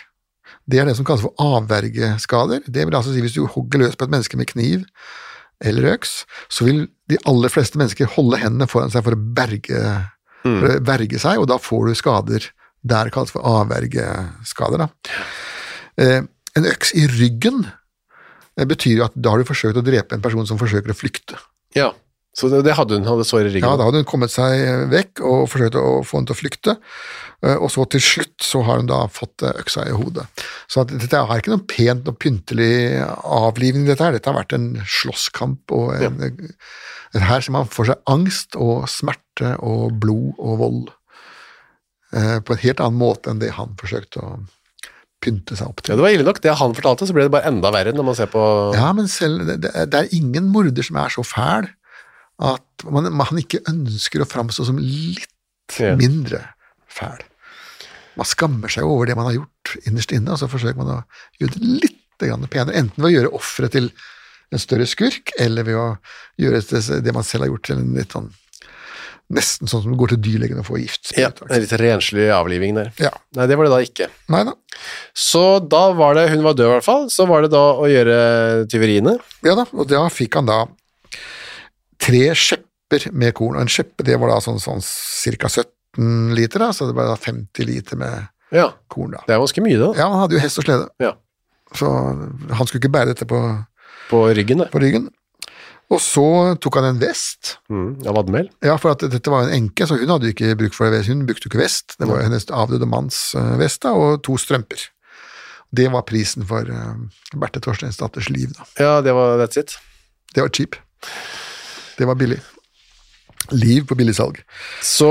Det 0.69 0.79
er 0.79 0.85
det 0.85 0.97
som 0.97 1.05
kalles 1.07 1.23
for 1.25 1.33
avvergeskader. 1.41 2.63
Det 2.69 2.85
vil 2.85 2.95
altså 2.95 3.15
si 3.15 3.23
hvis 3.25 3.35
du 3.39 3.47
hogger 3.47 3.79
løs 3.81 3.97
på 3.97 4.05
et 4.05 4.11
menneske 4.13 4.37
med 4.37 4.47
kniv, 4.51 4.85
eller 5.63 5.93
øks, 5.95 6.23
så 6.53 6.67
vil 6.67 6.85
de 7.11 7.21
aller 7.29 7.53
fleste 7.53 7.81
mennesker 7.81 8.11
holde 8.17 8.41
hendene 8.43 8.69
foran 8.71 8.93
seg 8.93 9.05
for 9.07 9.17
å 9.17 9.23
berge, 9.37 9.81
for 10.43 10.69
å 10.69 10.81
verge 10.87 11.21
seg, 11.23 11.41
og 11.43 11.49
da 11.51 11.59
får 11.63 11.89
du 11.89 11.99
skader. 11.99 12.49
Det 12.83 12.99
er 12.99 13.13
kalt 13.15 13.31
for 13.31 13.47
avvergeskader. 13.47 14.83
Da. 14.83 15.19
Eh, 16.03 16.21
en 16.59 16.69
øks 16.69 16.95
i 16.99 17.07
ryggen 17.11 17.63
eh, 17.67 18.67
betyr 18.67 18.99
jo 18.99 19.07
at 19.07 19.15
da 19.15 19.35
har 19.35 19.43
du 19.43 19.49
forsøkt 19.49 19.79
å 19.79 19.85
drepe 19.87 20.19
en 20.19 20.25
person 20.25 20.49
som 20.49 20.59
forsøker 20.61 20.91
å 20.91 20.99
flykte. 20.99 21.39
Ja, 21.79 21.93
så 22.33 22.49
det, 22.49 22.73
hadde 22.79 22.97
hun, 22.97 23.05
hadde 23.05 23.27
sår 23.29 23.45
i 23.45 23.51
ryggen. 23.51 23.67
Ja, 23.67 23.77
da 23.77 23.85
hadde 23.85 24.01
hun 24.01 24.09
kommet 24.09 24.33
seg 24.33 24.55
eh, 24.57 24.85
vekk 24.89 25.21
og 25.29 25.43
forsøkt 25.53 25.77
å 25.77 26.01
få 26.07 26.17
henne 26.17 26.31
til 26.31 26.37
å 26.37 26.39
flykte, 26.39 26.75
eh, 27.45 27.59
og 27.59 27.69
så 27.75 27.85
til 27.93 28.01
slutt 28.05 28.47
så 28.47 28.63
har 28.65 28.81
hun 28.81 28.89
da 28.89 29.03
fått 29.13 29.45
eh, 29.45 29.53
øksa 29.61 29.85
i 29.91 29.93
hodet. 29.93 30.25
Så 30.73 30.87
dette 30.89 31.21
har 31.21 31.43
ikke 31.43 31.53
noe 31.53 31.67
pent 31.69 32.09
og 32.09 32.17
pyntelig 32.23 33.03
avlivning, 33.05 33.85
dette 33.91 34.07
her. 34.07 34.17
Dette 34.17 34.33
har 34.33 34.39
vært 34.39 34.57
en 34.57 34.71
slåsskamp, 34.81 35.75
og 35.77 35.93
en, 36.01 36.41
her 37.21 37.45
ser 37.45 37.53
man 37.53 37.69
for 37.69 37.91
seg 37.91 38.01
angst 38.09 38.57
og 38.57 38.89
smerte 38.89 39.53
og 39.61 40.01
blod 40.01 40.33
og 40.41 40.57
vold 40.63 40.81
eh, 42.17 42.41
på 42.41 42.57
en 42.57 42.65
helt 42.65 42.81
annen 42.81 43.01
måte 43.03 43.29
enn 43.29 43.45
det 43.45 43.53
han 43.59 43.77
forsøkte 43.77 44.25
å 44.25 44.33
pynte 45.23 45.55
seg 45.61 45.69
opp 45.69 45.85
til. 45.85 45.93
Ja, 45.93 46.01
det 46.01 46.07
var 46.07 46.17
ille 46.17 46.27
nok. 46.27 46.41
Det 46.43 46.57
han 46.59 46.73
fortalte, 46.75 47.07
så 47.07 47.15
ble 47.15 47.29
det 47.29 47.35
bare 47.37 47.53
enda 47.53 47.71
verre 47.77 47.93
når 47.93 48.09
man 48.09 48.17
ser 48.19 48.33
på 48.33 48.41
Ja, 48.73 48.89
men 48.97 49.13
selv, 49.13 49.45
det 49.53 49.61
det 49.69 50.01
er 50.01 50.17
ingen 50.17 50.49
morder 50.51 50.89
som 50.89 50.97
er 51.05 51.13
så 51.13 51.23
fæl 51.27 51.69
at 52.43 52.87
man, 52.91 53.07
man 53.15 53.39
ikke 53.41 53.61
ønsker 53.71 54.25
å 54.25 54.29
framstå 54.29 54.67
som 54.67 54.81
litt 54.83 55.29
Ja. 55.79 55.95
mindre 55.97 56.41
fæl. 56.91 57.23
Man 58.19 58.29
skammer 58.29 58.69
seg 58.69 58.85
over 58.85 59.07
det 59.09 59.15
man 59.17 59.25
har 59.31 59.39
gjort 59.39 59.77
innerst 59.89 60.13
inne, 60.13 60.35
og 60.35 60.41
så 60.43 60.49
forsøker 60.51 60.77
man 60.83 60.91
å 60.99 61.03
gjøre 61.41 61.55
det 61.57 61.71
litt 61.87 61.99
penere. 62.21 62.75
Enten 62.77 62.99
ved 63.01 63.09
å 63.09 63.15
gjøre 63.15 63.33
offeret 63.39 63.73
til 63.73 63.87
en 64.53 64.61
større 64.61 64.85
skurk, 64.91 65.33
eller 65.41 65.65
ved 65.65 65.79
å 65.81 65.87
gjøre 66.43 66.61
det, 66.61 66.83
det 67.07 67.15
man 67.17 67.25
selv 67.25 67.47
har 67.47 67.53
gjort 67.55 67.65
til 67.71 67.79
en 67.81 67.95
litt 67.97 68.13
sånn 68.13 68.29
Nesten 69.33 69.65
sånn 69.71 69.81
som 69.81 69.93
du 69.95 69.97
går 69.97 70.11
til 70.13 70.19
dyrlegen 70.21 70.59
og 70.61 70.67
får 70.67 70.79
gift. 70.83 71.13
ja, 71.17 71.31
en 71.49 71.63
litt 71.63 71.71
renslig 71.81 72.27
avliving 72.35 72.75
der. 72.77 72.91
Ja. 73.01 73.09
Nei, 73.39 73.47
det 73.49 73.57
var 73.57 73.65
det 73.65 73.71
da 73.73 73.79
ikke. 73.81 74.09
Nei 74.29 74.43
da. 74.45 74.53
Så 75.17 75.43
da 75.73 75.87
var 75.97 76.19
det, 76.19 76.27
hun 76.35 76.43
var 76.45 76.53
død 76.59 76.67
i 76.67 76.73
hvert 76.75 76.85
fall, 76.85 77.07
så 77.09 77.25
var 77.31 77.41
det 77.47 77.53
da 77.55 77.63
å 77.81 77.87
gjøre 77.89 78.19
tyveriene. 78.69 79.15
Ja 79.47 79.55
da, 79.57 79.65
og 79.73 79.89
da 79.89 80.03
fikk 80.13 80.37
han 80.37 80.51
da 80.51 80.59
tre 82.03 82.23
skjepper 82.39 83.07
med 83.17 83.33
korn, 83.39 83.57
og 83.57 83.63
en 83.65 83.71
skjeppe 83.73 84.05
det 84.05 84.19
var 84.21 84.33
da 84.35 84.41
sånn, 84.45 84.59
sånn 84.61 84.83
ca. 85.41 85.49
17 85.49 86.35
liter, 86.37 86.61
da, 86.65 86.71
så 86.77 86.89
det 86.91 86.97
var 86.99 87.09
da 87.13 87.17
50 87.21 87.67
liter 87.69 87.97
med 88.01 88.29
Ja, 88.53 88.67
korn 88.93 89.15
da. 89.15 89.23
det 89.27 89.33
er 89.37 89.41
ganske 89.41 89.63
mye 89.65 89.79
da, 89.81 89.93
Ja, 89.97 90.11
han 90.13 90.21
hadde 90.25 90.37
jo 90.37 90.43
hest 90.45 90.59
og 90.61 90.67
slede, 90.67 90.89
Ja. 91.01 91.15
så 91.75 91.89
han 92.53 92.67
skulle 92.69 92.83
ikke 92.83 92.93
bære 92.93 93.15
dette 93.15 93.25
på, 93.29 93.41
på 94.11 94.23
ryggen 94.37 94.59
det. 94.65 94.71
på 94.75 94.81
ryggen. 94.83 95.09
Og 95.93 96.01
så 96.01 96.23
tok 96.61 96.77
han 96.81 96.85
en 96.91 97.01
vest, 97.01 97.59
Mm, 97.69 98.01
av 98.09 98.15
vadmel. 98.17 98.49
ja, 98.65 98.77
for 98.81 98.93
at 98.93 99.01
dette 99.13 99.29
var 99.33 99.45
en 99.49 99.53
enke, 99.57 99.85
så 99.89 99.97
hun 100.01 100.09
hadde 100.09 100.33
ikke 100.33 100.55
bruk 100.57 100.73
for 100.77 100.91
det, 100.91 101.07
hun 101.07 101.27
brukte 101.29 101.45
jo 101.49 101.53
ikke 101.53 101.61
vest, 101.65 101.97
det 102.01 102.09
var 102.09 102.23
hennes 102.25 102.47
avdøde 102.49 102.89
manns 102.89 103.35
eh, 103.37 103.57
vest 103.61 103.83
da, 103.85 103.93
og 103.93 104.23
to 104.25 104.37
strømper. 104.41 104.89
Det 105.73 105.91
var 105.93 106.03
prisen 106.05 106.45
for 106.45 106.69
uh, 106.69 106.97
Berthe 107.41 107.61
Torsteinsdatters 107.65 108.29
liv 108.29 108.51
da. 108.53 108.65
Ja, 108.79 109.01
det 109.01 109.15
var 109.17 109.39
that's 109.41 109.57
it. 109.57 109.79
Det 110.35 110.43
var 110.45 110.51
cheap. 110.53 110.77
Det 111.99 112.09
var 112.09 112.19
billig. 112.19 112.41
Liv 113.51 113.83
på 113.91 113.97
billigsalg. 113.99 114.37
Så 114.87 115.09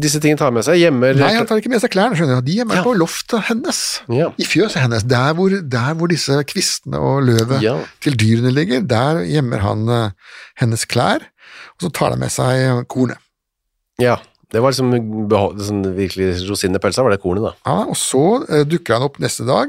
disse 0.00 0.18
tingene 0.22 0.40
tar 0.40 0.52
med 0.54 0.64
seg 0.66 0.78
hjemme. 0.80 1.10
Nei, 1.18 1.28
han 1.36 1.46
tar 1.46 1.60
ikke 1.60 1.70
med 1.70 1.82
seg 1.82 1.92
klærne, 1.92 2.16
skjønner 2.18 2.40
du. 2.40 2.46
De 2.48 2.54
gjemmer 2.56 2.78
Ja. 2.80 2.82
på 2.86 2.94
loftet 2.96 3.44
hennes. 3.50 3.80
Ja. 4.08 4.30
I 4.40 4.46
fjøset 4.48 4.80
hennes. 4.80 5.04
Der 5.04 5.34
hvor, 5.36 5.52
der 5.52 5.94
hvor 5.94 6.08
disse 6.10 6.38
kvistene 6.48 6.98
og 6.98 7.22
løvet 7.28 7.60
Ja. 7.62 7.76
til 8.00 8.16
dyrene 8.16 8.50
ligger, 8.50 8.80
der 8.80 9.20
gjemmer 9.28 9.60
han 9.60 9.84
uh, 9.92 10.10
hennes 10.56 10.86
klær, 10.88 11.20
og 11.76 11.84
så 11.86 11.92
tar 11.92 12.10
han 12.16 12.18
med 12.24 12.32
seg 12.32 12.64
eh, 12.64 12.82
kornet. 12.88 13.20
Ja, 14.00 14.16
det 14.52 14.62
var 14.62 14.72
liksom 14.72 14.90
sånn 15.60 15.84
virkelig 15.96 16.48
rosinen 16.48 16.76
i 16.76 16.82
pølsa, 16.82 17.04
var 17.04 17.12
det 17.12 17.20
kornet 17.22 17.44
da. 17.44 17.52
Ja, 17.68 17.84
og 17.92 17.96
så 18.00 18.24
uh, 18.48 18.64
dukker 18.64 18.96
han 18.96 19.06
opp 19.06 19.20
neste 19.22 19.44
dag 19.46 19.68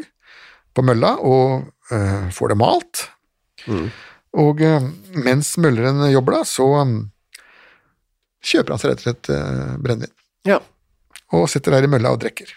på 0.73 0.81
mølla 0.85 1.17
og 1.19 1.67
uh, 1.91 2.29
får 2.31 2.53
det 2.55 2.57
malt. 2.63 3.09
Mm. 3.67 3.91
Og 4.37 4.61
eh, 4.61 4.85
mens 5.25 5.55
mølleren 5.61 6.03
jobber 6.11 6.39
da, 6.39 6.43
så 6.47 6.67
eh, 6.83 6.93
kjøper 8.45 8.75
han 8.75 8.81
seg 8.81 8.93
rett 8.93 9.01
og 9.01 9.07
slett 9.07 9.31
eh, 9.33 9.75
brennevin. 9.81 10.13
Ja. 10.47 10.61
Og 11.35 11.49
sitter 11.51 11.75
der 11.75 11.87
i 11.87 11.91
mølla 11.91 12.13
og 12.13 12.21
drikker. 12.21 12.53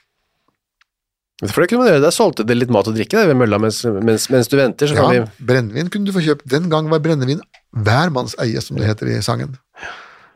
For 1.40 1.62
det 1.62 1.70
kunne 1.70 1.86
man 1.86 1.88
gjøre, 1.88 2.02
der 2.04 2.12
solgte 2.12 2.44
det 2.44 2.58
litt 2.58 2.72
mat 2.74 2.88
og 2.90 2.98
drikke 2.98 3.16
der 3.16 3.30
ved 3.30 3.38
mølla 3.40 3.56
mens, 3.62 3.80
mens, 4.04 4.26
mens 4.28 4.50
du 4.52 4.58
venter, 4.60 4.90
så 4.90 4.98
Ja, 4.98 5.08
vi... 5.08 5.46
brennevin 5.48 5.88
kunne 5.92 6.04
du 6.04 6.12
få 6.12 6.20
kjøpt. 6.26 6.44
Den 6.52 6.68
gang 6.72 6.90
var 6.92 7.00
brennevin 7.00 7.40
hver 7.72 8.12
manns 8.12 8.36
eie, 8.44 8.60
som 8.60 8.76
det 8.76 8.90
heter 8.90 9.08
i 9.08 9.22
sangen. 9.24 9.56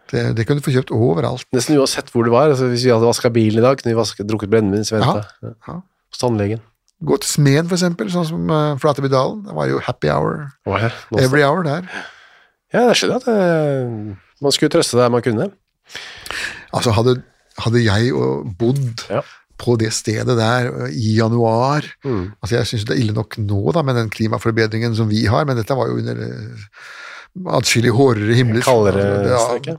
Det, 0.09 0.31
det 0.39 0.47
kunne 0.49 0.63
du 0.63 0.65
få 0.65 0.73
kjøpt 0.73 0.95
overalt. 0.97 1.45
Nesten 1.53 1.77
uansett 1.77 2.09
hvor 2.13 2.25
du 2.25 2.33
var, 2.33 2.49
altså 2.55 2.71
hvis 2.73 2.87
vi 2.89 2.93
hadde 2.95 3.09
vasket 3.09 3.35
bilen 3.37 3.61
i 3.61 3.67
dag, 3.67 3.77
kunne 3.77 3.93
vi 3.93 3.99
vasket, 4.01 4.25
drukket 4.31 4.53
brennevin. 4.53 4.87
Ja. 4.97 5.21
Ja. 5.45 5.77
Hos 6.09 6.23
tannlegen. 6.23 6.65
Gå 7.05 7.17
til 7.21 7.31
smeden, 7.31 7.69
for 7.69 7.77
eksempel, 7.77 8.09
sånn 8.13 8.27
som 8.29 8.51
uh, 8.51 8.75
Flatebydalen. 8.81 9.43
Det 9.49 9.55
var 9.57 9.69
jo 9.71 9.81
happy 9.85 10.09
hour 10.13 10.47
Oh, 10.67 10.79
ja. 10.81 10.91
Every 11.21 11.43
hour 11.45 11.63
der. 11.67 11.87
Ja, 12.75 12.87
jeg 12.89 12.97
skjønner 12.99 13.21
at 13.21 13.27
det, 13.29 14.17
man 14.43 14.53
skulle 14.57 14.73
trøste 14.75 14.99
der 14.99 15.13
man 15.13 15.23
kunne. 15.23 15.51
Altså, 16.75 16.91
hadde, 16.97 17.19
hadde 17.63 17.83
jeg 17.85 18.11
bodd 18.59 19.05
Ja. 19.13 19.21
på 19.61 19.77
det 19.79 19.93
stedet 19.95 20.35
der 20.39 20.71
uh, 20.73 20.89
i 20.91 21.15
januar 21.21 21.85
Mm. 22.05 22.33
Altså, 22.43 22.57
jeg 22.57 22.67
syns 22.73 22.85
det 22.89 22.97
er 22.97 23.03
ille 23.05 23.15
nok 23.15 23.37
nå, 23.39 23.61
da, 23.77 23.83
med 23.87 23.95
den 24.01 24.11
klimaforbedringen 24.11 24.97
som 24.97 25.09
vi 25.13 25.27
har, 25.31 25.45
men 25.47 25.57
dette 25.61 25.77
var 25.79 25.87
jo 25.93 26.01
under 26.01 26.25
atskillig 27.59 27.91
hårdere 27.95 28.35
himler. 28.39 28.63
Kaldere 28.67 29.39
strek, 29.39 29.67
ja. 29.73 29.77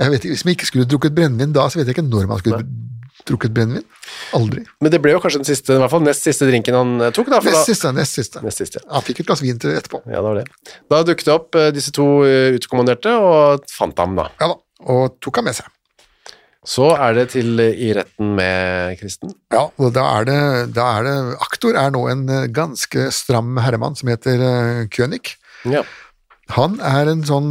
jeg 0.00 0.10
vet 0.14 0.24
ikke, 0.24 0.32
Hvis 0.34 0.44
man 0.44 0.54
ikke 0.56 0.66
skulle 0.70 0.86
drukket 0.90 1.14
brennevin 1.14 1.52
da, 1.54 1.66
så 1.70 1.78
vet 1.80 1.86
jeg 1.90 1.96
ikke 1.98 2.06
når 2.08 2.26
man 2.30 2.38
skulle 2.42 2.62
drukket 3.28 3.54
brennevin. 3.54 3.84
Aldri. 4.36 4.64
Men 4.82 4.92
det 4.92 5.00
ble 5.02 5.14
jo 5.14 5.22
kanskje 5.22 5.42
den 5.42 5.48
siste, 5.48 5.74
i 5.76 5.80
hvert 5.82 5.92
fall 5.92 6.04
nest 6.04 6.26
siste 6.26 6.48
drinken 6.48 6.76
han 6.76 6.94
eh, 7.06 7.12
tok 7.16 7.30
da. 7.32 7.40
Nest 7.44 7.68
siste, 7.70 7.92
nest 7.96 8.18
siste. 8.18 8.42
nest 8.44 8.62
siste. 8.62 8.82
Han 8.90 9.04
fikk 9.06 9.22
et 9.22 9.30
glass 9.30 9.42
vin 9.44 9.60
til 9.60 9.74
etterpå. 9.76 10.02
Ja, 10.06 10.20
det 10.20 10.28
var 10.28 10.40
det. 10.40 10.46
Da 10.92 11.02
dukket 11.06 11.28
det 11.28 11.34
opp 11.34 11.58
eh, 11.58 11.68
disse 11.74 11.94
to 11.96 12.08
eh, 12.28 12.56
utkommanderte 12.58 13.12
og 13.18 13.68
fant 13.72 14.00
ham 14.02 14.16
da. 14.18 14.30
Ja 14.40 14.52
da, 14.52 14.58
og 14.94 15.20
tok 15.24 15.40
ham 15.40 15.50
med 15.50 15.58
seg. 15.58 15.70
Så 16.70 16.90
er 16.92 17.14
det 17.16 17.30
til 17.32 17.56
i 17.56 17.88
retten 17.96 18.34
med 18.36 18.98
Kristen. 19.00 19.32
Ja, 19.52 19.64
og 19.70 19.94
da 19.96 20.04
er 20.18 20.26
det, 20.28 20.40
da 20.76 20.90
er 20.98 21.06
det 21.06 21.14
Aktor 21.40 21.78
er 21.80 21.94
nå 21.94 22.02
en 22.12 22.26
ganske 22.52 23.06
stram 23.16 23.56
herremann 23.64 23.96
som 23.96 24.12
heter 24.12 24.44
König. 24.92 25.38
Ja. 25.64 25.80
Han 26.52 26.76
er 26.84 27.08
en 27.08 27.24
sånn 27.24 27.48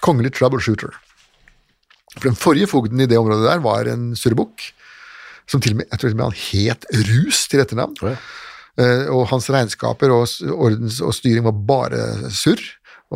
kongelig 0.00 0.38
troubleshooter. 0.38 0.94
For 2.16 2.30
den 2.30 2.38
forrige 2.38 2.70
fogden 2.70 3.02
i 3.04 3.08
det 3.08 3.18
området 3.20 3.44
der 3.44 3.60
var 3.64 3.88
en 3.92 4.14
surrebukk, 4.16 4.70
som 5.50 5.62
til 5.62 5.76
og 5.76 5.80
med, 5.80 5.88
jeg 5.90 6.00
tror 6.00 6.10
til 6.10 6.16
og 6.16 6.20
med 6.20 6.26
han 6.26 6.40
het 6.42 6.88
Rus 7.10 7.44
til 7.50 7.62
etternavn. 7.62 7.96
Ja. 8.02 8.16
Eh, 8.76 9.06
og 9.08 9.28
hans 9.30 9.48
regnskaper 9.48 10.12
og 10.12 10.26
ordens 10.52 10.98
og 11.00 11.14
styring 11.16 11.46
var 11.46 11.56
bare 11.68 12.02
surr, 12.34 12.60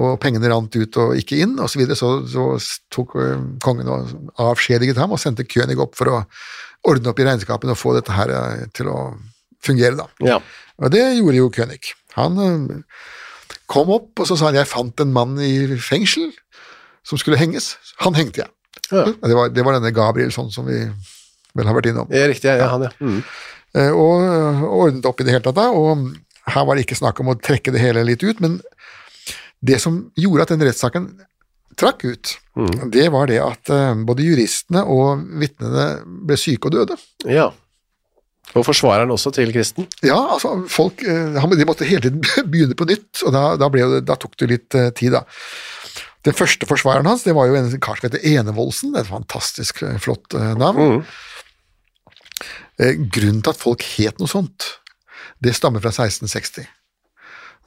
og 0.00 0.20
pengene 0.22 0.48
rant 0.48 0.76
ut 0.78 0.96
og 1.02 1.16
ikke 1.18 1.40
inn, 1.42 1.56
osv. 1.58 1.74
så 1.74 1.80
videre. 1.82 1.98
Så, 1.98 2.10
så 2.30 2.46
tok 2.94 3.16
eh, 3.20 3.42
kongen 3.64 3.90
og 3.90 4.14
avskjediget 4.40 5.00
ham 5.00 5.12
og 5.16 5.20
sendte 5.20 5.48
König 5.50 5.80
opp 5.82 5.98
for 5.98 6.12
å 6.12 6.20
ordne 6.88 7.12
opp 7.12 7.20
i 7.20 7.26
regnskapene 7.28 7.74
og 7.74 7.80
få 7.80 7.96
dette 7.98 8.14
her 8.16 8.32
eh, 8.32 8.68
til 8.76 8.88
å 8.92 9.00
fungere, 9.60 9.98
da. 9.98 10.06
ja. 10.24 10.38
Og 10.80 10.88
det 10.94 11.02
gjorde 11.18 11.36
jo 11.36 11.50
König. 11.52 11.90
Han 12.16 12.38
kom 13.68 13.90
opp, 13.92 14.14
og 14.16 14.24
så 14.24 14.38
sa 14.38 14.48
han 14.48 14.56
jeg 14.56 14.70
fant 14.70 15.02
en 15.04 15.12
mann 15.12 15.34
i 15.44 15.76
fengsel 15.76 16.30
som 17.04 17.20
skulle 17.20 17.36
henges. 17.36 17.74
Han 18.00 18.16
hengte 18.16 18.46
jeg. 18.46 18.52
Ja. 18.88 19.04
Det, 19.12 19.34
var, 19.36 19.52
det 19.52 19.64
var 19.66 19.76
denne 19.76 19.92
Gabrielsson 19.92 20.48
som 20.54 20.64
vi 20.70 20.80
vel 21.56 21.66
har 21.70 21.76
vært 21.78 21.90
innom. 21.92 22.10
Ja, 22.14 22.26
riktig, 22.30 22.50
ja, 22.50 22.68
han, 22.72 22.86
ja. 22.88 22.92
Mm. 23.00 23.22
Eh, 23.78 23.90
Og, 23.94 24.26
og 24.66 24.76
ordnet 24.84 25.06
opp 25.10 25.20
i 25.22 25.26
det 25.28 25.34
hele 25.36 25.44
tatt. 25.46 25.58
da, 25.58 25.68
Og 25.70 26.10
her 26.50 26.66
var 26.66 26.76
det 26.78 26.86
ikke 26.86 26.98
snakk 26.98 27.20
om 27.22 27.32
å 27.32 27.38
trekke 27.38 27.72
det 27.74 27.82
hele 27.82 28.04
litt 28.06 28.22
ut, 28.26 28.40
men 28.42 28.60
det 29.62 29.80
som 29.82 30.06
gjorde 30.18 30.46
at 30.46 30.52
den 30.54 30.64
rettssaken 30.64 31.08
trakk 31.80 32.02
ut, 32.04 32.36
det 32.92 33.06
var 33.12 33.28
det 33.30 33.38
at 33.40 33.70
eh, 33.72 33.94
både 34.08 34.24
juristene 34.26 34.82
og 34.88 35.22
vitnene 35.40 35.90
ble 36.26 36.36
syke 36.40 36.68
og 36.70 36.78
døde. 36.78 36.96
ja. 37.28 37.50
Og 38.58 38.64
forsvareren 38.66 39.12
også 39.14 39.30
til 39.30 39.52
Kristen. 39.54 39.84
Ja, 40.02 40.16
altså, 40.34 40.56
folk 40.66 41.04
eh, 41.06 41.36
De 41.54 41.66
måtte 41.68 41.86
hele 41.86 42.02
tiden 42.02 42.24
begynne 42.50 42.74
på 42.74 42.82
nytt, 42.88 43.20
og 43.22 43.30
da, 43.36 43.42
da, 43.60 43.68
det, 43.70 44.00
da 44.08 44.16
tok 44.18 44.32
det 44.42 44.48
litt 44.50 44.74
eh, 44.74 44.88
tid, 44.90 45.14
da. 45.14 45.20
Den 46.26 46.34
første 46.34 46.66
forsvareren 46.66 47.06
hans 47.06 47.22
det 47.22 47.36
var 47.36 47.46
jo 47.46 47.54
en 47.60 47.70
kar 47.78 48.00
som 48.00 48.08
heter 48.08 48.24
Enevoldsen. 48.26 48.96
Et 48.98 49.06
fantastisk 49.06 49.84
eh, 49.86 49.94
flott 50.02 50.34
eh, 50.34 50.50
navn. 50.58 50.98
Eh, 50.98 51.14
Grunnen 53.12 53.42
til 53.44 53.52
at 53.52 53.60
folk 53.60 53.82
het 53.98 54.20
noe 54.22 54.30
sånt, 54.30 54.66
det 55.44 55.52
stammer 55.56 55.82
fra 55.84 55.92
1660. 55.92 56.68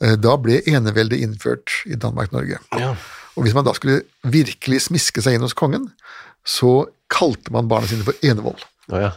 Eh, 0.01 0.15
Da 0.17 0.35
ble 0.41 0.61
eneveldet 0.69 1.21
innført 1.21 1.69
i 1.85 1.95
Danmark-Norge. 1.99 2.57
Ja. 2.79 2.95
Og 3.35 3.45
hvis 3.45 3.53
man 3.57 3.65
da 3.65 3.73
skulle 3.77 4.03
virkelig 4.23 4.83
smiske 4.87 5.21
seg 5.25 5.37
inn 5.37 5.45
hos 5.45 5.55
kongen, 5.57 5.89
så 6.45 6.87
kalte 7.13 7.53
man 7.53 7.69
barna 7.69 7.87
sine 7.89 8.05
for 8.05 8.17
Enevold. 8.25 8.61
Oh, 8.91 8.99
ja. 8.99 9.11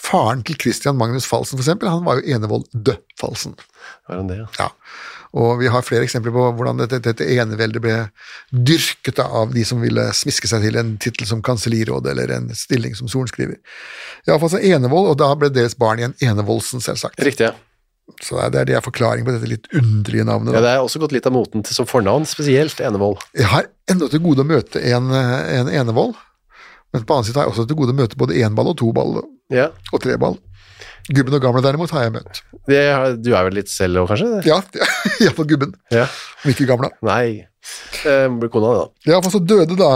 Faren 0.00 0.42
til 0.44 0.56
Christian 0.60 0.96
Magnus 0.98 1.26
Falsen, 1.28 1.56
for 1.58 1.64
eksempel, 1.64 1.88
han 1.90 2.04
var 2.06 2.18
jo 2.20 2.34
Enevold 2.36 2.66
de 2.72 2.96
Falsen. 3.20 3.54
Var 4.08 4.16
han 4.20 4.30
det, 4.30 4.38
ja. 4.42 4.46
Ja. 4.58 4.68
Og 5.38 5.60
vi 5.60 5.68
har 5.70 5.84
flere 5.86 6.02
eksempler 6.02 6.32
på 6.34 6.44
hvordan 6.58 6.80
dette, 6.82 6.98
dette 7.04 7.26
eneveldet 7.36 7.82
ble 7.84 7.96
dyrket 8.50 9.20
av 9.22 9.52
de 9.54 9.62
som 9.68 9.78
ville 9.82 10.08
smiske 10.16 10.48
seg 10.50 10.64
til 10.66 10.78
en 10.80 10.96
tittel 11.02 11.28
som 11.28 11.42
kanselliråd 11.46 12.08
eller 12.10 12.32
en 12.34 12.48
stilling 12.58 12.96
som 12.98 13.06
sorenskriver. 13.10 13.60
Iallfall 14.26 14.50
så 14.56 14.62
enevold, 14.72 15.12
og 15.12 15.18
da 15.22 15.28
ble 15.38 15.52
deres 15.54 15.76
barn 15.78 16.02
igjen 16.02 16.16
Enevoldsen, 16.32 16.82
selvsagt. 16.82 17.22
Riktig, 17.22 17.46
ja. 17.52 17.54
Så 18.26 18.40
det 18.50 18.58
er, 18.58 18.66
det 18.66 18.74
er 18.74 18.82
forklaring 18.82 19.22
på 19.22 19.30
dette 19.36 19.46
litt 19.46 19.68
underlige 19.70 20.24
navnet. 20.26 20.50
ja. 20.50 20.58
Da. 20.58 20.64
Det 20.66 20.72
er 20.74 20.82
også 20.88 20.98
gått 21.04 21.14
litt 21.14 21.28
av 21.30 21.36
moten 21.36 21.62
til 21.62 21.78
som 21.78 21.86
fornavn, 21.86 22.26
spesielt 22.26 22.82
Enevold. 22.82 23.22
Jeg 23.38 23.46
har 23.52 23.70
ennå 23.92 24.10
til 24.10 24.24
gode 24.24 24.42
å 24.42 24.48
møte 24.50 24.82
en, 24.82 25.12
en 25.14 25.70
enevold, 25.70 26.16
men 26.90 27.04
på 27.06 27.14
annen 27.14 27.28
side 27.28 27.38
har 27.38 27.46
jeg 27.46 27.54
også 27.54 27.68
til 27.70 27.78
gode 27.78 27.94
å 27.94 28.00
møte 28.02 28.18
både 28.18 28.40
enball 28.42 28.72
og 28.72 28.80
toball 28.82 29.20
Ja. 29.54 29.68
og 29.94 30.02
treball. 30.02 30.40
Gubben 31.10 31.34
og 31.34 31.42
gamle 31.42 31.62
derimot 31.64 31.90
har 31.94 32.04
jeg 32.06 32.12
møtt. 32.14 32.40
Det, 32.70 32.80
du 33.24 33.30
er 33.34 33.46
vel 33.48 33.56
litt 33.58 33.70
selv 33.72 34.02
òg, 34.04 34.10
kanskje? 34.12 34.40
Ja, 34.46 34.60
iallfall 35.24 35.48
gubben, 35.50 35.72
Ja. 35.94 36.04
om 36.44 36.52
ikke 36.52 36.68
gamle. 36.70 36.92
Nei. 37.06 37.46
Eh, 38.08 38.26
blir 38.40 38.48
kona 38.52 38.70
da. 38.78 38.84
da. 39.04 39.18
for 39.20 39.34
så 39.34 39.40
døde 39.44 39.76
da 39.76 39.88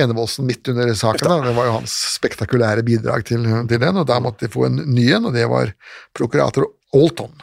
Enevoldsen 0.00 0.46
midt 0.48 0.70
under 0.72 0.88
saken. 0.96 1.26
da, 1.28 1.40
Det 1.44 1.56
var 1.58 1.66
jo 1.68 1.74
hans 1.80 1.96
spektakulære 2.14 2.84
bidrag 2.86 3.26
til, 3.28 3.44
til 3.68 3.82
den, 3.82 3.98
og 4.00 4.06
da 4.08 4.20
måtte 4.24 4.46
de 4.46 4.52
få 4.54 4.64
en 4.70 4.78
ny 4.94 5.10
en, 5.12 5.26
og 5.28 5.34
det 5.36 5.44
var 5.50 5.74
prokurator 6.16 6.70
Alton. 6.96 7.34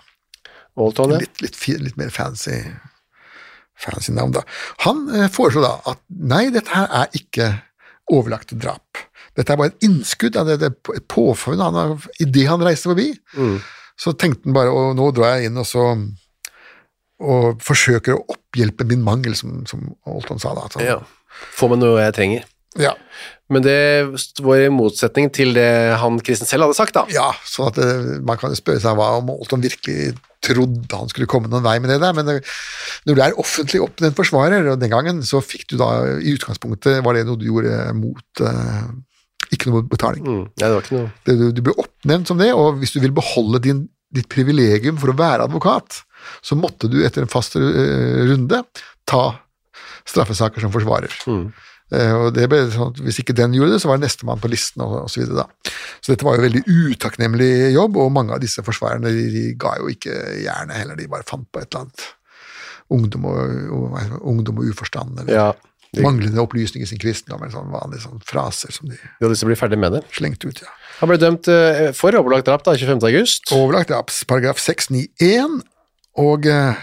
Alton, 0.79 1.13
ja. 1.13 1.19
Litt, 1.21 1.43
litt, 1.43 1.59
litt 1.83 1.99
mer 1.99 2.09
fancy, 2.15 2.57
fancy 3.77 4.15
navn, 4.15 4.33
da. 4.39 4.41
Han 4.87 5.03
eh, 5.13 5.27
foreslo 5.33 5.61
da 5.65 5.75
at 5.93 6.01
nei, 6.09 6.47
dette 6.55 6.71
her 6.73 6.87
er 7.03 7.11
ikke 7.21 7.51
overlagte 8.11 8.57
drap. 8.59 8.99
Dette 9.37 9.53
er 9.53 9.59
bare 9.59 9.71
et 9.71 9.85
innskudd 9.87 10.35
det, 10.35 10.57
er 10.59 10.73
et 10.97 11.07
påfunn 11.11 11.61
han 11.63 11.95
idet 12.19 12.49
han 12.49 12.63
reiste 12.65 12.91
forbi. 12.91 13.11
Så 13.99 14.13
tenkte 14.19 14.47
han 14.49 14.57
bare 14.57 14.73
og 14.73 14.95
nå 14.97 15.11
drar 15.15 15.37
jeg 15.37 15.51
inn 15.51 15.61
og 15.61 15.67
så 15.69 15.85
og 17.21 17.59
forsøker 17.61 18.15
å 18.17 18.23
opphjelpe 18.33 18.87
min 18.89 19.03
mangel, 19.05 19.35
som, 19.37 19.59
som 19.69 19.83
Alton 20.09 20.41
sa 20.41 20.55
da. 20.57 20.63
Så, 20.73 20.81
ja. 20.81 20.95
Få 21.53 21.69
meg 21.69 21.77
noe 21.83 22.01
jeg 22.01 22.15
trenger. 22.17 22.47
ja. 22.81 22.95
Men 23.51 23.65
det 23.65 23.77
står 24.21 24.65
i 24.65 24.71
motsetning 24.73 25.31
til 25.35 25.53
det 25.57 25.69
han 25.99 26.19
Kristen 26.23 26.47
selv 26.47 26.67
hadde 26.67 26.77
sagt, 26.77 26.95
da. 26.95 27.03
Ja, 27.11 27.31
sånn 27.47 27.71
at 27.71 27.79
det, 27.79 27.87
man 28.27 28.39
kan 28.39 28.53
jo 28.53 28.59
spørre 28.59 28.81
seg 28.83 28.95
hva 28.95 29.09
om 29.19 29.31
Alton 29.33 29.63
virkelig 29.63 30.13
trodde 30.41 30.97
han 30.97 31.11
skulle 31.11 31.29
komme 31.29 31.51
noen 31.51 31.65
vei 31.65 31.75
med 31.83 31.91
det 31.91 31.99
der, 32.01 32.15
men 32.17 32.25
det, 32.25 32.39
når 33.05 33.17
du 33.17 33.21
er 33.21 33.39
offentlig 33.41 33.81
oppnevnt 33.83 34.17
forsvarer, 34.17 34.71
og 34.71 34.79
den 34.81 34.93
gangen 34.93 35.21
så 35.27 35.41
fikk 35.43 35.67
du 35.69 35.77
da 35.81 35.91
i 36.17 36.33
utgangspunktet, 36.33 37.03
var 37.05 37.17
det 37.17 37.27
noe 37.27 37.37
du 37.37 37.45
gjorde 37.49 37.75
mot 37.97 38.43
eh, 38.47 38.87
ikke 39.51 39.69
noe 39.69 39.85
betaling. 39.85 40.23
Mm. 40.25 40.45
Nei, 40.47 40.63
det 40.63 40.73
var 40.73 40.85
ikke 40.85 40.97
noe 40.97 41.11
Det, 41.27 41.35
du, 41.37 41.45
du 41.57 41.61
ble 41.67 41.75
oppnevnt 41.83 42.31
som 42.31 42.41
det, 42.41 42.49
og 42.57 42.79
hvis 42.81 42.95
du 42.95 43.01
vil 43.03 43.13
beholde 43.15 43.61
din, 43.67 43.83
ditt 44.15 44.31
privilegium 44.31 44.97
for 45.01 45.13
å 45.13 45.17
være 45.19 45.45
advokat, 45.49 46.01
så 46.45 46.57
måtte 46.57 46.89
du 46.91 47.01
etter 47.05 47.25
en 47.25 47.31
fast 47.31 47.57
eh, 47.59 48.23
runde 48.31 48.63
ta 49.09 49.25
straffesaker 50.09 50.63
som 50.63 50.73
forsvarer. 50.73 51.13
Eh, 51.29 51.67
og 51.91 52.29
det 52.35 52.45
ble 52.47 52.61
sånn 52.71 52.93
at 52.93 52.99
Hvis 53.03 53.19
ikke 53.19 53.35
den 53.35 53.55
gjorde 53.57 53.75
det, 53.75 53.81
så 53.83 53.89
var 53.89 53.99
det 53.99 54.07
nestemann 54.07 54.39
på 54.39 54.51
listen 54.51 54.83
og, 54.85 54.93
og 55.03 55.09
så 55.11 55.21
videre. 55.21 55.43
da. 55.43 55.73
Så 55.99 56.13
dette 56.13 56.27
var 56.27 56.37
jo 56.37 56.45
veldig 56.45 56.61
utakknemlig 56.67 57.51
jobb, 57.75 57.99
og 57.99 58.13
mange 58.15 58.35
av 58.35 58.39
disse 58.43 58.63
forsvarerne 58.63 59.11
de, 59.11 59.25
de 59.33 59.43
ga 59.59 59.75
jo 59.81 59.91
ikke 59.91 60.15
jernet 60.45 60.79
heller, 60.79 60.99
de 60.99 61.09
bare 61.11 61.27
fant 61.27 61.47
på 61.51 61.59
et 61.59 61.67
eller 61.67 61.85
annet. 61.85 62.05
Ungdom 62.91 63.27
og, 63.31 63.57
og, 63.75 63.99
ungdom 64.33 64.63
og 64.63 64.71
uforstand, 64.71 65.19
eller 65.23 65.35
Ja. 65.35 65.51
De, 65.91 65.99
manglende 66.05 66.39
opplysning 66.39 66.85
i 66.85 66.87
sin 66.87 66.99
kristendom, 67.01 67.41
eller 67.43 67.51
sånn 67.51 67.73
vanlige 67.73 68.05
sånn 68.05 68.21
fraser 68.23 68.71
som 68.71 68.87
de 68.87 68.95
de 68.95 69.25
hadde 69.25 69.33
lyst 69.33 69.43
til 69.43 69.49
å 69.49 69.51
bli 69.51 69.57
ferdig 69.59 69.79
med 69.81 69.91
det. 69.97 69.99
slengte 70.15 70.47
ut. 70.47 70.61
ja. 70.63 70.71
Han 71.01 71.11
ble 71.11 71.17
dømt 71.19 71.49
eh, 71.51 71.89
for 71.97 72.15
overlagt 72.15 72.47
drap 72.47 72.63
da, 72.63 72.77
25. 72.79 73.03
august. 73.09 73.51
Overlagt 73.51 73.91
drap, 73.91 74.13
paragraf 74.29 74.61
691, 74.63 75.59
og 76.23 76.47
eh, 76.47 76.79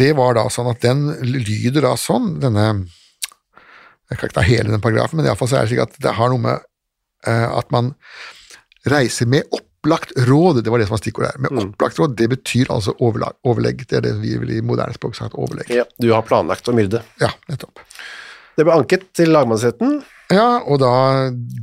det 0.00 0.14
var 0.16 0.38
da 0.40 0.46
sånn 0.48 0.70
at 0.72 0.80
den 0.80 1.04
lyder 1.20 1.84
da 1.84 1.92
sånn, 2.00 2.38
denne 2.40 2.86
Jeg 4.12 4.20
kan 4.20 4.30
ikke 4.30 4.38
ta 4.38 4.46
hele 4.46 4.72
den 4.72 4.84
paragrafen, 4.84 5.18
men 5.18 5.28
iallfall 5.28 5.50
så 5.50 5.58
er 5.58 5.66
det 5.66 5.72
slik 5.72 5.84
at 5.86 5.98
det 6.04 6.14
har 6.18 6.32
noe 6.32 6.42
med 6.42 6.64
eh, 7.28 7.48
at 7.48 7.70
man 7.74 7.92
reiser 8.92 9.28
med 9.30 9.46
opplagt 9.56 10.12
råd, 10.28 10.62
det 10.62 10.70
var 10.70 10.82
det 10.82 10.88
som 10.88 10.96
var 10.96 11.02
stikkordet 11.02 11.32
her. 11.32 11.42
Med 11.42 11.62
opplagt 11.64 11.98
råd, 11.98 12.16
det 12.18 12.28
betyr 12.34 12.70
altså 12.74 12.94
overlag, 13.02 13.38
overlegg. 13.48 13.86
Det 13.88 13.98
er 13.98 14.04
det 14.06 14.16
vi 14.20 14.36
vil 14.42 14.56
i 14.58 14.62
moderne 14.64 14.94
språk 14.94 15.16
sagt 15.18 15.38
overlegg. 15.38 15.70
Ja, 15.72 15.86
du 15.98 16.10
har 16.12 16.26
planlagt 16.26 16.68
å 16.68 16.76
myrde. 16.76 17.02
Ja, 17.22 17.32
nettopp. 17.50 17.82
Det 18.58 18.66
ble 18.68 18.76
anket 18.76 19.08
til 19.16 19.32
lagmannsretten. 19.32 20.02
Ja, 20.32 20.62
og 20.64 20.78
da 20.80 20.90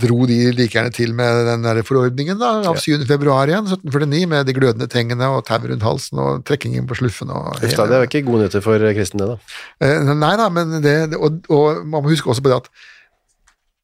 dro 0.01 0.26
de 0.30 0.38
like 0.53 0.76
gjerne 0.76 0.91
til 0.93 1.13
med 1.17 1.41
den 1.47 1.63
der 1.65 1.80
forordningen 1.88 2.38
da, 2.38 2.51
av 2.70 2.78
7. 2.78 3.01
februar 3.09 3.49
igjen, 3.49 3.65
1749, 3.65 4.28
med 4.30 4.45
de 4.45 4.53
glødende 4.53 4.88
tengene 4.91 5.26
og 5.34 5.41
tau 5.47 5.57
rundt 5.65 5.86
halsen 5.86 6.22
og 6.22 6.43
trekkingen 6.45 6.86
på 6.89 6.97
sluffen. 6.99 7.32
og 7.34 7.57
Uff 7.57 7.74
da, 7.76 7.88
det 7.89 8.01
jo 8.03 8.07
ikke 8.11 8.24
gode 8.28 8.43
nyheter 8.43 8.63
for 8.65 8.86
kristne, 8.93 9.32
da. 9.34 9.38
Eh, 9.82 10.13
Nei 10.13 10.34
da, 10.39 10.49
men 10.53 10.78
det, 10.86 10.95
og, 11.17 11.41
og 11.49 11.82
man 11.86 12.03
må 12.05 12.11
huske 12.13 12.30
også 12.30 12.45
på 12.45 12.51
det 12.53 12.59
at 12.61 12.70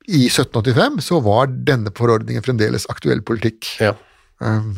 i 0.06 0.28
1785 0.30 1.00
så 1.08 1.18
var 1.26 1.50
denne 1.66 1.90
forordningen 1.98 2.46
fremdeles 2.46 2.86
aktuell 2.94 3.24
politikk. 3.26 3.66
Ja. 3.82 3.96
Um, 4.44 4.76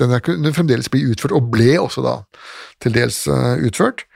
Den 0.00 0.14
er- 0.16 0.22
kunne 0.24 0.54
fremdeles 0.56 0.88
bli 0.88 1.02
utført, 1.12 1.34
og 1.36 1.50
ble 1.52 1.74
også 1.76 2.00
da 2.00 2.14
til 2.80 2.94
dels 2.96 3.26
eh, 3.28 3.60
utført. 3.68 4.06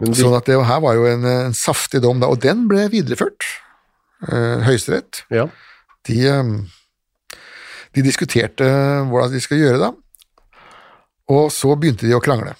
Men 0.00 0.16
Sånn 0.18 0.34
at 0.34 0.48
det 0.48 0.56
her 0.66 0.80
var 0.82 0.96
jo 0.98 1.04
en, 1.06 1.22
en 1.28 1.54
saftig 1.54 2.00
dom, 2.02 2.18
da, 2.22 2.26
og 2.32 2.40
den 2.42 2.64
ble 2.70 2.88
videreført. 2.92 3.46
Eh, 4.26 4.64
Høyesterett. 4.66 5.24
ja. 5.34 5.46
De, 6.04 6.16
eh, 6.28 7.38
de 7.94 8.02
diskuterte 8.04 8.66
hvordan 9.08 9.30
de 9.32 9.40
skal 9.40 9.60
gjøre 9.62 9.78
det, 9.80 9.92
og 11.32 11.46
så 11.54 11.76
begynte 11.80 12.04
de 12.08 12.16
å 12.16 12.20
krangle. 12.20 12.56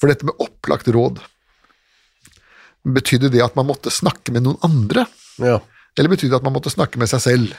For 0.00 0.08
dette 0.10 0.26
med 0.26 0.40
opplagt 0.42 0.88
råd, 0.90 1.20
betydde 2.96 3.30
det 3.32 3.42
at 3.44 3.54
man 3.58 3.68
måtte 3.68 3.92
snakke 3.94 4.32
med 4.34 4.46
noen 4.48 4.58
andre? 4.66 5.06
ja. 5.38 5.60
Eller 5.94 6.10
betydde 6.10 6.32
det 6.32 6.40
at 6.40 6.46
man 6.48 6.56
måtte 6.56 6.72
snakke 6.74 6.98
med 6.98 7.06
seg 7.06 7.20
selv 7.22 7.52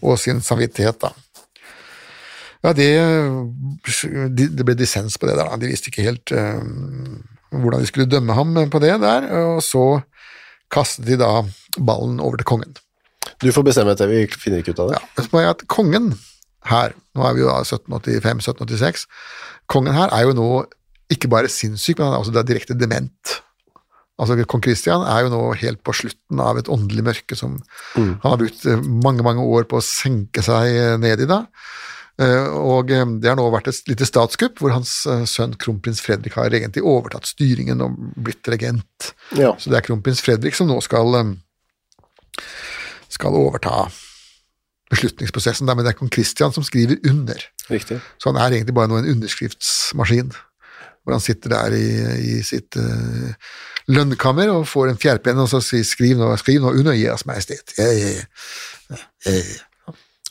og 0.00 0.14
sin 0.16 0.38
samvittighet, 0.40 1.02
da? 1.02 1.10
Ja, 2.64 2.70
det, 2.72 2.86
det 4.56 4.64
ble 4.64 4.72
dissens 4.78 5.18
på 5.20 5.28
det 5.28 5.34
der, 5.36 5.50
da. 5.50 5.58
De 5.60 5.68
visste 5.68 5.90
ikke 5.92 6.06
helt 6.06 6.32
eh, 6.32 6.62
hvordan 7.62 7.82
de 7.84 7.88
skulle 7.90 8.10
dømme 8.10 8.36
ham 8.36 8.54
på 8.70 8.80
det 8.82 8.94
der, 9.02 9.28
og 9.54 9.62
så 9.64 10.02
kastet 10.72 11.06
de 11.06 11.18
da 11.20 11.44
ballen 11.78 12.20
over 12.22 12.40
til 12.40 12.48
kongen. 12.48 12.76
Du 13.42 13.50
får 13.52 13.66
bestemme 13.66 13.92
dette, 13.94 14.08
vi 14.08 14.26
finner 14.40 14.62
ikke 14.62 14.74
ut 14.74 14.84
av 14.84 14.92
det. 14.92 15.00
Ja, 15.00 15.24
så 15.24 15.32
må 15.32 15.42
jeg 15.42 15.54
at 15.54 15.66
kongen 15.70 16.12
her, 16.70 16.94
nå 17.16 17.26
er 17.28 17.36
vi 17.36 17.44
jo 17.44 17.50
da 17.50 17.60
1785-1786, 17.66 19.06
kongen 19.70 19.96
her 19.96 20.12
er 20.14 20.28
jo 20.28 20.36
nå 20.36 20.48
ikke 21.12 21.28
bare 21.32 21.50
sinnssyk, 21.52 21.98
men 21.98 22.08
han 22.08 22.16
er 22.16 22.22
også 22.24 22.34
da 22.34 22.44
direkte 22.46 22.76
dement. 22.78 23.34
Altså, 24.20 24.36
Kong 24.46 24.62
Kristian 24.62 25.02
er 25.10 25.24
jo 25.24 25.32
nå 25.32 25.40
helt 25.58 25.80
på 25.82 25.92
slutten 25.96 26.40
av 26.42 26.60
et 26.60 26.68
åndelig 26.70 27.02
mørke 27.02 27.36
som 27.38 27.56
han 27.96 28.20
har 28.22 28.38
brukt 28.38 28.62
mange, 28.86 29.24
mange 29.26 29.42
år 29.42 29.66
på 29.66 29.80
å 29.80 29.84
senke 29.84 30.44
seg 30.46 31.00
ned 31.02 31.24
i. 31.24 31.26
da. 31.26 31.40
Eh, 32.22 32.46
Og 32.54 32.92
eh, 32.94 33.06
det 33.18 33.30
har 33.30 33.38
nå 33.38 33.48
vært 33.50 33.72
et 33.72 33.90
lite 33.90 34.06
statskupp 34.06 34.60
hvor 34.62 34.74
hans 34.74 35.00
eh, 35.10 35.24
sønn 35.26 35.56
kronprins 35.58 36.02
Fredrik 36.04 36.36
har 36.38 36.54
egentlig 36.54 36.84
overtatt 36.86 37.26
styringen 37.26 37.82
og 37.82 37.96
blitt 38.14 38.46
regent. 38.52 39.10
Ja. 39.34 39.54
Så 39.58 39.72
det 39.72 39.80
er 39.80 39.86
kronprins 39.88 40.22
Fredrik 40.22 40.54
som 40.54 40.70
nå 40.70 40.78
skal, 40.84 41.34
skal 43.10 43.38
overta 43.40 43.88
beslutningsprosessen, 44.94 45.66
der, 45.66 45.74
men 45.74 45.86
det 45.86 45.94
er 45.94 45.98
kong 45.98 46.12
Kristian 46.12 46.54
som 46.54 46.66
skriver 46.66 47.00
under. 47.10 47.40
Riktig. 47.70 47.98
Så 48.22 48.30
han 48.30 48.38
er 48.38 48.60
egentlig 48.60 48.76
bare 48.76 48.92
nå 48.92 49.00
en 49.00 49.10
underskriftsmaskin, 49.16 50.30
hvor 51.02 51.16
han 51.16 51.24
sitter 51.24 51.50
der 51.50 51.74
i, 51.74 51.88
i 52.30 52.34
sitt 52.46 52.78
uh, 52.78 53.32
lønnkammer 53.90 54.52
og 54.52 54.68
får 54.70 54.92
en 54.92 55.00
fjærpenn 55.00 55.40
og 55.42 55.50
så 55.50 55.60
sier 55.64 55.84
'skriv 55.84 56.20
nå, 56.20 56.30
skriv 56.40 56.62
nå 56.62 56.72
under 56.72 56.96
Jeas 56.96 57.26
Majestet'. 57.28 57.74
Yeah, 57.80 57.96
yeah, 57.98 58.22
ja. 59.26 59.64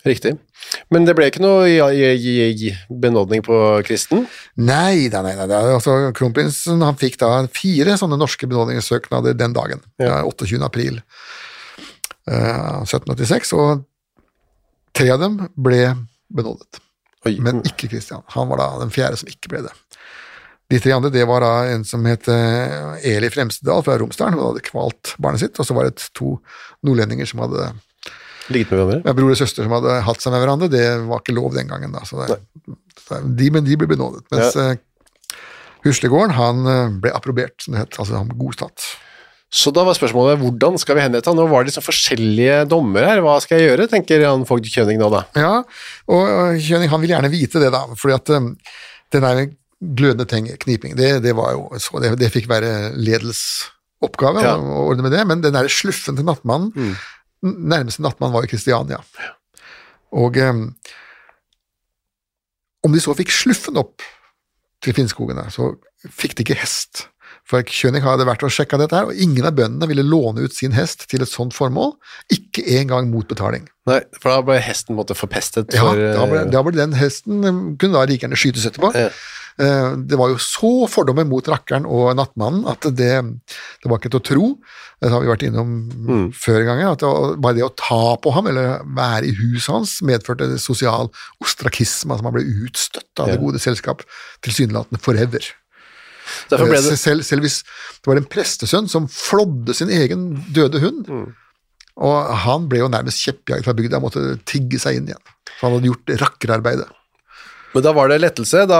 Riktig. 0.03 0.33
Men 0.91 1.05
det 1.07 1.13
ble 1.15 1.29
ikke 1.29 1.41
noe 1.43 1.67
ja, 1.69 1.87
ja, 1.95 2.09
ja, 2.11 2.47
ja, 2.51 2.73
benådning 2.89 3.43
på 3.45 3.55
Kristen? 3.87 4.25
Nei 4.59 5.07
da, 5.11 5.21
nei 5.23 5.35
da. 5.39 5.61
Altså, 5.77 5.95
Kronprinsen 6.15 6.83
han 6.83 6.99
fikk 6.99 7.15
da 7.21 7.31
fire 7.55 7.95
sånne 7.99 8.19
norske 8.19 8.49
benådningssøknader 8.51 9.37
den 9.39 9.55
dagen. 9.55 9.83
Ja. 10.01 10.19
Ja. 10.19 10.25
28. 10.27 10.59
april 10.67 10.99
uh, 12.27 12.83
1786, 12.83 13.53
og 13.55 13.85
tre 14.97 15.07
av 15.15 15.23
dem 15.23 15.39
ble 15.55 15.85
benådet. 16.33 16.83
Oi. 17.23 17.37
Men 17.39 17.63
ikke 17.63 17.87
Kristian. 17.87 18.25
Han 18.35 18.51
var 18.51 18.59
da 18.59 18.69
den 18.83 18.91
fjerde 18.91 19.21
som 19.21 19.31
ikke 19.31 19.53
ble 19.53 19.63
det. 19.69 19.73
De 20.71 20.79
tre 20.83 20.93
andre 20.95 21.11
det 21.13 21.23
var 21.29 21.43
da 21.43 21.53
en 21.71 21.83
som 21.87 22.03
het 22.07 22.27
eh, 22.31 23.07
Eli 23.13 23.29
Fremstedal 23.31 23.83
fra 23.85 23.95
Romsdalen, 23.99 24.35
hun 24.39 24.49
hadde 24.49 24.63
kvalt 24.65 25.13
barnet 25.21 25.43
sitt, 25.43 25.59
og 25.59 25.67
så 25.67 25.75
var 25.77 25.87
det 25.87 26.07
to 26.17 26.37
nordlendinger 26.83 27.29
som 27.29 27.43
hadde 27.43 27.67
Ligget 28.51 28.71
med 28.71 28.79
hverandre? 28.81 29.01
ja, 29.07 29.13
bror 29.15 29.31
og 29.31 29.37
søster 29.39 29.63
som 29.63 29.71
hadde 29.77 30.01
hatt 30.03 30.19
seg 30.23 30.33
med 30.33 30.41
hverandre. 30.43 30.67
Det 30.73 30.83
var 31.07 31.21
ikke 31.23 31.35
lov 31.37 31.53
den 31.55 31.67
gangen. 31.71 31.91
da, 31.95 32.01
så 32.03 32.25
det, 32.27 32.39
så 33.07 33.21
de, 33.23 33.49
Men 33.55 33.63
de 33.63 33.77
ble 33.77 33.87
benådet. 33.87 34.25
Mens 34.31 34.55
Ja. 34.55 34.71
eh, 34.73 34.77
Huslegården 35.83 36.31
han 36.37 36.67
eh, 36.67 36.93
ble 37.03 37.11
approbert, 37.15 37.57
som 37.63 37.73
det 37.75 37.81
het. 37.83 37.97
Altså 37.99 38.15
han 38.19 38.29
ble 38.29 38.37
godtatt. 38.39 38.85
Så 39.53 39.69
da 39.75 39.83
var 39.85 39.93
spørsmålet 39.93 40.39
hvordan 40.41 40.79
skal 40.81 40.95
vi 40.97 41.03
henrette 41.05 41.29
han? 41.29 41.37
Nå 41.37 41.45
var 41.51 41.61
det 41.63 41.69
liksom 41.73 41.85
forskjellige 41.85 42.63
dommer 42.71 43.05
her, 43.05 43.19
hva 43.21 43.35
skal 43.43 43.59
jeg 43.59 43.67
gjøre, 43.69 43.85
tenker 43.91 44.23
han 44.25 44.47
Fogd 44.49 44.65
Kjøning 44.71 44.97
nå 45.01 45.11
da. 45.13 45.19
Ja, 45.37 45.51
og 46.09 46.23
og 46.23 46.57
Kjøning 46.63 46.89
han 46.89 47.03
vil 47.03 47.13
gjerne 47.13 47.29
vite 47.29 47.61
det, 47.61 47.69
da, 47.75 47.83
fordi 47.99 48.15
at 48.17 48.31
eh, 48.33 48.47
den 49.13 49.27
er, 49.29 49.43
glødende 49.83 50.25
ting, 50.31 50.45
kniping, 50.63 50.95
det, 50.95 51.17
det 51.25 51.33
var 51.35 51.51
jo 51.57 51.65
så, 51.83 51.99
det, 52.01 52.13
det 52.17 52.29
fikk 52.31 52.45
være 52.49 52.93
ledels 52.95 53.43
oppgave 54.03 54.39
Ja. 54.41 54.53
å 54.55 54.85
ordne 54.87 55.03
med 55.05 55.11
det, 55.11 55.21
men 55.27 55.41
den 55.43 55.53
der 55.57 55.67
sluffen 55.71 56.15
til 56.17 56.23
nattmannen, 56.27 56.71
n- 56.73 56.95
nærmeste 57.43 58.03
nattmann 58.03 58.33
var 58.33 58.45
jo 58.45 58.53
Kristiania. 58.53 58.99
Og 60.13 60.37
eh, 60.39 60.53
om 62.83 62.93
de 62.93 63.01
så 63.03 63.15
fikk 63.17 63.33
sluffen 63.33 63.79
opp 63.79 64.03
til 64.83 64.95
Finnskogene, 64.95 65.47
så 65.53 65.73
fikk 66.11 66.37
de 66.37 66.47
ikke 66.47 66.59
hest. 66.59 67.07
For 67.47 67.63
Kjønig 67.67 68.03
hadde 68.05 68.25
vært 68.27 68.43
og 68.45 68.51
sjekka 68.55 68.77
dette, 68.79 68.95
her, 68.95 69.09
og 69.11 69.19
ingen 69.19 69.43
av 69.47 69.55
bøndene 69.57 69.87
ville 69.89 70.05
låne 70.05 70.45
ut 70.45 70.55
sin 70.55 70.75
hest 70.75 71.05
til 71.11 71.25
et 71.25 71.31
sånt 71.31 71.55
formål, 71.55 71.95
ikke 72.31 72.63
engang 72.77 73.09
mot 73.11 73.27
betaling. 73.27 73.65
Nei, 73.89 73.99
for 74.21 74.31
da 74.31 74.43
ble 74.47 74.61
hesten 74.63 74.95
måte 74.95 75.15
forpestet 75.17 75.75
Ja, 75.75 75.89
da 75.91 76.27
ble, 76.29 76.43
eh, 76.45 76.51
da 76.53 76.61
ble 76.63 76.75
den 76.77 76.95
hesten 76.95 77.43
eh, 77.43 77.57
kunne 77.81 77.97
da 77.97 78.05
like 78.07 78.23
gjerne 78.23 78.39
skytes 78.39 78.67
etterpå. 78.69 78.93
Ja. 78.95 79.09
Eh, 79.59 79.95
Det 80.09 80.17
var 80.17 80.29
jo 80.29 80.37
så 80.41 80.87
fordommer 80.89 81.25
mot 81.29 81.45
rakkeren 81.45 81.85
og 81.85 82.15
nattmannen 82.17 82.65
at 82.67 82.81
det, 82.81 83.11
det 83.21 83.85
var 83.89 83.99
ikke 83.99 84.09
til 84.09 84.19
å 84.19 84.25
tro. 84.25 84.47
Det 85.01 85.11
har 85.11 85.21
vi 85.21 85.27
vært 85.27 85.43
innom 85.45 85.73
Mm. 85.93 86.31
før 86.33 86.61
i 86.61 86.65
gangen. 86.65 86.87
at 86.87 86.99
det 86.99 87.07
var, 87.07 87.35
bare 87.37 87.53
det 87.55 87.63
å 87.67 87.75
ta 87.75 88.15
på 88.17 88.31
ham 88.33 88.47
eller 88.47 88.79
være 88.85 89.25
i 89.27 89.35
huset 89.35 89.73
hans 89.73 90.01
medførte 90.01 90.57
sosial 90.59 91.09
ostrakisme, 91.43 92.11
altså 92.15 92.23
man 92.23 92.33
ble 92.33 92.43
utstøtt 92.65 93.19
av 93.19 93.27
det 93.27 93.39
gode 93.39 93.59
selskap, 93.59 94.01
tilsynelatende 94.41 94.99
forever. 95.01 95.43
Eh, 96.51 96.57
det 96.89 96.97
selv, 96.99 97.23
selv 97.23 97.41
hvis 97.43 97.61
det 97.63 98.07
var 98.07 98.15
en 98.17 98.25
prestesønn 98.31 98.87
som 98.89 99.07
flådde 99.07 99.75
sin 99.75 99.89
egen 99.89 100.43
døde 100.53 100.79
hund, 100.79 101.05
Mm. 101.07 101.33
og 101.97 102.35
han 102.37 102.67
ble 102.69 102.79
jo 102.79 102.87
nærmest 102.89 103.21
kjeppjaget 103.21 103.65
fra 103.65 103.73
bygda, 103.73 103.99
måtte 104.01 104.39
tigge 104.45 104.79
seg 104.79 104.95
inn 104.97 105.07
igjen. 105.11 105.21
For 105.59 105.69
han 105.69 105.79
hadde 105.79 105.91
gjort 105.91 106.19
rakkerarbeidet. 106.23 106.87
Men 107.73 107.85
da 107.85 107.93
var 107.95 108.09
det 108.11 108.21
lettelse 108.21 108.65
da 108.69 108.79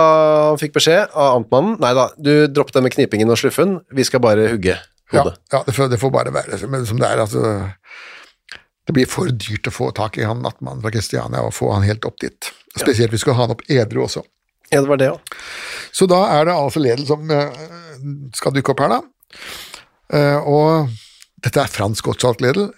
han 0.50 0.60
fikk 0.60 0.76
beskjed 0.76 1.12
av 1.12 1.40
amtmannen. 1.40 1.78
Nei 1.82 1.92
da, 1.96 2.08
du 2.16 2.46
dropp 2.52 2.72
det 2.74 2.84
med 2.84 2.94
knipingen 2.94 3.32
og 3.32 3.40
sluffen, 3.40 3.78
vi 3.94 4.06
skal 4.06 4.22
bare 4.24 4.48
hugge 4.52 4.76
hodet. 5.12 5.36
ja 5.52 5.62
det, 5.66 5.74
får, 5.76 5.90
det 5.92 6.00
får 6.00 6.12
bare 6.14 6.34
være 6.34 6.60
men 6.70 6.86
som 6.88 7.00
det 7.00 7.10
er. 7.10 7.22
altså 7.24 7.42
Det 8.86 8.94
blir 8.96 9.10
for 9.10 9.30
dyrt 9.30 9.70
å 9.70 9.74
få 9.74 9.90
tak 9.96 10.18
i 10.18 10.28
han 10.28 10.42
nattmannen 10.44 10.84
fra 10.84 10.92
Kristiania 10.94 11.42
og 11.44 11.54
få 11.56 11.72
han 11.74 11.86
helt 11.86 12.06
opp 12.08 12.20
dit. 12.22 12.52
Spesielt 12.76 13.10
hvis 13.10 13.22
vi 13.22 13.26
skal 13.26 13.38
ha 13.38 13.46
han 13.46 13.56
opp 13.56 13.66
edru 13.70 14.04
også. 14.06 14.24
Ja, 14.70 14.80
det 14.80 14.88
var 14.88 14.98
det, 14.98 15.10
ja. 15.12 15.40
Så 15.94 16.08
da 16.10 16.24
er 16.34 16.48
det 16.48 16.54
altså 16.56 16.80
Ledel 16.82 17.06
som 17.06 17.30
eh, 17.30 17.64
skal 18.34 18.54
dukke 18.54 18.72
opp 18.72 18.80
her, 18.82 18.96
da. 18.96 19.42
Eh, 20.14 20.48
og 20.48 20.88
dette 21.44 21.60
er 21.60 21.70
Frans 21.70 22.02
Gottschalk 22.04 22.42
Ledel, 22.42 22.70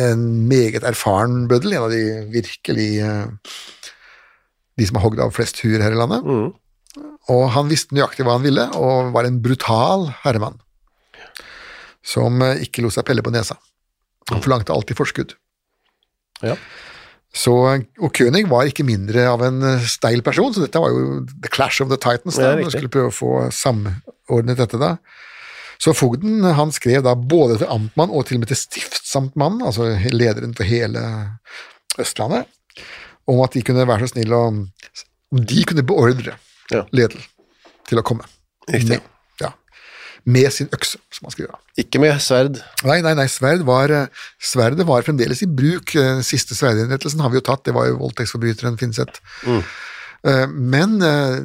en 0.00 0.24
meget 0.48 0.86
erfaren 0.88 1.44
bøddel, 1.50 1.76
en 1.76 1.86
av 1.86 1.92
de 1.92 2.02
virkelig 2.32 2.88
eh, 3.04 3.52
De 4.78 4.86
som 4.88 4.98
har 4.98 5.06
hogd 5.06 5.22
av 5.22 5.34
flest 5.36 5.60
huer 5.64 5.82
her 5.84 5.94
i 5.94 5.98
landet. 5.98 6.24
Og 7.32 7.44
han 7.54 7.70
visste 7.70 7.96
nøyaktig 7.96 8.26
hva 8.26 8.36
han 8.38 8.44
ville, 8.44 8.66
og 8.76 9.12
var 9.14 9.28
en 9.28 9.40
brutal 9.44 10.10
herremann. 10.24 10.58
Som 12.04 12.42
eh, 12.44 12.66
ikke 12.66 12.84
lot 12.84 12.96
seg 12.96 13.06
pelle 13.08 13.24
på 13.24 13.32
nesa. 13.32 13.56
Han 14.30 14.42
forlangte 14.44 14.74
alltid 14.74 14.98
forskudd. 14.98 15.36
Ja. 16.44 16.56
Så, 17.34 17.54
og 17.98 18.14
König 18.14 18.44
var 18.50 18.68
ikke 18.68 18.86
mindre 18.86 19.24
av 19.26 19.42
en 19.46 19.62
eh, 19.66 19.86
steil 19.90 20.22
person, 20.26 20.52
så 20.54 20.62
dette 20.62 20.82
var 20.82 20.92
jo 20.92 21.22
the 21.32 21.50
clash 21.50 21.82
of 21.82 21.90
the 21.90 21.98
titans. 21.98 22.38
Da. 22.38 22.54
Skulle 22.70 22.92
prøve 22.92 23.10
å 23.10 23.14
få 23.14 23.32
samordnet 23.54 24.60
dette 24.60 24.80
da. 24.80 24.96
Så 25.82 25.94
fogden 25.96 26.44
han 26.44 26.70
skrev 26.72 27.02
da 27.04 27.16
både 27.18 27.58
til 27.60 27.72
amtmann 27.72 28.12
og 28.14 28.28
til 28.28 28.38
og 28.38 28.44
med 28.44 28.52
til 28.52 28.60
stiftsamtmannen, 28.60 29.64
altså 29.66 29.90
lederen 30.14 30.54
for 30.54 30.68
hele 30.68 31.02
Østlandet, 32.00 32.46
om 33.30 33.40
at 33.44 33.56
de 33.56 33.62
kunne 33.66 33.86
være 33.88 34.04
så 34.04 34.14
snille 34.14 34.38
og 34.38 34.46
om 34.52 35.44
de 35.44 35.64
kunne 35.68 35.86
beordre 35.86 36.38
Ja. 36.72 36.86
Ledel 36.96 37.20
til 37.88 38.00
å 38.00 38.04
komme. 38.06 38.24
Riktig. 38.70 38.96
Med, 38.96 39.02
ja, 39.42 39.50
med 40.24 40.48
sin 40.54 40.70
økse, 40.72 40.96
som 41.12 41.26
han 41.26 41.34
skriver. 41.34 41.58
Ikke 41.76 42.00
med 42.00 42.16
sverd. 42.24 42.56
Nei, 42.88 43.02
nei, 43.04 43.12
nei, 43.18 43.26
sverd 43.28 43.66
var, 43.68 43.92
eh, 43.92 44.22
sverdet 44.40 44.86
var 44.88 45.04
fremdeles 45.04 45.42
i 45.44 45.50
bruk. 45.50 45.92
Den 45.92 46.24
Siste 46.24 46.56
sverdinnrettelsen 46.56 47.20
har 47.20 47.28
vi 47.28 47.36
jo 47.36 47.44
tatt, 47.44 47.66
det 47.68 47.74
var 47.76 47.90
jo 47.90 48.00
voldtektsforbryteren 48.00 48.80
Finseth. 48.80 49.20
Mm. 49.44 49.60
Men 50.72 50.96
eh, 51.04 51.42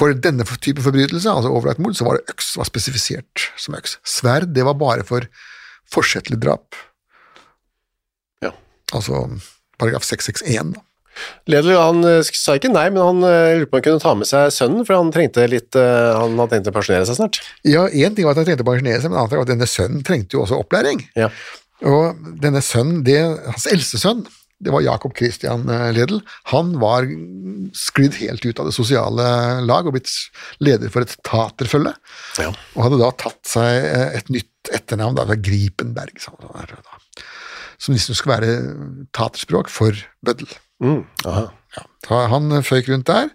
for 0.00 0.16
denne 0.16 0.46
type 0.64 0.80
forbrytelse, 0.80 1.28
altså 1.28 1.52
overlagt 1.52 1.82
mord, 1.82 1.98
så 1.98 2.06
var 2.06 2.16
det 2.16 2.32
øks 2.32 2.54
var 2.56 2.68
spesifisert 2.70 3.50
som 3.60 3.76
øks. 3.76 3.98
Sverd, 4.08 4.54
det 4.56 4.64
var 4.64 4.78
bare 4.80 5.04
for 5.04 5.26
forsettlig 5.92 6.40
drap. 6.40 6.78
Ja. 8.40 8.54
Altså 8.96 9.26
paragraf 9.80 10.06
661, 10.06 10.76
da. 10.76 10.86
Ledel 11.50 11.76
han 11.76 12.02
eh, 12.06 12.32
sa 12.36 12.56
ikke 12.56 12.72
nei, 12.72 12.86
men 12.92 13.02
han 13.02 13.24
eh, 13.26 13.60
lurte 13.60 13.70
på 13.70 13.76
om 13.76 13.80
han 13.80 13.86
kunne 13.86 14.04
ta 14.04 14.16
med 14.18 14.30
seg 14.30 14.52
sønnen, 14.54 14.84
for 14.86 14.96
han 14.96 15.12
trengte 15.14 15.46
litt 15.50 15.78
eh, 15.78 16.10
Han 16.16 16.38
hadde 16.38 16.56
tenkt 16.56 16.70
å 16.70 16.74
pensjonere 16.76 17.08
seg 17.08 17.18
snart. 17.18 17.40
Ja, 17.66 17.86
én 17.88 18.16
ting 18.16 18.28
var 18.28 18.36
at 18.36 18.42
han 18.42 18.50
trengte 18.50 18.66
å 18.66 18.70
pensjonere 18.70 19.02
seg, 19.02 19.12
men 19.12 19.30
ting 19.30 19.40
var 19.40 19.48
at 19.48 19.54
denne 19.54 19.70
sønnen 19.70 20.04
trengte 20.06 20.38
jo 20.38 20.44
også 20.44 20.60
opplæring. 20.62 21.02
Ja. 21.18 21.30
Og 21.86 22.20
denne 22.42 22.62
sønnen, 22.64 23.02
det, 23.06 23.18
hans 23.48 23.66
eldste 23.70 24.00
sønn, 24.00 24.22
det 24.60 24.72
var 24.74 24.84
Jakob 24.84 25.14
Christian 25.16 25.62
Ledel. 25.96 26.18
Han 26.52 26.74
var 26.82 27.06
sklidd 27.72 28.18
helt 28.20 28.44
ut 28.44 28.60
av 28.60 28.68
det 28.68 28.76
sosiale 28.76 29.24
lag 29.64 29.88
og 29.88 29.96
blitt 29.96 30.12
leder 30.60 30.92
for 30.92 31.06
et 31.06 31.16
taterfølge. 31.24 31.94
Ja. 32.36 32.52
Og 32.76 32.84
hadde 32.84 33.00
da 33.00 33.08
tatt 33.24 33.40
seg 33.48 33.88
et 34.20 34.28
nytt 34.28 34.74
etternavn, 34.76 35.16
da, 35.16 35.24
var 35.30 35.40
Gripenberg, 35.40 36.20
som, 37.80 37.88
som 37.88 37.96
liksom 37.96 38.18
skulle 38.18 38.36
være 38.36 39.06
taterspråk 39.16 39.72
for 39.72 39.96
bøddel. 40.24 40.50
Mm. 40.84 41.04
Ja, 41.24 41.48
han 42.28 42.52
føyk 42.66 42.92
rundt 42.92 43.08
der. 43.08 43.32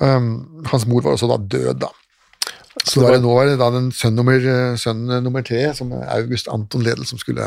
Um, 0.00 0.64
hans 0.70 0.86
mor 0.88 1.04
var 1.04 1.12
også 1.16 1.28
da 1.28 1.36
død, 1.36 1.74
da. 1.84 1.92
Så 2.88 3.02
var 3.04 3.18
nå 3.20 3.32
var 3.36 3.50
det 3.50 3.58
da 3.60 3.68
den 3.74 3.90
sønn 3.92 4.16
nummer, 4.16 4.40
sønn 4.80 5.04
nummer 5.22 5.44
tre, 5.44 5.66
som 5.76 5.92
er 5.92 6.06
August 6.16 6.48
Anton 6.48 6.84
Ledel, 6.84 7.04
som 7.06 7.20
skulle 7.20 7.44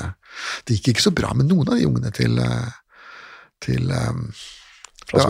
Det 0.68 0.78
gikk 0.78 0.94
ikke 0.94 1.06
så 1.08 1.14
bra 1.16 1.32
med 1.34 1.50
noen 1.50 1.72
av 1.72 1.80
de 1.80 1.88
ungene 1.88 2.12
til, 2.14 2.38
eh, 2.38 2.70
til 3.66 3.90
um, 3.90 4.28
ja, 5.16 5.26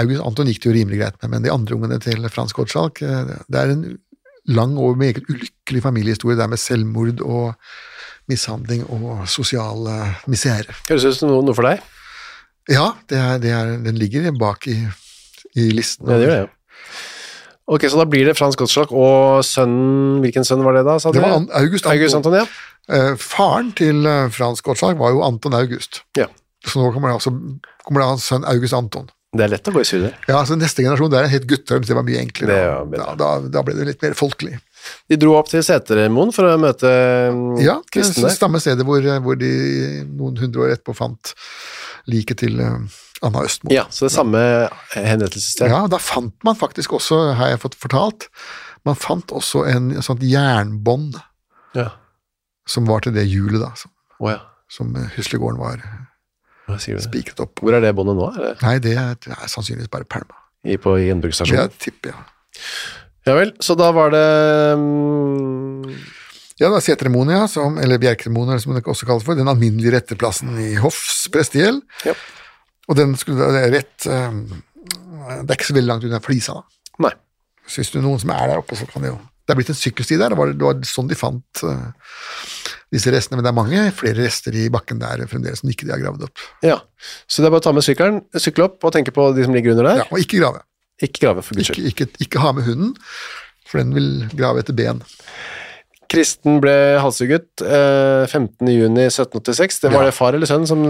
August 0.00 0.24
Anton 0.24 0.48
gikk 0.48 0.62
det 0.62 0.70
jo 0.70 0.76
rimelig 0.78 1.00
greit 1.02 1.20
med, 1.20 1.30
men 1.34 1.44
de 1.44 1.52
andre 1.52 1.76
ungene 1.76 2.00
til 2.00 2.24
Frans 2.32 2.56
Gottschalk 2.56 3.02
eh, 3.04 3.34
Det 3.44 3.60
er 3.60 3.74
en 3.74 3.84
lang 4.48 4.78
og 4.80 4.98
meget 5.00 5.22
ulykkelig 5.28 5.82
familiehistorie 5.84 6.38
der 6.40 6.48
med 6.48 6.60
selvmord 6.60 7.20
og 7.20 7.54
mishandling 8.30 8.84
og 8.88 9.24
sosial 9.30 9.86
eh, 9.90 10.20
misere. 10.30 10.74
Høres 10.88 11.06
ut 11.08 11.18
som 11.18 11.32
noe, 11.32 11.54
for 11.56 11.68
deg? 11.68 11.82
Ja, 12.72 12.92
det 13.10 13.18
er, 13.20 13.40
det 13.42 13.50
er, 13.52 13.72
den 13.84 13.98
ligger 14.00 14.30
bak 14.40 14.68
i, 14.72 14.78
i 15.56 15.68
listen. 15.76 16.08
Ja, 16.08 16.20
det 16.20 16.28
gjør 16.28 16.46
det. 16.46 16.52
Ok, 17.74 17.86
så 17.88 17.96
da 17.96 18.04
blir 18.08 18.28
det 18.28 18.34
Frans 18.36 18.58
Gottschalk 18.60 18.90
og 18.92 19.40
sønnen 19.48 20.18
Hvilken 20.20 20.44
sønn 20.44 20.60
var 20.66 20.76
det, 20.76 20.82
da? 20.84 20.98
sa 21.00 21.12
Det 21.16 21.22
var 21.24 21.38
August 21.56 21.86
Anton. 21.86 21.94
August 21.96 22.18
Anton, 22.18 22.36
ja. 22.42 22.46
Eh, 22.92 23.12
faren 23.20 23.70
til 23.76 24.04
eh, 24.08 24.26
Frans 24.32 24.60
Gottschalk 24.64 24.98
var 25.00 25.14
jo 25.14 25.22
Anton 25.24 25.56
August. 25.56 26.02
ja. 26.20 26.28
Så 26.64 26.80
nå 26.80 26.86
kommer 26.94 27.10
det, 27.10 27.18
altså, 27.18 27.28
kommer 27.84 28.00
det 28.00 28.06
hans 28.08 28.24
sønn 28.24 28.44
August 28.48 28.72
Anton. 28.72 29.10
Det 29.36 29.44
er 29.44 29.50
lett 29.52 29.68
å 29.68 29.72
gå 29.74 29.82
i 29.82 29.88
surr 29.88 30.06
der. 30.06 30.14
Ja, 30.30 30.38
så 30.48 30.56
Neste 30.56 30.80
generasjon 30.80 31.10
det 31.12 31.18
er 31.18 31.26
en 31.26 31.32
helt 31.34 31.48
guttorm, 31.50 31.82
så 31.84 31.92
det 31.92 31.98
var 31.98 32.06
mye 32.06 32.22
enklere. 32.22 32.54
Det 32.56 33.00
var 33.02 33.18
da, 33.20 33.32
da, 33.42 33.50
da 33.52 33.62
ble 33.66 33.74
det 33.76 33.88
litt 33.90 34.04
mer 34.04 34.14
folkelig. 34.16 34.54
De 35.10 35.16
dro 35.20 35.34
opp 35.38 35.48
til 35.52 35.62
Setermoen 35.64 36.32
for 36.34 36.48
å 36.48 36.54
møte 36.60 36.90
mm, 37.32 37.58
Ja, 37.62 37.78
det 37.80 37.92
kristne 37.96 38.26
der. 38.28 38.36
samme 38.36 38.60
stedet 38.62 38.86
hvor, 38.88 39.04
hvor 39.24 39.38
de 39.40 39.50
noen 40.08 40.36
hundre 40.40 40.66
år 40.66 40.74
etterpå 40.76 40.94
fant 40.98 41.32
liket 42.10 42.42
til 42.44 42.60
eh, 42.60 42.78
Anna 43.24 43.44
Østmo. 43.46 43.72
Ja, 43.72 43.86
så 43.90 44.04
det 44.06 44.12
er 44.12 44.16
samme 44.18 44.44
henrettelsessted. 44.94 45.70
Ja, 45.72 45.84
da 45.88 46.00
fant 46.02 46.34
man 46.44 46.58
faktisk 46.60 46.92
også, 46.98 47.20
har 47.38 47.54
jeg 47.54 47.62
fått 47.62 47.76
fortalt, 47.80 48.28
man 48.84 48.98
fant 49.00 49.32
også 49.32 49.62
en 49.70 49.92
et 49.96 50.04
sånt 50.04 50.24
jernbånd 50.26 51.16
Ja. 51.74 51.88
som 52.68 52.84
var 52.86 53.00
til 53.06 53.14
det 53.16 53.24
hjulet, 53.26 53.60
da, 53.62 53.70
som, 53.80 53.90
oh, 54.20 54.28
ja. 54.34 54.40
som 54.70 54.92
eh, 54.96 55.08
Huslegården 55.16 55.60
var 55.62 55.80
det? 55.80 55.94
spikret 57.04 57.40
opp. 57.44 57.60
Hvor 57.60 57.74
er 57.76 57.82
det 57.84 57.90
båndet 57.96 58.16
nå? 58.16 58.28
Eller? 58.38 58.54
Nei, 58.64 58.78
det 58.80 58.94
er, 58.96 59.16
det 59.20 59.34
er 59.36 59.48
sannsynligvis 59.52 59.90
bare 59.92 60.06
pælma. 60.08 60.36
i, 60.64 60.76
på 60.80 60.94
Det 60.96 61.06
gjenbruksstasjonen? 61.10 61.64
er 61.68 61.74
tipp, 61.80 62.06
ja. 62.08 62.14
Ja 63.24 63.34
vel, 63.38 63.54
så 63.64 63.76
da 63.78 63.88
var 63.96 64.12
det 64.12 64.26
um... 64.76 65.88
Ja, 66.54 66.68
det 66.68 66.74
var 66.76 66.84
Setermoen, 66.84 67.32
som, 67.50 67.78
eller 67.82 67.98
Bjerkremonia 67.98 68.60
som 68.62 68.76
det 68.76 68.84
også 68.86 69.08
kalles 69.08 69.24
for, 69.26 69.34
den 69.34 69.50
alminnelige 69.50 69.96
retteplassen 69.96 70.52
i 70.62 70.74
Hoffs 70.78 71.24
prestegjeld. 71.34 71.80
Ja. 72.06 72.14
Og 72.86 72.98
den 72.98 73.16
skulle 73.18 73.48
er 73.58 73.72
rett 73.72 74.06
um, 74.06 74.44
Det 74.44 75.48
er 75.48 75.56
ikke 75.56 75.70
så 75.70 75.76
veldig 75.76 75.90
langt 75.90 76.04
unna 76.06 76.20
Flisa, 76.22 76.60
da. 76.60 76.92
Nei. 77.06 77.14
Hvis 77.64 77.90
du 77.90 77.98
noen 78.04 78.20
som 78.22 78.30
er 78.34 78.52
der 78.52 78.60
oppe, 78.60 78.76
så 78.78 78.86
kan 78.86 79.02
det 79.02 79.10
jo 79.10 79.16
Det 79.18 79.54
er 79.54 79.58
blitt 79.58 79.72
en 79.72 79.78
sykkelsti 79.78 80.18
der, 80.20 80.34
det 80.34 80.38
var, 80.38 80.52
det 80.52 80.66
var 80.68 80.84
sånn 80.88 81.08
de 81.08 81.16
fant 81.18 81.64
uh, 81.64 81.88
disse 82.94 83.10
restene, 83.12 83.40
men 83.40 83.48
det 83.48 83.50
er 83.50 83.56
mange 83.56 83.80
flere 83.96 84.20
rester 84.20 84.54
i 84.54 84.68
bakken 84.72 85.00
der 85.02 85.24
fremdeles 85.28 85.64
som 85.64 85.72
ikke 85.72 85.88
de 85.88 85.92
har 85.96 86.00
gravd 86.04 86.28
opp. 86.28 86.44
Ja, 86.64 86.78
så 87.26 87.42
det 87.42 87.48
er 87.48 87.56
bare 87.56 87.64
å 87.64 87.66
ta 87.66 87.74
med 87.74 87.84
sykkelen, 87.84 88.22
sykle 88.38 88.68
opp 88.68 88.86
og 88.86 88.94
tenke 88.94 89.12
på 89.16 89.26
de 89.34 89.48
som 89.48 89.56
ligger 89.56 89.74
under 89.74 89.90
der. 89.90 90.04
Ja, 90.04 90.06
og 90.12 90.22
ikke 90.22 90.38
grave. 90.38 90.62
Ikke 91.02 91.24
grave, 91.26 91.42
for 91.42 91.54
guds 91.58 91.66
skyld. 91.72 91.86
ikke, 91.90 92.06
ikke 92.22 92.38
ha 92.38 92.52
med 92.52 92.62
hunden, 92.68 92.94
for 93.66 93.78
den 93.82 93.94
vil 93.96 94.28
grave 94.38 94.60
etter 94.62 94.76
ben. 94.78 95.02
Kristen 96.12 96.60
ble 96.62 96.74
halshugget 97.02 97.62
eh, 97.64 98.26
15. 98.28 98.68
juni 98.70 99.06
1786. 99.08 99.80
Det 99.82 99.90
var 99.92 100.04
Ja. 100.04 100.10
det 100.10 100.14
far 100.14 100.36
eller 100.36 100.46
sønn 100.46 100.66
som 100.68 100.84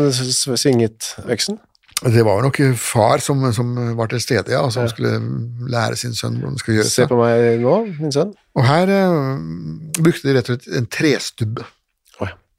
svinget 0.59 1.15
øksen? 1.31 1.59
Det 2.05 2.25
var 2.27 2.43
nok 2.43 2.59
far 2.77 3.23
som, 3.23 3.41
som 3.55 3.71
var 3.97 4.11
til 4.11 4.21
stede, 4.21 4.51
ja, 4.53 4.61
og 4.67 4.73
som 4.75 4.89
skulle 4.91 5.15
lære 5.71 5.97
sin 5.97 6.13
sønn 6.13 6.35
hvordan 6.37 6.51
han 6.53 6.59
skulle 6.61 6.77
gjøre 6.81 6.89
det. 6.91 6.93
Se 6.93 7.07
på 7.09 7.17
meg 7.17 7.63
nå, 7.63 7.77
min 8.03 8.13
sønn. 8.13 8.35
Og 8.59 8.67
her 8.67 8.91
eh, 8.93 10.03
brukte 10.03 10.27
de 10.29 10.35
rett 10.37 10.51
og 10.51 10.59
slett 10.59 10.77
en 10.77 10.91
trestubbe 10.93 11.65
ja. 11.65 11.71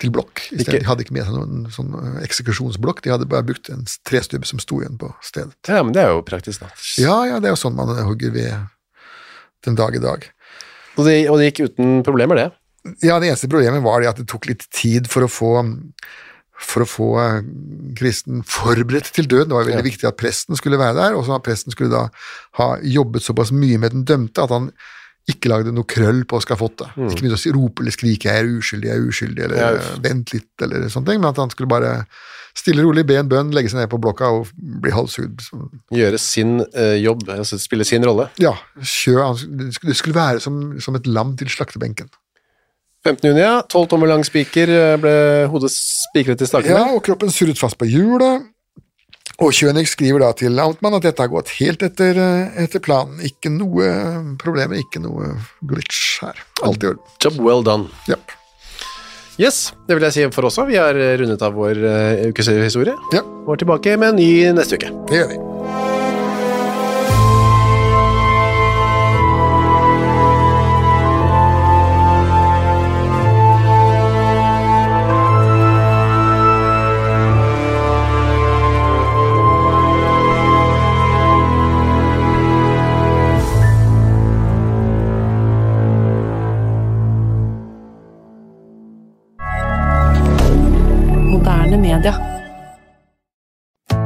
Til 0.05 0.13
blokk. 0.15 0.43
Ikke- 0.53 0.79
De 0.79 0.85
hadde 0.87 1.03
ikke 1.05 1.15
med 1.17 1.25
seg 1.27 1.33
noen 1.35 1.65
sånn 1.73 1.91
eh, 1.99 2.19
eksekusjonsblokk, 2.27 3.01
de 3.05 3.11
hadde 3.13 3.27
bare 3.29 3.45
brukt 3.47 3.69
en 3.73 3.83
trestubbe 4.07 4.45
som 4.47 4.61
sto 4.61 4.79
igjen 4.83 4.97
på 5.01 5.09
stedet. 5.25 5.55
Ja, 5.67 5.81
men 5.83 5.93
det 5.97 6.03
er 6.05 6.13
jo 6.13 6.21
praktisk, 6.25 6.61
da. 6.63 6.69
Ja, 7.01 7.17
ja, 7.33 7.39
det 7.41 7.49
er 7.49 7.55
jo 7.57 7.61
sånn 7.65 7.75
man 7.77 7.91
hugger 8.05 8.31
ved 8.35 8.53
den 9.65 9.75
dag 9.75 9.95
i 9.97 10.03
dag. 10.03 10.29
Og 10.95 11.03
det, 11.09 11.17
og 11.29 11.39
det 11.41 11.49
gikk 11.51 11.65
uten 11.73 12.03
problemer, 12.07 12.35
det. 12.39 12.51
Ja, 13.01 13.17
det 13.19 13.31
eneste 13.31 13.49
problemet 13.49 13.81
var 13.83 13.99
det 13.99 14.11
at 14.11 14.19
det 14.21 14.27
tok 14.29 14.45
litt 14.47 14.67
tid 14.71 15.07
for 15.11 15.25
å 15.25 15.31
få 15.31 15.51
for 16.55 16.85
å 16.85 16.87
få 16.87 17.07
eh, 17.19 17.41
kristen 17.99 18.39
forberedt 18.47 19.09
til 19.11 19.25
døden. 19.27 19.49
Det 19.51 19.57
var 19.57 19.65
veldig 19.67 19.83
viktig 19.89 20.07
at 20.07 20.15
presten 20.15 20.55
skulle 20.55 20.77
være 20.79 20.95
der, 20.95 21.15
og 21.17 21.25
så 21.27 21.35
at 21.35 21.43
presten 21.43 21.73
skulle 21.75 21.91
da 21.91 22.05
ha 22.61 22.67
jobbet 22.79 23.25
såpass 23.25 23.51
mye 23.51 23.75
med 23.81 23.91
den 23.91 24.05
dømte 24.07 24.45
at 24.45 24.53
han 24.55 24.69
ikke 25.31 25.49
lagde 25.49 25.71
noe 25.73 25.87
krøll 25.89 26.21
på 26.29 26.37
skafottet. 26.43 26.91
Ikke 26.93 27.23
begynte 27.25 27.39
å 27.49 27.53
rope 27.57 27.81
eller 27.81 27.91
skrike 27.95 28.29
'jeg 28.29 28.43
er 28.43 28.49
uskyldig, 28.59 28.89
jeg 28.91 28.97
er 28.97 29.07
uskyldig', 29.09 29.43
eller 29.43 29.57
Ja, 29.57 29.71
'vent 30.03 30.33
litt', 30.33 30.61
eller 30.61 30.87
sånne 30.89 31.05
ting, 31.07 31.21
men 31.21 31.29
at 31.29 31.37
han 31.41 31.49
skulle 31.49 31.67
bare 31.69 32.05
stille 32.55 32.83
rolig 32.83 33.05
be 33.05 33.17
en 33.17 33.27
bønn, 33.27 33.51
legge 33.51 33.69
seg 33.69 33.79
ned 33.81 33.89
på 33.89 33.99
blokka 33.99 34.29
og 34.31 34.47
bli 34.55 34.91
halshugd. 34.91 35.41
Gjøre 35.91 36.19
sin 36.19 36.59
eh, 36.73 37.01
jobb, 37.03 37.27
altså 37.27 37.59
spille 37.59 37.83
sin 37.83 38.03
rolle. 38.05 38.29
Ja, 38.39 38.53
Kjø, 38.79 39.17
han, 39.19 39.57
det 39.57 39.95
skulle- 39.97 40.15
være 40.15 40.39
som, 40.39 40.79
som 40.79 40.95
et 40.95 41.07
lam 41.07 41.35
til 41.35 41.47
slaktebenken. 41.47 42.07
15. 43.05 43.29
juni, 43.29 43.41
ja. 43.41 43.61
12 43.61 43.87
tommer 43.89 44.07
lang 44.07 44.23
spiker 44.25 44.69
eh, 44.69 44.97
ble 44.97 45.15
hodet 45.51 45.69
spikret 45.73 46.41
i 46.41 46.45
stakene. 46.49 46.73
Ja, 46.73 46.85
og 46.95 47.03
kroppen 47.05 47.29
surret 47.29 47.57
fast 47.59 47.77
på 47.77 47.85
hjulet. 47.85 48.47
Og 49.43 49.51
Kjønig 49.51 49.83
skriver 49.91 50.23
da 50.23 50.31
til 50.37 50.59
Amtmann 50.63 50.95
at 50.95 51.03
dette 51.03 51.23
har 51.23 51.31
gått 51.31 51.51
helt 51.57 51.83
etter, 51.83 52.15
eh, 52.15 52.63
etter 52.63 52.79
planen. 52.83 53.19
Ikke 53.25 53.51
noe 53.51 53.89
problemer, 54.39 54.79
ikke 54.79 55.03
noe 55.03 55.33
glitch 55.67 56.21
her. 56.23 56.39
Alt 56.63 56.83
i 56.83 56.93
orden. 56.93 57.03
Job 57.19 57.39
well 57.43 57.65
done. 57.65 57.91
Yep. 58.07 58.37
Yes, 59.35 59.73
det 59.89 59.97
vil 59.97 60.05
jeg 60.07 60.15
si 60.15 60.27
for 60.31 60.47
oss 60.47 60.55
også. 60.55 60.69
Vi 60.69 60.79
har 60.79 60.95
eh, 60.95 61.17
rundet 61.19 61.43
av 61.43 61.57
vår 61.57 61.81
uh, 61.83 62.29
ukeshistorie. 62.31 62.95
Yep. 63.11 63.33
Og 63.43 63.57
er 63.57 63.65
tilbake 63.65 63.97
med 63.99 64.13
en 64.13 64.23
ny 64.23 64.31
neste 64.55 64.79
uke. 64.79 64.93
det 65.11 65.19
gjør 65.19 65.35
vi. 65.35 65.84